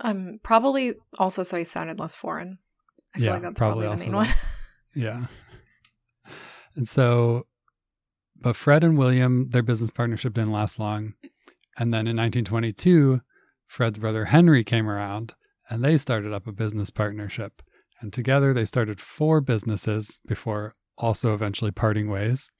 Um, 0.00 0.40
probably 0.42 0.94
also 1.18 1.42
so 1.42 1.56
he 1.56 1.64
sounded 1.64 1.98
less 1.98 2.14
foreign. 2.14 2.58
I 3.14 3.18
feel 3.18 3.26
Yeah, 3.26 3.32
like 3.34 3.42
that's 3.42 3.58
probably 3.58 3.86
probably, 3.86 3.86
the 3.86 3.90
also 3.92 4.04
main 4.04 4.16
one. 4.16 4.28
Yeah. 4.94 5.26
And 6.74 6.88
so, 6.88 7.46
but 8.34 8.56
Fred 8.56 8.82
and 8.84 8.98
William, 8.98 9.50
their 9.50 9.62
business 9.62 9.90
partnership 9.90 10.34
didn't 10.34 10.52
last 10.52 10.78
long. 10.78 11.14
And 11.78 11.92
then 11.92 12.06
in 12.06 12.16
1922, 12.16 13.20
Fred's 13.66 13.98
brother 13.98 14.26
Henry 14.26 14.64
came 14.64 14.88
around 14.88 15.34
and 15.68 15.84
they 15.84 15.96
started 15.96 16.32
up 16.32 16.46
a 16.46 16.52
business 16.52 16.90
partnership. 16.90 17.62
And 18.00 18.12
together 18.12 18.52
they 18.52 18.64
started 18.64 19.00
four 19.00 19.40
businesses 19.40 20.20
before 20.26 20.72
also 20.98 21.34
eventually 21.34 21.70
parting 21.70 22.08
ways. 22.08 22.50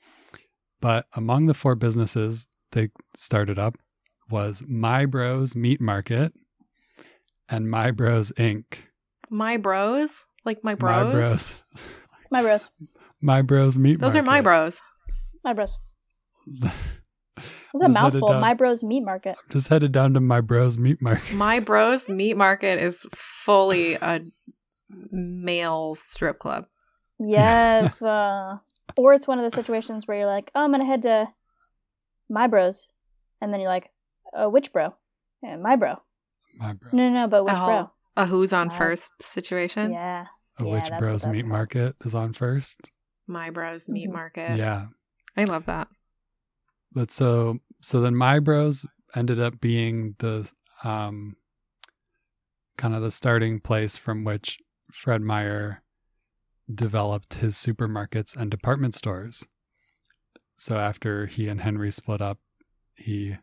But 0.81 1.07
among 1.15 1.47
the 1.47 1.55
four 1.55 1.75
businesses 1.75 2.47
they 2.73 2.91
started 3.15 3.59
up 3.59 3.77
was 4.31 4.63
My 4.69 5.07
Bros 5.07 5.57
Meat 5.57 5.81
Market 5.81 6.33
and 7.49 7.71
My 7.71 7.91
Bros 7.91 8.33
Inc. 8.39 8.65
my 9.31 9.57
bros, 9.57 10.27
like 10.45 10.63
my 10.65 10.75
bros. 10.75 11.05
My 11.07 11.13
Bros. 11.13 11.55
My 12.31 12.43
bros. 12.43 12.71
My 13.21 13.43
Bros 13.43 13.79
Meat 13.79 14.01
Market. 14.01 14.01
Those 14.01 14.15
Market. 14.15 14.29
are 14.29 14.33
my 14.33 14.41
bros. 14.43 14.81
My 15.45 15.53
bros. 15.53 15.79
Just 16.59 16.73
That's 17.75 17.85
a 17.85 17.89
mouthful. 18.03 18.29
down- 18.29 18.41
My 18.41 18.55
bros 18.55 18.83
meat 18.83 19.03
market. 19.05 19.37
Just 19.51 19.69
headed 19.69 19.93
down 19.93 20.15
to 20.15 20.21
my 20.21 20.41
bros 20.41 20.79
meat 20.79 21.03
market. 21.03 21.35
My 21.35 21.61
bros 21.61 22.09
meat 22.09 22.35
market 22.37 22.79
is 22.83 23.07
fully 23.15 23.95
a 23.97 24.21
male 25.11 25.95
strip 25.97 26.39
club. 26.39 26.65
Yes. 27.19 28.01
uh, 28.03 28.57
or 28.97 29.15
it's 29.15 29.29
one 29.29 29.39
of 29.39 29.45
the 29.45 29.51
situations 29.51 30.07
where 30.07 30.17
you're 30.19 30.27
like, 30.27 30.51
oh, 30.55 30.65
I'm 30.65 30.71
going 30.71 30.81
to 30.81 30.87
head 30.87 31.03
to 31.03 31.29
my 32.29 32.47
bros. 32.47 32.89
And 33.41 33.53
then 33.53 33.61
you're 33.61 33.71
like, 33.71 33.91
oh, 34.33 34.49
which 34.49 34.73
bro? 34.73 34.95
Yeah, 35.43 35.57
my 35.57 35.77
bro. 35.77 35.97
My 36.59 36.73
bro. 36.73 36.91
No, 36.93 37.09
no, 37.09 37.15
no, 37.23 37.29
but 37.29 37.45
which 37.45 37.55
Oh, 37.57 37.67
bro? 37.67 37.91
A 38.17 38.27
who's 38.27 38.53
on 38.53 38.69
Wow. 38.71 38.77
first 38.77 39.13
situation. 39.21 39.93
Yeah. 39.93 40.27
A 40.59 40.65
Yeah, 40.65 40.73
Which 40.73 40.91
Bros 40.99 41.27
Meat 41.27 41.43
called. 41.43 41.51
Market 41.51 41.97
is 42.05 42.15
on 42.15 42.33
first. 42.33 42.91
My 43.27 43.51
bros 43.51 43.89
meat 43.89 44.09
Mhm. 44.09 44.13
market. 44.13 44.57
Yeah. 44.57 44.87
I 45.37 45.45
love 45.45 45.67
that. 45.67 45.89
But 46.93 47.11
so 47.11 47.59
so 47.83 48.01
then 48.01 48.17
My 48.17 48.39
Bros 48.39 48.87
ended 49.15 49.39
up 49.39 49.61
being 49.61 50.15
the 50.19 50.51
um 50.83 51.37
kind 52.79 52.95
of 52.95 53.03
the 53.03 53.11
starting 53.11 53.61
place 53.61 53.97
from 53.99 54.25
which 54.25 54.59
Fred 54.93 55.21
Meyer 55.21 55.83
developed 56.73 57.35
his 57.35 57.55
supermarkets 57.55 58.37
and 58.37 58.51
department 58.51 58.95
stores. 58.95 59.45
So 60.57 60.77
after 60.79 61.27
he 61.27 61.49
and 61.49 61.61
Henry 61.61 61.91
split 61.91 62.21
up, 62.21 62.39
he 62.97 63.37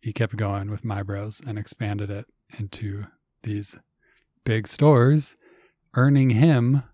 he 0.00 0.12
kept 0.12 0.36
going 0.36 0.70
with 0.70 0.84
My 0.84 1.02
Bros 1.02 1.40
and 1.44 1.58
expanded 1.58 2.10
it 2.10 2.26
into 2.58 3.06
these 3.42 3.76
big 4.44 4.68
stores, 4.68 5.36
earning 5.94 6.30
him 6.30 6.84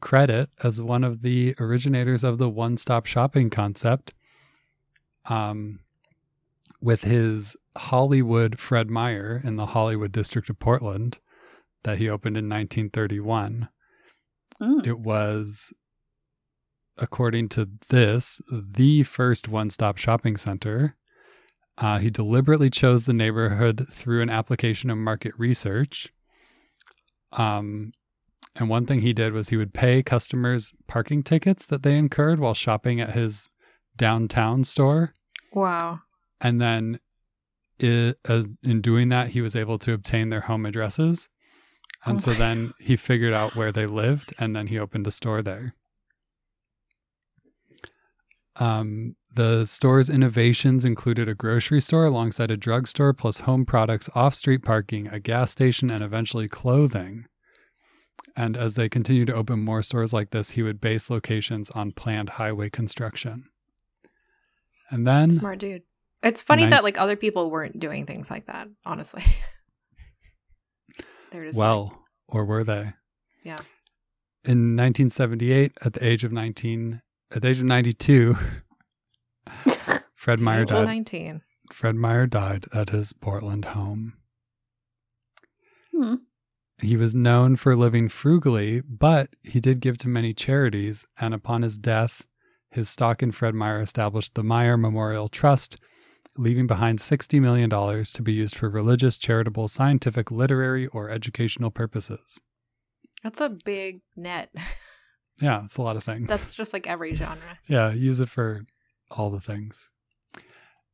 credit 0.00 0.50
as 0.62 0.80
one 0.80 1.04
of 1.04 1.22
the 1.22 1.54
originators 1.60 2.24
of 2.24 2.38
the 2.38 2.48
one-stop 2.48 3.06
shopping 3.06 3.50
concept 3.50 4.14
um, 5.26 5.80
with 6.80 7.04
his 7.04 7.56
Hollywood 7.76 8.58
Fred 8.58 8.90
Meyer 8.90 9.40
in 9.44 9.56
the 9.56 9.66
Hollywood 9.66 10.12
district 10.12 10.48
of 10.50 10.58
Portland 10.58 11.18
that 11.82 11.98
he 11.98 12.08
opened 12.08 12.36
in 12.36 12.48
1931. 12.48 13.68
Mm. 14.60 14.86
It 14.86 14.98
was, 14.98 15.72
according 16.96 17.48
to 17.50 17.68
this, 17.88 18.40
the 18.50 19.02
first 19.04 19.48
one 19.48 19.70
stop 19.70 19.96
shopping 19.96 20.36
center. 20.36 20.96
Uh, 21.76 21.98
he 21.98 22.10
deliberately 22.10 22.70
chose 22.70 23.04
the 23.04 23.12
neighborhood 23.12 23.86
through 23.90 24.20
an 24.20 24.30
application 24.30 24.90
of 24.90 24.98
market 24.98 25.32
research. 25.38 26.12
Um, 27.32 27.92
and 28.56 28.68
one 28.68 28.86
thing 28.86 29.00
he 29.00 29.12
did 29.12 29.32
was 29.32 29.48
he 29.48 29.56
would 29.56 29.72
pay 29.72 30.02
customers 30.02 30.74
parking 30.88 31.22
tickets 31.22 31.66
that 31.66 31.84
they 31.84 31.96
incurred 31.96 32.40
while 32.40 32.54
shopping 32.54 33.00
at 33.00 33.14
his 33.14 33.48
downtown 33.96 34.64
store. 34.64 35.14
Wow. 35.52 36.00
And 36.40 36.60
then 36.60 36.98
it, 37.78 38.18
as, 38.24 38.48
in 38.64 38.80
doing 38.80 39.08
that, 39.10 39.30
he 39.30 39.40
was 39.40 39.54
able 39.54 39.78
to 39.78 39.92
obtain 39.92 40.30
their 40.30 40.42
home 40.42 40.66
addresses. 40.66 41.28
And 42.04 42.16
Oh 42.16 42.18
so 42.18 42.34
then 42.34 42.72
he 42.80 42.96
figured 42.96 43.32
out 43.32 43.56
where 43.56 43.72
they 43.72 43.86
lived 43.86 44.32
and 44.38 44.54
then 44.54 44.68
he 44.68 44.78
opened 44.78 45.06
a 45.06 45.10
store 45.10 45.42
there. 45.42 45.74
Um, 48.56 49.16
the 49.34 49.64
store's 49.66 50.10
innovations 50.10 50.84
included 50.84 51.28
a 51.28 51.34
grocery 51.34 51.80
store 51.80 52.06
alongside 52.06 52.50
a 52.50 52.56
drugstore, 52.56 53.12
plus 53.12 53.38
home 53.38 53.64
products, 53.64 54.08
off 54.14 54.34
street 54.34 54.64
parking, 54.64 55.06
a 55.08 55.20
gas 55.20 55.52
station, 55.52 55.90
and 55.90 56.02
eventually 56.02 56.48
clothing. 56.48 57.26
And 58.36 58.56
as 58.56 58.74
they 58.74 58.88
continued 58.88 59.28
to 59.28 59.34
open 59.34 59.60
more 59.60 59.82
stores 59.82 60.12
like 60.12 60.30
this, 60.30 60.50
he 60.50 60.62
would 60.62 60.80
base 60.80 61.10
locations 61.10 61.70
on 61.70 61.92
planned 61.92 62.30
highway 62.30 62.70
construction. 62.70 63.44
And 64.90 65.06
then 65.06 65.30
Smart 65.30 65.58
dude. 65.58 65.82
It's 66.22 66.42
funny 66.42 66.66
that 66.66 66.82
like 66.82 66.98
other 66.98 67.14
people 67.14 67.50
weren't 67.50 67.78
doing 67.78 68.06
things 68.06 68.30
like 68.30 68.46
that, 68.46 68.68
honestly. 68.84 69.22
They're 71.30 71.44
just 71.46 71.56
like- 71.58 71.64
Well, 71.66 72.02
or 72.28 72.44
were 72.44 72.64
they? 72.64 72.92
Yeah. 73.44 73.58
In 74.44 74.76
1978, 74.76 75.72
at 75.84 75.92
the 75.94 76.04
age 76.04 76.24
of 76.24 76.32
19, 76.32 77.02
at 77.32 77.42
the 77.42 77.48
age 77.48 77.58
of 77.58 77.64
92, 77.64 78.36
Fred 80.14 80.40
Meyer 80.40 80.64
died. 80.64 80.86
19. 80.86 81.42
Fred 81.72 81.96
Meyer 81.96 82.26
died 82.26 82.66
at 82.72 82.90
his 82.90 83.12
Portland 83.12 83.66
home. 83.66 84.14
Hmm. 85.94 86.14
He 86.80 86.96
was 86.96 87.14
known 87.14 87.56
for 87.56 87.74
living 87.76 88.08
frugally, 88.08 88.80
but 88.80 89.34
he 89.42 89.60
did 89.60 89.80
give 89.80 89.98
to 89.98 90.08
many 90.08 90.32
charities, 90.32 91.06
and 91.18 91.34
upon 91.34 91.62
his 91.62 91.76
death, 91.76 92.22
his 92.70 92.88
stock 92.88 93.22
in 93.22 93.32
Fred 93.32 93.54
Meyer 93.54 93.80
established 93.80 94.34
the 94.34 94.44
Meyer 94.44 94.76
Memorial 94.76 95.28
Trust, 95.28 95.76
leaving 96.38 96.66
behind 96.66 96.98
$60 97.00 97.40
million 97.40 97.68
to 97.68 98.22
be 98.22 98.32
used 98.32 98.56
for 98.56 98.70
religious, 98.70 99.18
charitable, 99.18 99.68
scientific, 99.68 100.30
literary, 100.30 100.86
or 100.88 101.10
educational 101.10 101.70
purposes. 101.70 102.40
That's 103.22 103.40
a 103.40 103.48
big 103.48 104.00
net. 104.16 104.50
Yeah, 105.40 105.62
it's 105.62 105.76
a 105.76 105.82
lot 105.82 105.96
of 105.96 106.02
things. 106.02 106.28
That's 106.28 106.56
just 106.56 106.72
like 106.72 106.88
every 106.88 107.14
genre. 107.14 107.58
yeah, 107.68 107.92
use 107.92 108.18
it 108.18 108.28
for 108.28 108.66
all 109.10 109.30
the 109.30 109.40
things. 109.40 109.88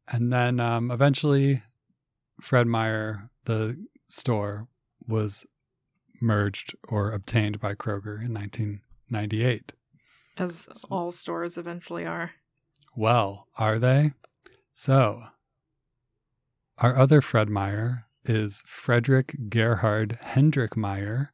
And 0.09 0.30
then 0.30 0.61
um, 0.61 0.90
eventually, 0.90 1.62
Fred 2.42 2.66
Meyer, 2.66 3.24
the 3.47 3.82
store, 4.09 4.68
was 5.09 5.47
merged 6.20 6.74
or 6.88 7.11
obtained 7.12 7.59
by 7.59 7.74
Kroger 7.74 8.22
in 8.22 8.34
1998. 8.34 9.72
As 10.36 10.68
all 10.90 11.11
stores 11.11 11.57
eventually 11.57 12.05
are. 12.05 12.32
Well, 12.95 13.49
are 13.57 13.78
they? 13.78 14.12
So, 14.74 15.22
our 16.78 16.96
other 16.96 17.20
Fred 17.20 17.48
Meyer 17.48 18.04
is 18.24 18.62
Frederick 18.66 19.36
Gerhard 19.48 20.18
Hendrik 20.20 20.72
Meijer, 20.72 21.28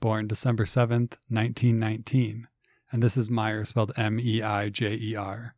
born 0.00 0.28
December 0.28 0.64
7th, 0.64 1.16
1919. 1.28 2.46
And 2.92 3.02
this 3.02 3.16
is 3.16 3.28
Meijer 3.28 3.66
spelled 3.66 3.92
M 3.96 4.20
E 4.20 4.42
I 4.42 4.68
J 4.68 4.94
E 4.94 5.16
R. 5.16 5.54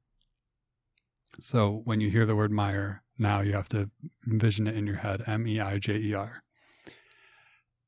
So, 1.40 1.82
when 1.84 2.00
you 2.00 2.10
hear 2.10 2.26
the 2.26 2.36
word 2.36 2.52
Meyer, 2.52 3.02
now 3.18 3.40
you 3.40 3.52
have 3.52 3.68
to 3.70 3.90
envision 4.26 4.66
it 4.66 4.76
in 4.76 4.86
your 4.86 4.96
head 4.96 5.22
M 5.26 5.46
E 5.46 5.60
I 5.60 5.78
J 5.78 5.96
E 5.96 6.14
R. 6.14 6.42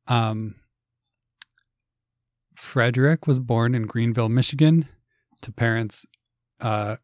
Um, 0.06 0.56
Frederick 2.54 3.26
was 3.26 3.38
born 3.38 3.74
in 3.74 3.86
Greenville, 3.86 4.28
Michigan, 4.28 4.88
to 5.42 5.52
parents 5.52 6.06
uh, 6.60 6.96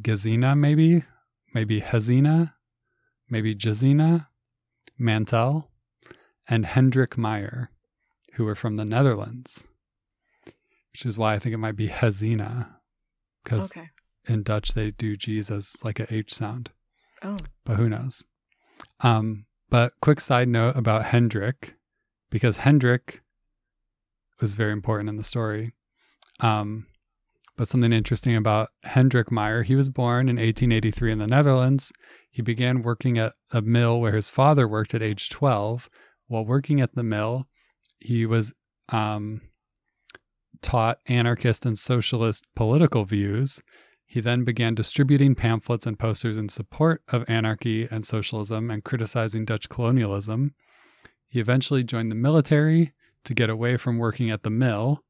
Gazina, 0.00 0.56
maybe, 0.56 1.04
maybe 1.54 1.80
Hazina, 1.80 2.52
maybe 3.30 3.54
Jazina 3.54 4.26
Mantel, 4.98 5.70
and 6.48 6.64
Hendrik 6.66 7.16
Meijer, 7.16 7.68
who 8.34 8.44
were 8.44 8.54
from 8.54 8.76
the 8.76 8.84
Netherlands, 8.84 9.64
which 10.92 11.04
is 11.04 11.18
why 11.18 11.34
I 11.34 11.38
think 11.38 11.54
it 11.54 11.58
might 11.58 11.76
be 11.76 11.88
Hezina, 11.88 12.76
because 13.44 13.70
Okay. 13.72 13.90
in 14.26 14.42
Dutch 14.42 14.74
they 14.74 14.90
do 14.90 15.16
G's 15.16 15.50
as 15.50 15.76
like 15.84 16.00
a 16.00 16.12
H 16.12 16.32
sound, 16.34 16.70
Oh. 17.22 17.36
but 17.64 17.76
who 17.76 17.88
knows? 17.88 18.24
Um, 19.00 19.46
but 19.68 19.92
quick 20.00 20.20
side 20.20 20.48
note 20.48 20.76
about 20.76 21.04
Hendrik, 21.06 21.74
because 22.30 22.58
Hendrik 22.58 23.22
was 24.40 24.54
very 24.54 24.72
important 24.72 25.08
in 25.08 25.16
the 25.16 25.24
story. 25.24 25.72
Um, 26.40 26.86
but 27.58 27.66
something 27.66 27.92
interesting 27.92 28.36
about 28.36 28.70
Hendrik 28.84 29.30
Meijer, 29.30 29.64
he 29.64 29.74
was 29.74 29.88
born 29.88 30.28
in 30.28 30.36
1883 30.36 31.12
in 31.12 31.18
the 31.18 31.26
Netherlands. 31.26 31.92
He 32.30 32.40
began 32.40 32.82
working 32.82 33.18
at 33.18 33.32
a 33.50 33.60
mill 33.60 34.00
where 34.00 34.14
his 34.14 34.30
father 34.30 34.68
worked 34.68 34.94
at 34.94 35.02
age 35.02 35.28
12. 35.28 35.90
While 36.28 36.46
working 36.46 36.80
at 36.80 36.94
the 36.94 37.02
mill, 37.02 37.48
he 37.98 38.24
was 38.26 38.54
um, 38.90 39.40
taught 40.62 41.00
anarchist 41.06 41.66
and 41.66 41.76
socialist 41.76 42.46
political 42.54 43.04
views. 43.04 43.60
He 44.06 44.20
then 44.20 44.44
began 44.44 44.76
distributing 44.76 45.34
pamphlets 45.34 45.84
and 45.84 45.98
posters 45.98 46.36
in 46.36 46.48
support 46.48 47.02
of 47.08 47.28
anarchy 47.28 47.88
and 47.90 48.06
socialism 48.06 48.70
and 48.70 48.84
criticizing 48.84 49.44
Dutch 49.44 49.68
colonialism. 49.68 50.54
He 51.28 51.40
eventually 51.40 51.82
joined 51.82 52.12
the 52.12 52.16
military 52.16 52.92
to 53.24 53.34
get 53.34 53.50
away 53.50 53.76
from 53.76 53.98
working 53.98 54.30
at 54.30 54.44
the 54.44 54.50
mill 54.50 55.02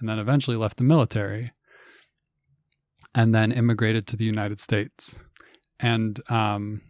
and 0.00 0.08
then 0.08 0.18
eventually 0.18 0.56
left 0.56 0.78
the 0.78 0.84
military 0.84 1.52
and 3.14 3.34
then 3.34 3.52
immigrated 3.52 4.06
to 4.06 4.16
the 4.16 4.24
United 4.24 4.60
States. 4.60 5.18
And 5.80 6.20
um, 6.30 6.82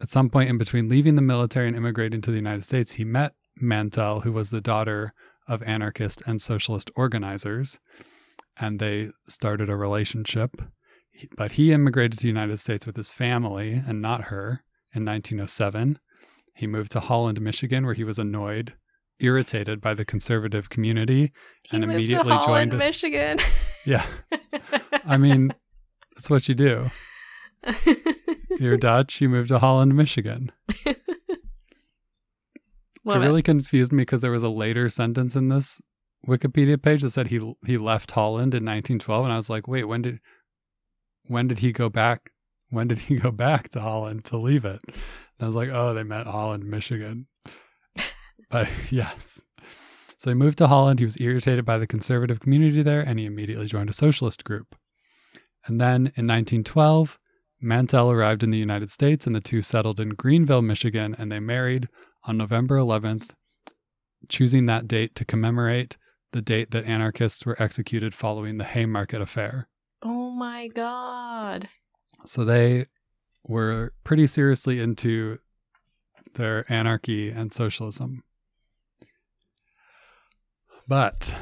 at 0.00 0.10
some 0.10 0.30
point 0.30 0.50
in 0.50 0.58
between 0.58 0.88
leaving 0.88 1.16
the 1.16 1.22
military 1.22 1.66
and 1.66 1.76
immigrating 1.76 2.20
to 2.22 2.30
the 2.30 2.36
United 2.36 2.64
States, 2.64 2.92
he 2.92 3.04
met 3.04 3.34
Mantel, 3.56 4.20
who 4.20 4.32
was 4.32 4.50
the 4.50 4.60
daughter 4.60 5.12
of 5.48 5.62
anarchist 5.62 6.22
and 6.26 6.40
socialist 6.40 6.90
organizers, 6.94 7.78
and 8.58 8.78
they 8.78 9.10
started 9.28 9.68
a 9.68 9.76
relationship. 9.76 10.60
But 11.36 11.52
he 11.52 11.72
immigrated 11.72 12.18
to 12.18 12.22
the 12.22 12.28
United 12.28 12.58
States 12.58 12.86
with 12.86 12.96
his 12.96 13.08
family 13.08 13.82
and 13.86 14.00
not 14.00 14.24
her 14.24 14.62
in 14.94 15.04
1907. 15.04 15.98
He 16.54 16.66
moved 16.66 16.92
to 16.92 17.00
Holland, 17.00 17.40
Michigan, 17.40 17.84
where 17.84 17.94
he 17.94 18.04
was 18.04 18.18
annoyed, 18.18 18.74
irritated 19.20 19.80
by 19.80 19.94
the 19.94 20.04
conservative 20.04 20.68
community, 20.70 21.32
He 21.62 21.76
and 21.76 21.86
moved 21.86 21.94
immediately 21.98 22.32
to 22.32 22.38
Holland, 22.38 22.70
joined. 22.72 22.78
Michigan. 22.78 23.38
yeah, 23.84 24.04
I 25.06 25.16
mean, 25.16 25.52
that's 26.14 26.30
what 26.30 26.48
you 26.48 26.54
do. 26.54 26.90
You're 28.58 28.76
Dutch, 28.76 29.20
you 29.20 29.28
moved 29.28 29.48
to 29.48 29.58
Holland, 29.58 29.94
Michigan. 29.96 30.52
Love 33.04 33.16
it 33.16 33.20
really 33.20 33.42
confused 33.42 33.92
me 33.92 34.02
because 34.02 34.20
there 34.20 34.30
was 34.30 34.42
a 34.42 34.48
later 34.50 34.88
sentence 34.88 35.34
in 35.34 35.48
this 35.48 35.80
Wikipedia 36.26 36.80
page 36.80 37.02
that 37.02 37.10
said 37.10 37.28
he 37.28 37.40
he 37.64 37.78
left 37.78 38.10
Holland 38.10 38.54
in 38.54 38.64
1912, 38.64 39.24
and 39.24 39.32
I 39.32 39.36
was 39.36 39.48
like, 39.48 39.66
wait, 39.66 39.84
when 39.84 40.02
did 40.02 40.18
when 41.26 41.46
did 41.48 41.60
he 41.60 41.72
go 41.72 41.88
back? 41.88 42.30
When 42.70 42.88
did 42.88 42.98
he 42.98 43.16
go 43.16 43.30
back 43.30 43.70
to 43.70 43.80
Holland 43.80 44.24
to 44.26 44.36
leave 44.36 44.64
it? 44.66 44.80
And 44.86 45.40
I 45.40 45.46
was 45.46 45.54
like, 45.54 45.70
oh, 45.72 45.94
they 45.94 46.02
met 46.02 46.26
Holland, 46.26 46.64
Michigan. 46.64 47.26
But 48.50 48.68
uh, 48.68 48.72
yes. 48.90 49.42
So 50.16 50.30
he 50.30 50.34
moved 50.34 50.58
to 50.58 50.66
Holland. 50.66 50.98
He 50.98 51.04
was 51.04 51.20
irritated 51.20 51.64
by 51.64 51.78
the 51.78 51.86
conservative 51.86 52.40
community 52.40 52.82
there, 52.82 53.00
and 53.00 53.18
he 53.18 53.24
immediately 53.24 53.66
joined 53.66 53.90
a 53.90 53.92
socialist 53.92 54.44
group. 54.44 54.74
And 55.66 55.80
then 55.80 56.12
in 56.16 56.26
1912, 56.26 57.18
Mantel 57.60 58.10
arrived 58.10 58.42
in 58.42 58.50
the 58.50 58.58
United 58.58 58.90
States, 58.90 59.26
and 59.26 59.34
the 59.34 59.40
two 59.40 59.62
settled 59.62 60.00
in 60.00 60.10
Greenville, 60.10 60.62
Michigan, 60.62 61.14
and 61.18 61.30
they 61.30 61.40
married 61.40 61.88
on 62.24 62.36
November 62.36 62.76
11th, 62.76 63.30
choosing 64.28 64.66
that 64.66 64.88
date 64.88 65.14
to 65.14 65.24
commemorate 65.24 65.96
the 66.32 66.42
date 66.42 66.70
that 66.72 66.84
anarchists 66.84 67.46
were 67.46 67.60
executed 67.62 68.14
following 68.14 68.58
the 68.58 68.64
Haymarket 68.64 69.20
Affair. 69.20 69.68
Oh 70.02 70.30
my 70.30 70.68
god. 70.68 71.68
So 72.24 72.44
they 72.44 72.86
were 73.44 73.92
pretty 74.04 74.26
seriously 74.26 74.80
into 74.80 75.38
their 76.34 76.70
anarchy 76.70 77.30
and 77.30 77.52
socialism. 77.52 78.22
But 80.88 81.36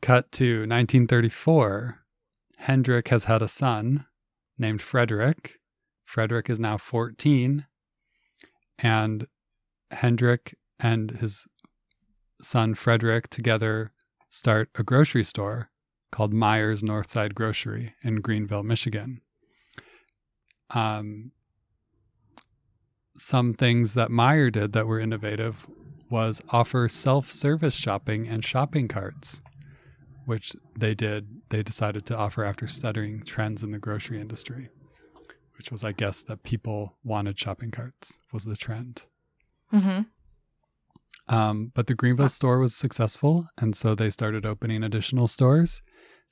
cut 0.00 0.30
to 0.32 0.60
1934, 0.60 1.98
Hendrik 2.58 3.08
has 3.08 3.24
had 3.24 3.42
a 3.42 3.48
son 3.48 4.06
named 4.56 4.80
Frederick. 4.80 5.58
Frederick 6.04 6.48
is 6.48 6.60
now 6.60 6.78
14, 6.78 7.66
and 8.78 9.26
Hendrik 9.90 10.56
and 10.78 11.10
his 11.10 11.46
son 12.40 12.76
Frederick 12.76 13.28
together 13.28 13.90
start 14.30 14.70
a 14.76 14.84
grocery 14.84 15.24
store 15.24 15.70
called 16.12 16.32
Meijer's 16.32 16.82
Northside 16.82 17.34
Grocery 17.34 17.94
in 18.02 18.20
Greenville, 18.20 18.62
Michigan. 18.62 19.20
Um, 20.70 21.32
some 23.16 23.54
things 23.54 23.94
that 23.94 24.10
Meijer 24.10 24.52
did 24.52 24.72
that 24.72 24.86
were 24.86 25.00
innovative 25.00 25.66
was 26.10 26.42
offer 26.50 26.88
self-service 26.88 27.74
shopping 27.74 28.26
and 28.28 28.44
shopping 28.44 28.88
carts, 28.88 29.42
which 30.24 30.54
they 30.78 30.94
did. 30.94 31.42
They 31.50 31.62
decided 31.62 32.06
to 32.06 32.16
offer 32.16 32.44
after 32.44 32.66
studying 32.66 33.22
trends 33.22 33.62
in 33.62 33.70
the 33.70 33.78
grocery 33.78 34.20
industry, 34.20 34.68
which 35.56 35.70
was, 35.70 35.84
I 35.84 35.92
guess, 35.92 36.22
that 36.24 36.42
people 36.42 36.96
wanted 37.04 37.38
shopping 37.38 37.70
carts 37.70 38.18
was 38.32 38.44
the 38.44 38.56
trend. 38.56 39.02
Mm-hmm. 39.72 40.02
Um, 41.34 41.72
but 41.74 41.86
the 41.86 41.94
Greenville 41.94 42.28
store 42.28 42.58
was 42.58 42.74
successful, 42.74 43.46
and 43.58 43.76
so 43.76 43.94
they 43.94 44.10
started 44.10 44.46
opening 44.46 44.82
additional 44.82 45.28
stores. 45.28 45.82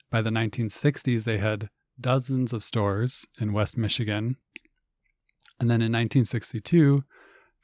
By 0.09 0.21
the 0.21 0.31
1960s, 0.31 1.23
they 1.23 1.37
had 1.37 1.69
dozens 1.99 2.53
of 2.53 2.63
stores 2.63 3.25
in 3.39 3.53
West 3.53 3.77
Michigan. 3.77 4.37
And 5.59 5.69
then 5.69 5.81
in 5.81 5.91
1962, 5.91 7.03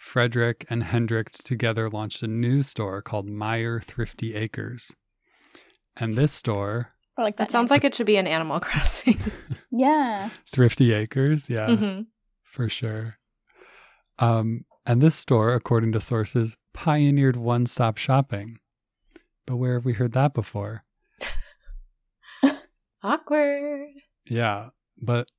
Frederick 0.03 0.65
and 0.69 0.83
Hendrik 0.83 1.31
together 1.31 1.89
launched 1.89 2.21
a 2.21 2.27
new 2.27 2.61
store 2.61 3.01
called 3.01 3.25
Meijer 3.25 3.81
Thrifty 3.81 4.35
Acres. 4.35 4.93
And 5.95 6.13
this 6.13 6.33
store, 6.33 6.89
I 7.17 7.21
like 7.23 7.37
that. 7.37 7.47
That 7.47 7.51
sounds 7.51 7.71
like 7.71 7.85
it 7.85 7.95
should 7.95 8.05
be 8.05 8.17
an 8.17 8.27
Animal 8.27 8.59
Crossing. 8.59 9.17
Yeah. 9.71 10.29
Thrifty 10.51 10.91
Acres, 10.93 11.49
yeah, 11.49 11.75
hmm 11.75 12.01
for 12.43 12.67
sure. 12.69 13.17
Um, 14.19 14.65
and 14.85 15.01
this 15.01 15.15
store, 15.15 15.53
according 15.53 15.93
to 15.93 16.01
sources, 16.01 16.57
pioneered 16.73 17.37
one 17.37 17.65
stop 17.65 17.97
shopping. 17.97 18.59
But 19.47 19.55
where 19.55 19.75
have 19.75 19.85
we 19.85 19.93
heard 19.93 20.11
that 20.11 20.33
before? 20.35 20.83
Awkward. 23.03 23.87
Yeah, 24.27 24.69
but 25.01 25.29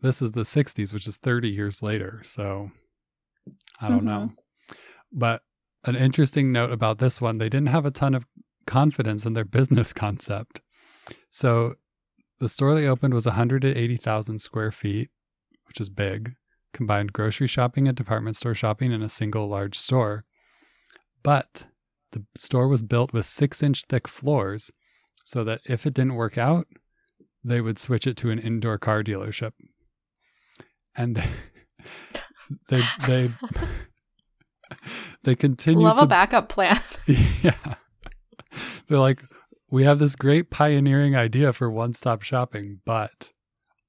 this 0.00 0.22
is 0.22 0.32
the 0.32 0.42
60s, 0.42 0.94
which 0.94 1.06
is 1.06 1.18
30 1.18 1.50
years 1.50 1.82
later. 1.82 2.22
So 2.24 2.70
I 3.80 3.88
don't 3.88 4.04
know. 4.04 4.30
Mm-hmm. 4.32 4.78
But 5.12 5.42
an 5.84 5.96
interesting 5.96 6.52
note 6.52 6.72
about 6.72 6.98
this 6.98 7.20
one 7.20 7.38
they 7.38 7.48
didn't 7.48 7.68
have 7.68 7.86
a 7.86 7.90
ton 7.90 8.14
of 8.14 8.26
confidence 8.66 9.24
in 9.24 9.32
their 9.32 9.44
business 9.44 9.92
concept. 10.04 10.60
So 11.30 11.74
the 12.38 12.48
store 12.48 12.74
they 12.74 12.86
opened 12.86 13.14
was 13.14 13.26
180,000 13.26 14.38
square 14.38 14.70
feet, 14.70 15.10
which 15.66 15.80
is 15.80 15.90
big, 15.90 16.34
combined 16.72 17.12
grocery 17.12 17.46
shopping 17.46 17.88
and 17.88 17.96
department 17.96 18.36
store 18.36 18.54
shopping 18.54 18.92
in 18.92 19.02
a 19.02 19.08
single 19.08 19.48
large 19.48 19.78
store. 19.78 20.24
But 21.22 21.64
the 22.12 22.24
store 22.34 22.68
was 22.68 22.82
built 22.82 23.12
with 23.12 23.26
six 23.26 23.62
inch 23.62 23.84
thick 23.84 24.08
floors 24.08 24.70
so 25.24 25.44
that 25.44 25.60
if 25.66 25.86
it 25.86 25.94
didn't 25.94 26.14
work 26.14 26.38
out, 26.38 26.66
they 27.44 27.60
would 27.60 27.78
switch 27.78 28.06
it 28.06 28.16
to 28.18 28.30
an 28.30 28.38
indoor 28.38 28.78
car 28.78 29.02
dealership. 29.02 29.52
And 30.96 31.22
they 32.68 32.82
they 33.06 33.30
they, 35.22 35.34
continue 35.34 35.84
Love 35.84 35.98
to 35.98 36.04
a 36.04 36.06
backup 36.06 36.48
plan. 36.48 36.80
yeah. 37.42 37.74
They're 38.88 38.98
like, 38.98 39.22
we 39.70 39.84
have 39.84 39.98
this 39.98 40.16
great 40.16 40.50
pioneering 40.50 41.16
idea 41.16 41.52
for 41.52 41.70
one 41.70 41.92
stop 41.92 42.22
shopping, 42.22 42.80
but 42.84 43.30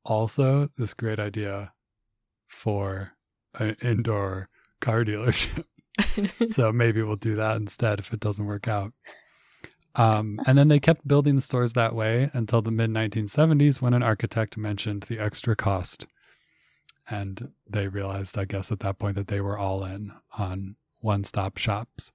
also 0.05 0.69
this 0.77 0.93
great 0.93 1.19
idea 1.19 1.73
for 2.49 3.11
an 3.55 3.75
indoor 3.81 4.47
car 4.79 5.03
dealership. 5.03 5.65
so 6.47 6.71
maybe 6.71 7.01
we'll 7.01 7.15
do 7.15 7.35
that 7.35 7.57
instead 7.57 7.99
if 7.99 8.13
it 8.13 8.19
doesn't 8.19 8.45
work 8.45 8.67
out. 8.67 8.93
Um, 9.95 10.39
and 10.45 10.57
then 10.57 10.69
they 10.69 10.79
kept 10.79 11.07
building 11.07 11.35
the 11.35 11.41
stores 11.41 11.73
that 11.73 11.93
way 11.93 12.29
until 12.33 12.61
the 12.61 12.71
mid 12.71 12.91
1970s 12.91 13.81
when 13.81 13.93
an 13.93 14.03
architect 14.03 14.57
mentioned 14.57 15.03
the 15.03 15.19
extra 15.19 15.55
cost. 15.55 16.07
And 17.11 17.51
they 17.69 17.89
realized, 17.89 18.37
I 18.37 18.45
guess, 18.45 18.71
at 18.71 18.79
that 18.79 18.97
point 18.97 19.15
that 19.17 19.27
they 19.27 19.41
were 19.41 19.57
all 19.57 19.83
in 19.83 20.13
on 20.37 20.77
one 21.01 21.25
stop 21.25 21.57
shops. 21.57 22.13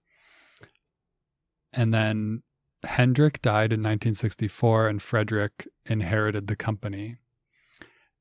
And 1.73 1.93
then 1.93 2.43
Hendrik 2.83 3.43
died 3.43 3.73
in 3.73 3.81
1964 3.81 4.89
and 4.89 5.03
Frederick 5.03 5.69
inherited 5.85 6.47
the 6.47 6.57
company. 6.57 7.17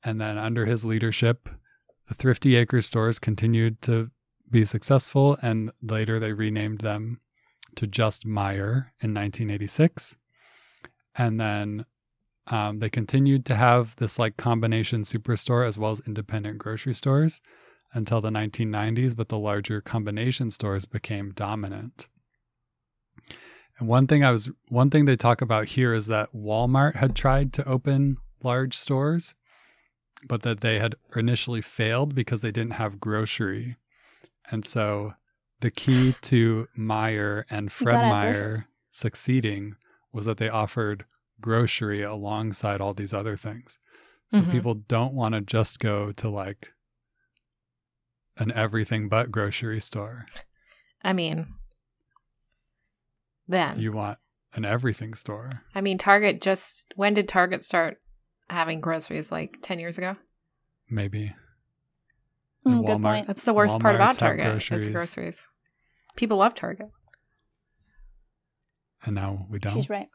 And 0.03 0.19
then 0.19 0.37
under 0.37 0.65
his 0.65 0.83
leadership, 0.83 1.47
the 2.09 2.13
Thrifty 2.13 2.55
Acre 2.55 2.81
stores 2.81 3.19
continued 3.19 3.81
to 3.83 4.11
be 4.51 4.65
successful 4.65 5.37
and 5.41 5.71
later 5.81 6.19
they 6.19 6.33
renamed 6.33 6.81
them 6.81 7.21
to 7.75 7.87
just 7.87 8.25
Meijer 8.25 8.91
in 8.99 9.13
1986. 9.13 10.17
And 11.15 11.39
then 11.39 11.85
um, 12.47 12.79
they 12.79 12.89
continued 12.89 13.45
to 13.45 13.55
have 13.55 13.95
this 13.95 14.19
like 14.19 14.37
combination 14.37 15.01
superstore 15.01 15.67
as 15.67 15.77
well 15.77 15.91
as 15.91 16.01
independent 16.05 16.59
grocery 16.59 16.93
stores 16.93 17.41
until 17.93 18.21
the 18.21 18.29
1990s, 18.29 19.15
but 19.15 19.29
the 19.29 19.37
larger 19.37 19.81
combination 19.81 20.51
stores 20.51 20.85
became 20.85 21.31
dominant. 21.31 22.07
And 23.79 23.87
one 23.87 24.07
thing 24.07 24.23
I 24.23 24.31
was 24.31 24.49
one 24.69 24.89
thing 24.89 25.05
they 25.05 25.15
talk 25.15 25.41
about 25.41 25.69
here 25.69 25.93
is 25.93 26.07
that 26.07 26.33
Walmart 26.33 26.95
had 26.95 27.15
tried 27.15 27.51
to 27.53 27.67
open 27.67 28.17
large 28.43 28.77
stores, 28.77 29.33
but 30.27 30.43
that 30.43 30.61
they 30.61 30.79
had 30.79 30.95
initially 31.15 31.61
failed 31.61 32.15
because 32.15 32.41
they 32.41 32.51
didn't 32.51 32.73
have 32.73 32.99
grocery. 32.99 33.75
And 34.51 34.65
so 34.65 35.13
the 35.61 35.71
key 35.71 36.15
to 36.21 36.67
Meijer 36.77 37.45
and 37.49 37.71
Fred 37.71 37.95
Meyer 37.95 38.67
succeeding 38.91 39.75
was 40.13 40.25
that 40.25 40.37
they 40.37 40.47
offered 40.47 41.05
grocery 41.41 42.01
alongside 42.01 42.81
all 42.81 42.93
these 42.93 43.13
other 43.13 43.35
things. 43.37 43.79
So 44.31 44.39
Mhm. 44.41 44.51
people 44.51 44.73
don't 44.73 45.13
want 45.13 45.35
to 45.35 45.41
just 45.41 45.79
go 45.79 46.11
to 46.13 46.29
like 46.29 46.73
an 48.37 48.51
everything 48.51 49.07
but 49.07 49.31
grocery 49.31 49.79
store. 49.79 50.25
I 51.03 51.13
mean, 51.13 51.53
then. 53.47 53.79
You 53.79 53.91
want 53.91 54.17
an 54.53 54.65
everything 54.65 55.13
store. 55.13 55.63
I 55.75 55.81
mean, 55.81 55.97
Target 55.97 56.41
just. 56.41 56.91
When 56.95 57.13
did 57.13 57.27
Target 57.27 57.63
start 57.63 58.01
having 58.49 58.81
groceries? 58.81 59.31
Like 59.31 59.59
10 59.61 59.79
years 59.79 59.97
ago? 59.97 60.15
Maybe. 60.89 61.35
Mm, 62.65 62.77
And 62.77 62.85
good 62.85 63.01
point. 63.01 63.27
That's 63.27 63.43
the 63.43 63.53
worst 63.53 63.79
part 63.79 63.95
about 63.95 64.15
Target 64.15 64.47
is 64.47 64.63
groceries. 64.63 64.85
the 64.85 64.91
groceries. 64.91 65.47
People 66.15 66.37
love 66.37 66.55
Target. 66.55 66.89
And 69.05 69.13
now 69.15 69.45
we 69.49 69.59
don't. 69.59 69.73
She's 69.75 69.89
right. 69.89 70.07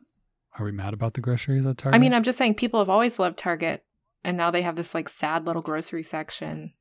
Are 0.59 0.65
we 0.65 0.73
mad 0.73 0.93
about 0.95 1.15
the 1.15 1.21
groceries 1.21 1.65
at 1.67 1.79
Target? 1.79 1.97
I 1.97 1.99
mean, 1.99 2.13
I'm 2.13 2.23
just 2.23 2.37
saying 2.39 2.55
people 2.55 2.81
have 2.81 2.89
always 2.91 3.19
loved 3.19 3.39
Target, 3.39 3.85
and 4.25 4.37
now 4.37 4.51
they 4.51 4.63
have 4.63 4.77
this 4.77 4.95
like 4.95 5.09
sad 5.09 5.47
little 5.47 5.63
grocery 5.63 6.03
section. 6.03 6.73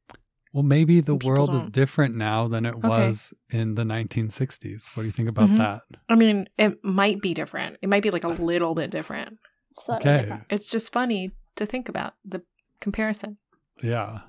well, 0.52 0.64
maybe 0.64 1.00
the 1.00 1.14
world 1.16 1.54
is 1.54 1.62
don't. 1.64 1.72
different 1.74 2.16
now 2.16 2.48
than 2.48 2.66
it 2.66 2.74
Okay. 2.74 2.88
was 2.88 3.34
in 3.52 3.76
the 3.76 3.84
1960s. 3.86 4.90
What 4.96 5.04
do 5.04 5.06
you 5.06 5.12
think 5.12 5.30
about 5.30 5.50
Mhm. 5.52 5.58
that? 5.58 5.84
I 6.10 6.16
mean, 6.16 6.50
it 6.58 6.84
might 6.84 7.22
be 7.22 7.36
different. 7.36 7.78
It 7.84 7.90
might 7.90 8.02
be 8.02 8.10
like 8.10 8.24
a 8.24 8.30
little 8.30 8.74
bit 8.74 8.90
different. 8.90 9.38
Slightly 9.74 10.10
Okay. 10.10 10.22
different. 10.22 10.44
It's 10.50 10.68
just 10.68 10.92
funny 10.92 11.34
to 11.56 11.68
think 11.68 11.88
about 11.88 12.16
the 12.26 12.42
comparison. 12.82 13.38
Yeah. 13.84 14.22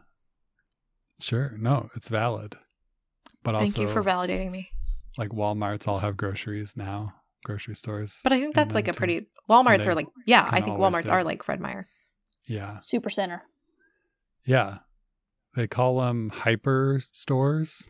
Sure. 1.20 1.56
No, 1.58 1.88
it's 1.94 2.08
valid. 2.08 2.56
But 3.42 3.52
Thank 3.52 3.68
also, 3.78 3.82
you 3.82 3.88
for 3.88 4.04
validating 4.04 4.50
me. 4.50 4.68
like 5.16 5.30
Walmarts 5.30 5.88
all 5.88 6.00
have 6.00 6.18
groceries 6.18 6.76
now, 6.76 7.14
grocery 7.44 7.74
stores. 7.76 8.20
But 8.22 8.32
I 8.32 8.40
think 8.40 8.54
that's 8.54 8.74
like 8.74 8.88
a 8.88 8.92
too. 8.92 8.98
pretty 8.98 9.26
Walmart's 9.48 9.84
they 9.84 9.90
are 9.90 9.94
like 9.94 10.08
yeah, 10.26 10.46
I 10.50 10.60
think 10.60 10.78
Walmart's 10.78 11.02
did. 11.06 11.10
are 11.12 11.24
like 11.24 11.42
Fred 11.42 11.60
Meyer's. 11.60 11.92
yeah. 12.46 12.76
Super 12.76 13.10
center. 13.10 13.42
Yeah. 14.44 14.78
They 15.54 15.66
call 15.66 16.00
them 16.00 16.30
hyper 16.30 17.00
stores. 17.02 17.88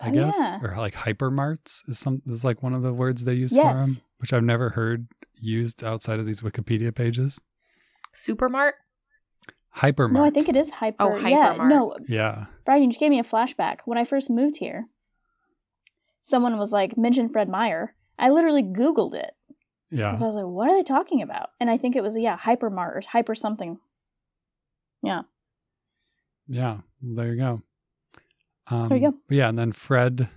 I 0.00 0.08
Oh, 0.10 0.12
guess, 0.12 0.36
yeah. 0.38 0.58
or 0.62 0.74
like 0.76 0.94
hypermarts 0.94 1.88
is 1.88 1.98
some 1.98 2.20
is 2.26 2.44
like 2.44 2.62
one 2.62 2.74
of 2.74 2.82
the 2.82 2.92
words 2.92 3.24
they 3.24 3.34
use 3.34 3.54
for 3.54 3.60
'em, 3.60 3.76
for 3.76 3.76
them, 3.84 3.94
which 4.18 4.32
I've 4.32 4.42
never 4.42 4.70
heard 4.70 5.06
used 5.40 5.84
outside 5.84 6.18
of 6.18 6.26
these 6.26 6.40
Wikipedia 6.40 6.94
pages. 6.94 7.40
Supermart? 8.14 8.72
Hypermart. 9.76 10.12
No, 10.12 10.24
I 10.24 10.30
think 10.30 10.48
it 10.48 10.56
is 10.56 10.70
hyper. 10.70 10.96
Oh, 11.00 11.16
Yeah, 11.16 11.56
no, 11.68 11.96
Yeah, 12.08 12.46
Brian, 12.64 12.82
you 12.82 12.88
just 12.90 13.00
gave 13.00 13.10
me 13.10 13.18
a 13.18 13.24
flashback. 13.24 13.78
When 13.86 13.98
I 13.98 14.04
first 14.04 14.30
moved 14.30 14.56
here, 14.58 14.86
someone 16.24 16.56
was 16.56 16.72
like, 16.72 16.96
mention 16.96 17.28
Fred 17.28 17.50
Meyer. 17.50 17.94
I 18.18 18.30
literally 18.30 18.62
Googled 18.62 19.14
it 19.14 19.32
yeah, 19.90 20.08
because 20.08 20.22
I 20.22 20.26
was 20.26 20.36
like, 20.36 20.46
what 20.46 20.70
are 20.70 20.76
they 20.76 20.82
talking 20.82 21.20
about? 21.20 21.50
And 21.60 21.68
I 21.68 21.76
think 21.76 21.96
it 21.96 22.02
was, 22.02 22.16
yeah, 22.16 22.38
hypermart 22.38 22.96
or 22.96 23.02
hyper 23.06 23.34
something. 23.34 23.78
Yeah. 25.02 25.22
yeah. 26.48 26.78
There 27.02 27.34
you 27.34 27.36
go. 27.36 27.62
Um, 28.68 28.88
There 28.88 28.96
you 28.96 29.10
go. 29.10 29.18
Yeah, 29.28 29.50
and 29.50 29.58
then 29.58 29.72
Fred 29.72 30.30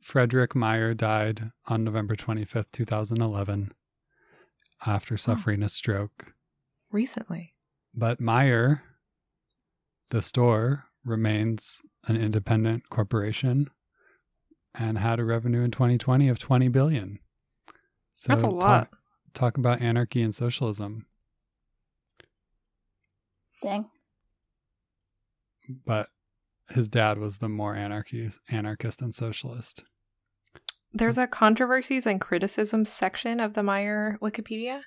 Frederick 0.00 0.52
Meijer 0.52 0.96
died 0.96 1.50
on 1.66 1.82
November 1.82 2.14
twenty 2.14 2.44
fifth, 2.44 2.70
two 2.70 2.84
thousand 2.84 3.20
eleven, 3.20 3.72
after 4.86 5.16
suffering 5.16 5.64
a 5.64 5.68
stroke. 5.68 6.32
Recently. 6.92 7.54
But 7.92 8.20
Meijer, 8.20 8.82
the 10.10 10.22
store, 10.22 10.84
remains 11.04 11.82
an 12.06 12.16
independent 12.16 12.88
corporation 12.88 13.70
and 14.74 14.98
had 14.98 15.18
a 15.20 15.24
revenue 15.24 15.62
in 15.62 15.70
2020 15.70 16.28
of 16.28 16.38
20 16.38 16.68
billion. 16.68 17.18
So 18.14 18.28
That's 18.32 18.42
a 18.42 18.46
talk- 18.46 18.62
lot. 18.62 18.88
Talk, 19.34 19.56
about 19.58 19.80
anarchy 19.80 20.20
and 20.22 20.34
socialism. 20.34 21.06
Dang. 23.62 23.90
But 25.84 26.08
his 26.70 26.88
dad 26.88 27.18
was 27.18 27.38
the 27.38 27.48
more 27.48 27.74
anarchist, 27.74 28.40
anarchist 28.50 29.02
and 29.02 29.14
socialist. 29.14 29.84
There's 30.92 31.18
a 31.18 31.26
controversies 31.26 32.06
and 32.06 32.20
criticisms 32.20 32.90
section 32.90 33.38
of 33.40 33.54
the 33.54 33.60
Meijer 33.62 34.18
Wikipedia. 34.18 34.80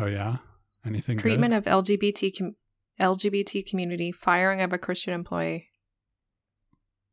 Oh 0.00 0.06
yeah, 0.06 0.38
anything 0.84 1.18
Treatment 1.18 1.52
good? 1.52 1.66
of 1.70 1.84
LGBT 1.84 2.36
com- 2.38 2.56
LGBT 3.00 3.66
community, 3.66 4.10
firing 4.10 4.60
of 4.62 4.72
a 4.72 4.78
Christian 4.78 5.12
employee. 5.12 5.68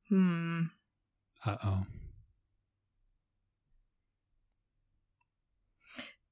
Hmm. 0.09 0.63
Uh 1.45 1.57
oh. 1.63 1.83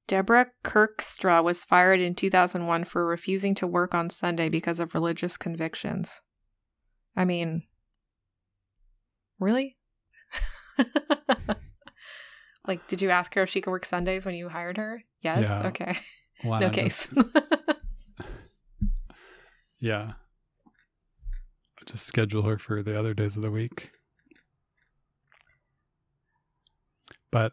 Deborah 0.06 0.48
Kirkstra 0.62 1.42
was 1.42 1.64
fired 1.64 1.98
in 2.00 2.14
2001 2.14 2.84
for 2.84 3.06
refusing 3.06 3.54
to 3.54 3.66
work 3.66 3.94
on 3.94 4.10
Sunday 4.10 4.50
because 4.50 4.78
of 4.78 4.92
religious 4.94 5.38
convictions. 5.38 6.20
I 7.16 7.24
mean, 7.24 7.62
really? 9.40 9.78
like, 12.68 12.86
did 12.88 13.00
you 13.00 13.08
ask 13.10 13.32
her 13.34 13.42
if 13.44 13.50
she 13.50 13.62
could 13.62 13.70
work 13.70 13.86
Sundays 13.86 14.26
when 14.26 14.36
you 14.36 14.48
hired 14.50 14.76
her? 14.76 15.02
Yes. 15.22 15.42
Yeah. 15.42 15.68
Okay. 15.68 15.96
No 16.44 16.68
case. 16.68 17.08
just- 17.08 17.48
yeah. 19.80 20.12
Just 21.86 22.06
schedule 22.06 22.42
her 22.42 22.58
for 22.58 22.82
the 22.82 22.98
other 22.98 23.14
days 23.14 23.36
of 23.36 23.42
the 23.42 23.50
week. 23.50 23.90
But 27.34 27.50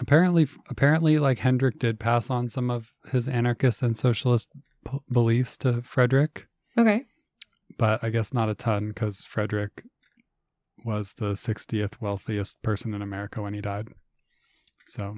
apparently, 0.00 0.48
apparently, 0.70 1.18
like 1.18 1.38
Hendrik 1.40 1.78
did 1.78 2.00
pass 2.00 2.30
on 2.30 2.48
some 2.48 2.70
of 2.70 2.90
his 3.10 3.28
anarchist 3.28 3.82
and 3.82 3.94
socialist 3.94 4.48
p- 4.90 5.00
beliefs 5.12 5.58
to 5.58 5.82
Frederick, 5.82 6.46
okay. 6.78 7.04
but 7.76 8.02
I 8.02 8.08
guess 8.08 8.32
not 8.32 8.48
a 8.48 8.54
ton 8.54 8.88
because 8.88 9.26
Frederick 9.26 9.82
was 10.82 11.12
the 11.18 11.32
60th 11.34 12.00
wealthiest 12.00 12.62
person 12.62 12.94
in 12.94 13.02
America 13.02 13.42
when 13.42 13.52
he 13.52 13.60
died. 13.60 13.88
So 14.86 15.16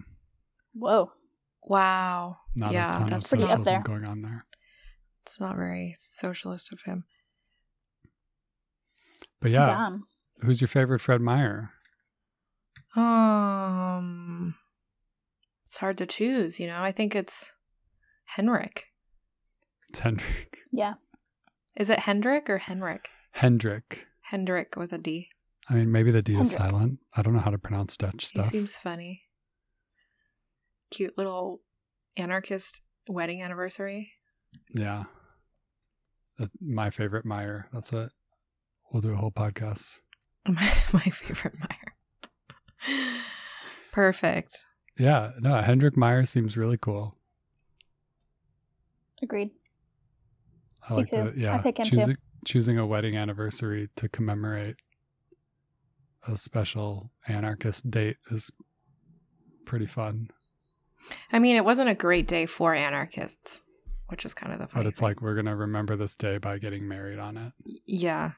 Whoa. 0.75 1.13
Wow. 1.63 2.39
not 2.57 2.73
Yeah, 2.73 2.91
a 2.91 2.93
ton 2.95 3.07
that's 3.11 3.33
of 3.33 3.39
pretty 3.39 3.53
up 3.53 3.63
there. 3.63 3.81
going 3.87 4.09
on 4.09 4.23
there. 4.23 4.45
It's 5.23 5.39
not 5.39 5.55
very 5.55 5.95
socialist 5.97 6.73
of 6.73 6.81
him. 6.83 7.05
But 9.41 9.53
yeah, 9.53 9.67
Damn. 9.67 10.03
who's 10.41 10.61
your 10.61 10.67
favorite 10.69 10.99
Fred 11.01 11.21
Meyer? 11.21 11.71
Um, 12.97 14.55
it's 15.67 15.77
hard 15.79 15.99
to 15.99 16.07
choose. 16.07 16.59
You 16.61 16.67
know, 16.69 16.81
I 16.83 16.93
think 16.93 17.15
it's 17.15 17.55
Henrik. 18.25 18.85
It's 19.91 20.01
Hendrik. 20.01 20.59
Yeah. 20.73 20.95
Is 21.77 21.91
it 21.91 22.01
Hendrik 22.01 22.49
or 22.49 22.59
Henrik? 22.59 23.09
Hendrik. 23.33 24.07
Hendrik 24.31 24.77
with 24.77 24.93
a 24.93 24.99
D. 24.99 25.29
I 25.69 25.75
mean, 25.75 25.91
maybe 25.91 26.11
the 26.11 26.23
D 26.23 26.35
is 26.37 26.53
silent. 26.53 26.99
I 27.17 27.23
don't 27.23 27.33
know 27.33 27.41
how 27.41 27.51
to 27.51 27.59
pronounce 27.59 27.97
Dutch 27.97 28.21
He 28.23 28.27
stuff. 28.27 28.47
seems 28.51 28.77
funny. 28.77 29.23
Cute 30.91 31.17
little 31.19 31.61
anarchist 32.17 32.81
wedding 33.09 33.43
anniversary. 33.43 34.13
Yeah. 34.75 35.05
That- 36.39 36.51
my 36.61 36.91
favorite 36.91 37.25
Meyer. 37.25 37.69
That's 37.73 37.93
it. 37.93 38.11
We'll 38.93 39.01
do 39.01 39.13
a 39.13 39.17
whole 39.17 39.33
podcast. 39.33 39.99
My, 40.47 40.63
my 40.93 41.01
favorite 41.01 41.55
Meyer. 41.59 41.84
Perfect. 43.93 44.67
Yeah. 44.99 45.33
No, 45.41 45.55
Hendrik 45.61 45.95
Meijer 45.95 46.27
seems 46.27 46.57
really 46.57 46.79
cool. 46.79 47.17
Agreed. 49.23 49.51
I 50.89 50.93
Me 50.93 50.97
like 50.99 51.11
too. 51.11 51.33
the 51.35 51.41
yeah. 51.41 51.55
I 51.55 51.59
pick 51.59 51.79
him 51.79 51.87
too. 51.87 51.97
choosing 51.97 52.17
choosing 52.45 52.79
a 52.79 52.87
wedding 52.87 53.17
anniversary 53.17 53.89
to 53.97 54.09
commemorate 54.09 54.77
a 56.29 56.37
special 56.37 57.11
anarchist 57.27 57.91
date 57.91 58.17
is 58.31 58.51
pretty 59.65 59.87
fun. 59.87 60.29
I 61.33 61.39
mean, 61.39 61.57
it 61.57 61.65
wasn't 61.65 61.89
a 61.91 61.95
great 61.95 62.27
day 62.29 62.45
for 62.47 62.75
anarchists, 62.75 63.63
which 64.09 64.25
is 64.27 64.35
kind 64.35 64.53
of 64.53 64.59
the 64.59 64.67
funny 64.67 64.85
But 64.85 64.89
it's 64.89 65.01
thing. 65.01 65.09
like 65.09 65.21
we're 65.23 65.35
gonna 65.35 65.57
remember 65.57 65.97
this 65.97 66.15
day 66.15 66.37
by 66.39 66.59
getting 66.59 66.87
married 66.87 67.19
on 67.19 67.37
it. 67.39 67.53
yeah, 67.87 68.33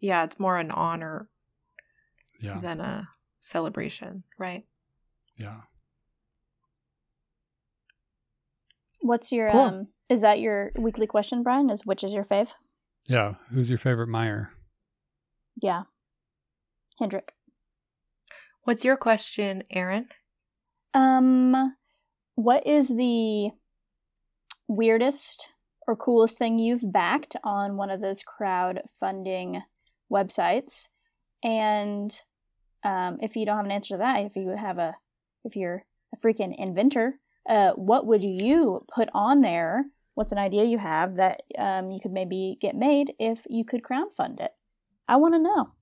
yeah, 0.00 0.24
it's 0.24 0.38
more 0.38 0.56
an 0.58 0.70
honor 0.70 1.28
Yeah. 2.40 2.58
than 2.60 2.80
a 2.80 3.08
celebration, 3.42 4.22
right? 4.38 4.64
Yeah. 5.38 5.60
What's 9.00 9.32
your 9.32 9.50
Cool. 9.50 9.60
um? 9.60 9.88
Is 10.08 10.20
that 10.22 10.40
your 10.40 10.72
weekly 10.78 11.06
question, 11.06 11.42
Brian? 11.42 11.68
Is 11.68 11.84
which 11.84 12.04
is 12.04 12.14
your 12.14 12.24
fave? 12.24 12.52
Yeah. 13.08 13.34
Who's 13.50 13.68
your 13.68 13.78
favorite 13.78 14.08
Meyer? 14.08 14.50
Yeah, 15.60 15.82
Hendrik. 16.98 17.34
What's 18.62 18.84
your 18.84 18.96
question, 18.96 19.64
Aaron? 19.70 20.06
Um, 20.94 21.74
what 22.36 22.66
is 22.66 22.88
the 22.88 23.50
weirdest 24.68 25.48
or 25.88 25.96
coolest 25.96 26.38
thing 26.38 26.58
you've 26.58 26.92
backed 26.92 27.34
on 27.42 27.76
one 27.76 27.90
of 27.90 28.00
those 28.00 28.22
crowdfunding 28.22 29.62
websites? 30.10 30.88
And 31.42 32.18
um, 32.84 33.18
if 33.20 33.36
you 33.36 33.46
don't 33.46 33.56
have 33.56 33.64
an 33.66 33.70
answer 33.72 33.94
to 33.94 33.98
that, 33.98 34.20
if 34.24 34.36
you 34.36 34.54
have 34.56 34.78
a, 34.78 34.94
if 35.44 35.56
you're 35.56 35.84
a 36.14 36.16
freaking 36.16 36.54
inventor, 36.58 37.14
uh, 37.48 37.72
what 37.72 38.06
would 38.06 38.22
you 38.22 38.84
put 38.94 39.08
on 39.14 39.40
there? 39.40 39.84
What's 40.14 40.32
an 40.32 40.38
idea 40.38 40.64
you 40.64 40.78
have 40.78 41.16
that 41.16 41.42
um, 41.58 41.90
you 41.90 41.98
could 42.00 42.12
maybe 42.12 42.58
get 42.60 42.74
made 42.74 43.14
if 43.18 43.46
you 43.48 43.64
could 43.64 43.82
crowdfund 43.82 44.40
it? 44.40 44.50
I 45.08 45.16
want 45.16 45.34
to 45.34 45.38
know. 45.38 45.72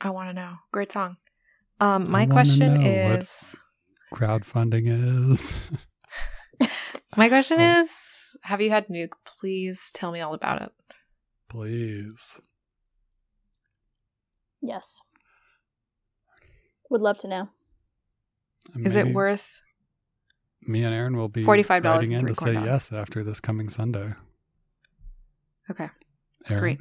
I 0.00 0.10
want 0.10 0.28
to 0.30 0.34
know. 0.34 0.54
Great 0.72 0.90
song. 0.92 1.16
Um, 1.80 2.10
my 2.10 2.20
wanna 2.20 2.32
question 2.32 2.74
know 2.74 2.80
what- 3.08 3.20
is. 3.20 3.56
Crowdfunding 4.12 4.84
is. 4.86 5.54
My 7.16 7.28
question 7.28 7.60
Oh. 7.60 7.80
is: 7.80 7.90
Have 8.42 8.60
you 8.60 8.70
had 8.70 8.88
Nuke? 8.88 9.12
Please 9.24 9.90
tell 9.94 10.12
me 10.12 10.20
all 10.20 10.34
about 10.34 10.60
it. 10.62 10.70
Please. 11.48 12.40
Yes. 14.62 15.00
Would 16.90 17.00
love 17.00 17.18
to 17.18 17.28
know. 17.28 17.48
Is 18.84 18.96
it 18.96 19.12
worth? 19.12 19.60
Me 20.62 20.84
and 20.84 20.94
Aaron 20.94 21.16
will 21.16 21.28
be 21.28 21.44
$45 21.44 21.84
writing 21.84 22.12
in 22.12 22.20
three 22.20 22.28
to 22.28 22.34
say 22.34 22.52
corn 22.52 22.54
dogs. 22.54 22.66
yes 22.66 22.92
after 22.92 23.24
this 23.24 23.40
coming 23.40 23.68
Sunday. 23.68 24.14
Okay, 25.70 25.88
Aaron, 26.48 26.60
great. 26.60 26.80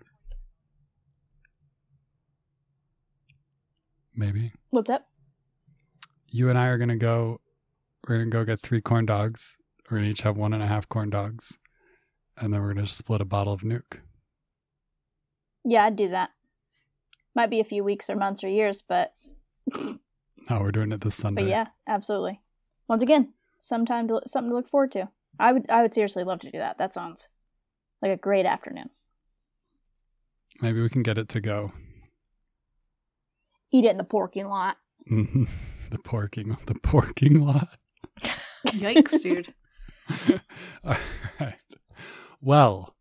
Maybe 4.16 4.52
What's 4.70 4.90
up? 4.90 5.04
you 6.30 6.50
and 6.50 6.58
I 6.58 6.68
are 6.68 6.78
gonna 6.78 6.98
go. 6.98 7.40
We're 8.08 8.18
gonna 8.18 8.30
go 8.30 8.44
get 8.44 8.62
three 8.62 8.82
corn 8.82 9.06
dogs. 9.06 9.58
We're 9.90 9.98
gonna 9.98 10.10
each 10.10 10.22
have 10.22 10.38
one 10.38 10.54
and 10.54 10.62
a 10.62 10.68
half 10.68 10.88
corn 10.90 11.10
dogs, 11.10 11.58
and 12.38 12.54
then 12.54 12.62
we're 12.62 12.74
gonna 12.74 12.88
split 12.88 13.22
a 13.22 13.26
bottle 13.26 13.54
of 13.54 13.62
Nuke. 13.62 14.00
Yeah, 15.64 15.86
I'd 15.86 15.96
do 15.96 16.10
that. 16.10 16.32
Might 17.36 17.50
be 17.50 17.60
a 17.60 17.64
few 17.66 17.84
weeks 17.84 18.10
or 18.10 18.16
months 18.16 18.44
or 18.44 18.50
years, 18.50 18.82
but 18.82 19.14
No, 20.50 20.60
we're 20.60 20.72
doing 20.72 20.92
it 20.92 21.02
this 21.02 21.16
Sunday. 21.16 21.44
but 21.44 21.50
yeah, 21.50 21.66
absolutely. 21.88 22.42
Once 22.88 23.04
again, 23.04 23.34
sometime 23.60 24.08
to, 24.08 24.22
something 24.26 24.50
to 24.50 24.56
look 24.56 24.68
forward 24.68 24.92
to. 24.94 25.10
I 25.40 25.54
would 25.54 25.70
I 25.70 25.82
would 25.82 25.94
seriously 25.94 26.24
love 26.24 26.40
to 26.42 26.52
do 26.52 26.58
that. 26.58 26.78
That 26.78 26.94
sounds 26.94 27.30
like 28.02 28.12
a 28.12 28.18
great 28.18 28.46
afternoon. 28.46 28.90
Maybe 30.62 30.82
we 30.82 30.90
can 30.90 31.04
get 31.04 31.18
it 31.18 31.30
to 31.30 31.42
go. 31.42 31.72
Eat 33.72 33.86
it 33.86 33.92
in 33.92 33.98
the 33.98 34.04
parking 34.04 34.48
lot. 34.50 34.78
Mhm. 35.10 35.48
the 35.90 36.00
parking 36.00 36.58
the 36.66 36.74
porking 36.76 37.42
lot. 37.46 37.70
Yikes, 38.68 39.22
dude. 39.22 39.54
All 40.84 40.96
right. 41.40 41.56
Well, 42.42 42.96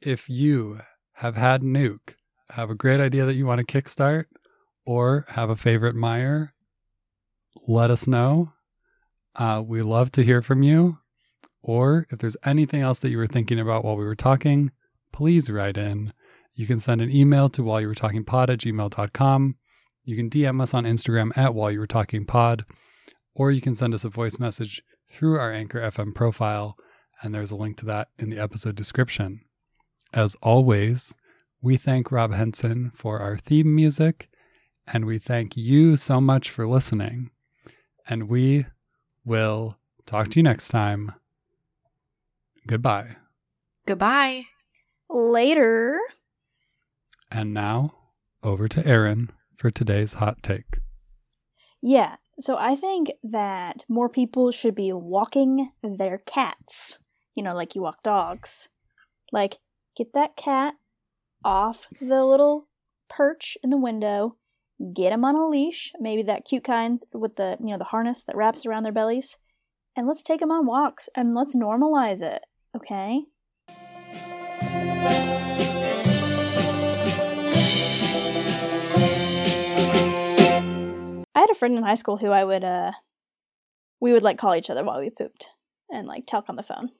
if 0.00 0.28
you 0.28 0.80
have 1.14 1.36
had 1.36 1.62
Nuke, 1.62 2.14
have 2.52 2.70
a 2.70 2.74
great 2.74 3.00
idea 3.00 3.24
that 3.24 3.34
you 3.34 3.46
want 3.46 3.66
to 3.66 3.82
kickstart, 3.82 4.24
or 4.84 5.24
have 5.28 5.48
a 5.48 5.56
favorite 5.56 5.94
Meyer, 5.94 6.52
let 7.66 7.90
us 7.90 8.06
know. 8.06 8.52
Uh, 9.34 9.62
we 9.64 9.80
love 9.82 10.12
to 10.12 10.22
hear 10.22 10.42
from 10.42 10.62
you. 10.62 10.98
Or 11.62 12.06
if 12.10 12.18
there's 12.18 12.36
anything 12.44 12.82
else 12.82 12.98
that 12.98 13.10
you 13.10 13.16
were 13.18 13.26
thinking 13.26 13.58
about 13.58 13.84
while 13.84 13.96
we 13.96 14.04
were 14.04 14.16
talking, 14.16 14.70
please 15.12 15.48
write 15.48 15.78
in. 15.78 16.12
You 16.54 16.66
can 16.66 16.78
send 16.78 17.00
an 17.00 17.10
email 17.10 17.48
to 17.50 17.62
while 17.62 17.80
you 17.80 17.86
were 17.86 17.94
talking 17.94 18.24
pod 18.24 18.50
at 18.50 18.58
gmail.com. 18.58 19.56
You 20.04 20.16
can 20.16 20.28
DM 20.28 20.60
us 20.60 20.74
on 20.74 20.84
Instagram 20.84 21.36
at 21.36 21.54
while 21.54 21.70
you 21.70 21.78
were 21.78 21.86
talking 21.86 22.26
pod, 22.26 22.64
or 23.34 23.50
you 23.50 23.60
can 23.60 23.74
send 23.74 23.94
us 23.94 24.04
a 24.04 24.10
voice 24.10 24.38
message 24.38 24.82
through 25.10 25.38
our 25.38 25.52
Anchor 25.52 25.80
FM 25.80 26.14
profile, 26.14 26.76
and 27.22 27.32
there's 27.32 27.52
a 27.52 27.56
link 27.56 27.76
to 27.78 27.86
that 27.86 28.08
in 28.18 28.28
the 28.28 28.38
episode 28.38 28.74
description. 28.74 29.40
As 30.12 30.34
always, 30.42 31.14
we 31.62 31.76
thank 31.76 32.10
Rob 32.10 32.32
Henson 32.32 32.90
for 32.96 33.20
our 33.20 33.38
theme 33.38 33.74
music, 33.74 34.28
and 34.92 35.04
we 35.04 35.18
thank 35.18 35.56
you 35.56 35.96
so 35.96 36.20
much 36.20 36.50
for 36.50 36.66
listening. 36.66 37.30
And 38.08 38.28
we 38.28 38.66
will 39.24 39.78
talk 40.04 40.30
to 40.30 40.40
you 40.40 40.42
next 40.42 40.68
time. 40.68 41.12
Goodbye. 42.66 43.16
Goodbye. 43.86 44.46
Later. 45.08 46.00
And 47.30 47.54
now, 47.54 47.94
over 48.42 48.66
to 48.66 48.84
Aaron 48.84 49.30
for 49.56 49.70
today's 49.70 50.14
hot 50.14 50.42
take. 50.42 50.80
Yeah. 51.80 52.16
So 52.40 52.56
I 52.56 52.74
think 52.74 53.12
that 53.22 53.84
more 53.88 54.08
people 54.08 54.50
should 54.50 54.74
be 54.74 54.92
walking 54.92 55.70
their 55.82 56.18
cats. 56.18 56.98
You 57.36 57.44
know, 57.44 57.54
like 57.54 57.76
you 57.76 57.82
walk 57.82 58.02
dogs. 58.02 58.68
Like, 59.30 59.58
get 59.96 60.12
that 60.14 60.36
cat 60.36 60.74
off 61.44 61.88
the 62.00 62.24
little 62.24 62.68
perch 63.08 63.58
in 63.62 63.70
the 63.70 63.76
window, 63.76 64.36
get 64.94 65.12
him 65.12 65.24
on 65.24 65.36
a 65.36 65.46
leash, 65.46 65.92
maybe 65.98 66.22
that 66.22 66.44
cute 66.44 66.64
kind 66.64 67.02
with 67.12 67.36
the, 67.36 67.56
you 67.60 67.68
know, 67.68 67.78
the 67.78 67.84
harness 67.84 68.24
that 68.24 68.36
wraps 68.36 68.64
around 68.64 68.84
their 68.84 68.92
bellies, 68.92 69.36
and 69.96 70.06
let's 70.06 70.22
take 70.22 70.40
them 70.40 70.50
on 70.50 70.66
walks 70.66 71.08
and 71.16 71.34
let's 71.34 71.56
normalize 71.56 72.22
it, 72.22 72.42
okay? 72.76 73.24
I 81.34 81.40
had 81.40 81.50
a 81.50 81.54
friend 81.54 81.76
in 81.76 81.82
high 81.82 81.94
school 81.94 82.18
who 82.18 82.30
I 82.30 82.44
would 82.44 82.62
uh 82.62 82.92
we 84.00 84.12
would 84.12 84.22
like 84.22 84.38
call 84.38 84.54
each 84.54 84.70
other 84.70 84.84
while 84.84 85.00
we 85.00 85.10
pooped 85.10 85.48
and 85.90 86.06
like 86.06 86.24
talk 86.24 86.48
on 86.48 86.56
the 86.56 86.62
phone. 86.62 86.92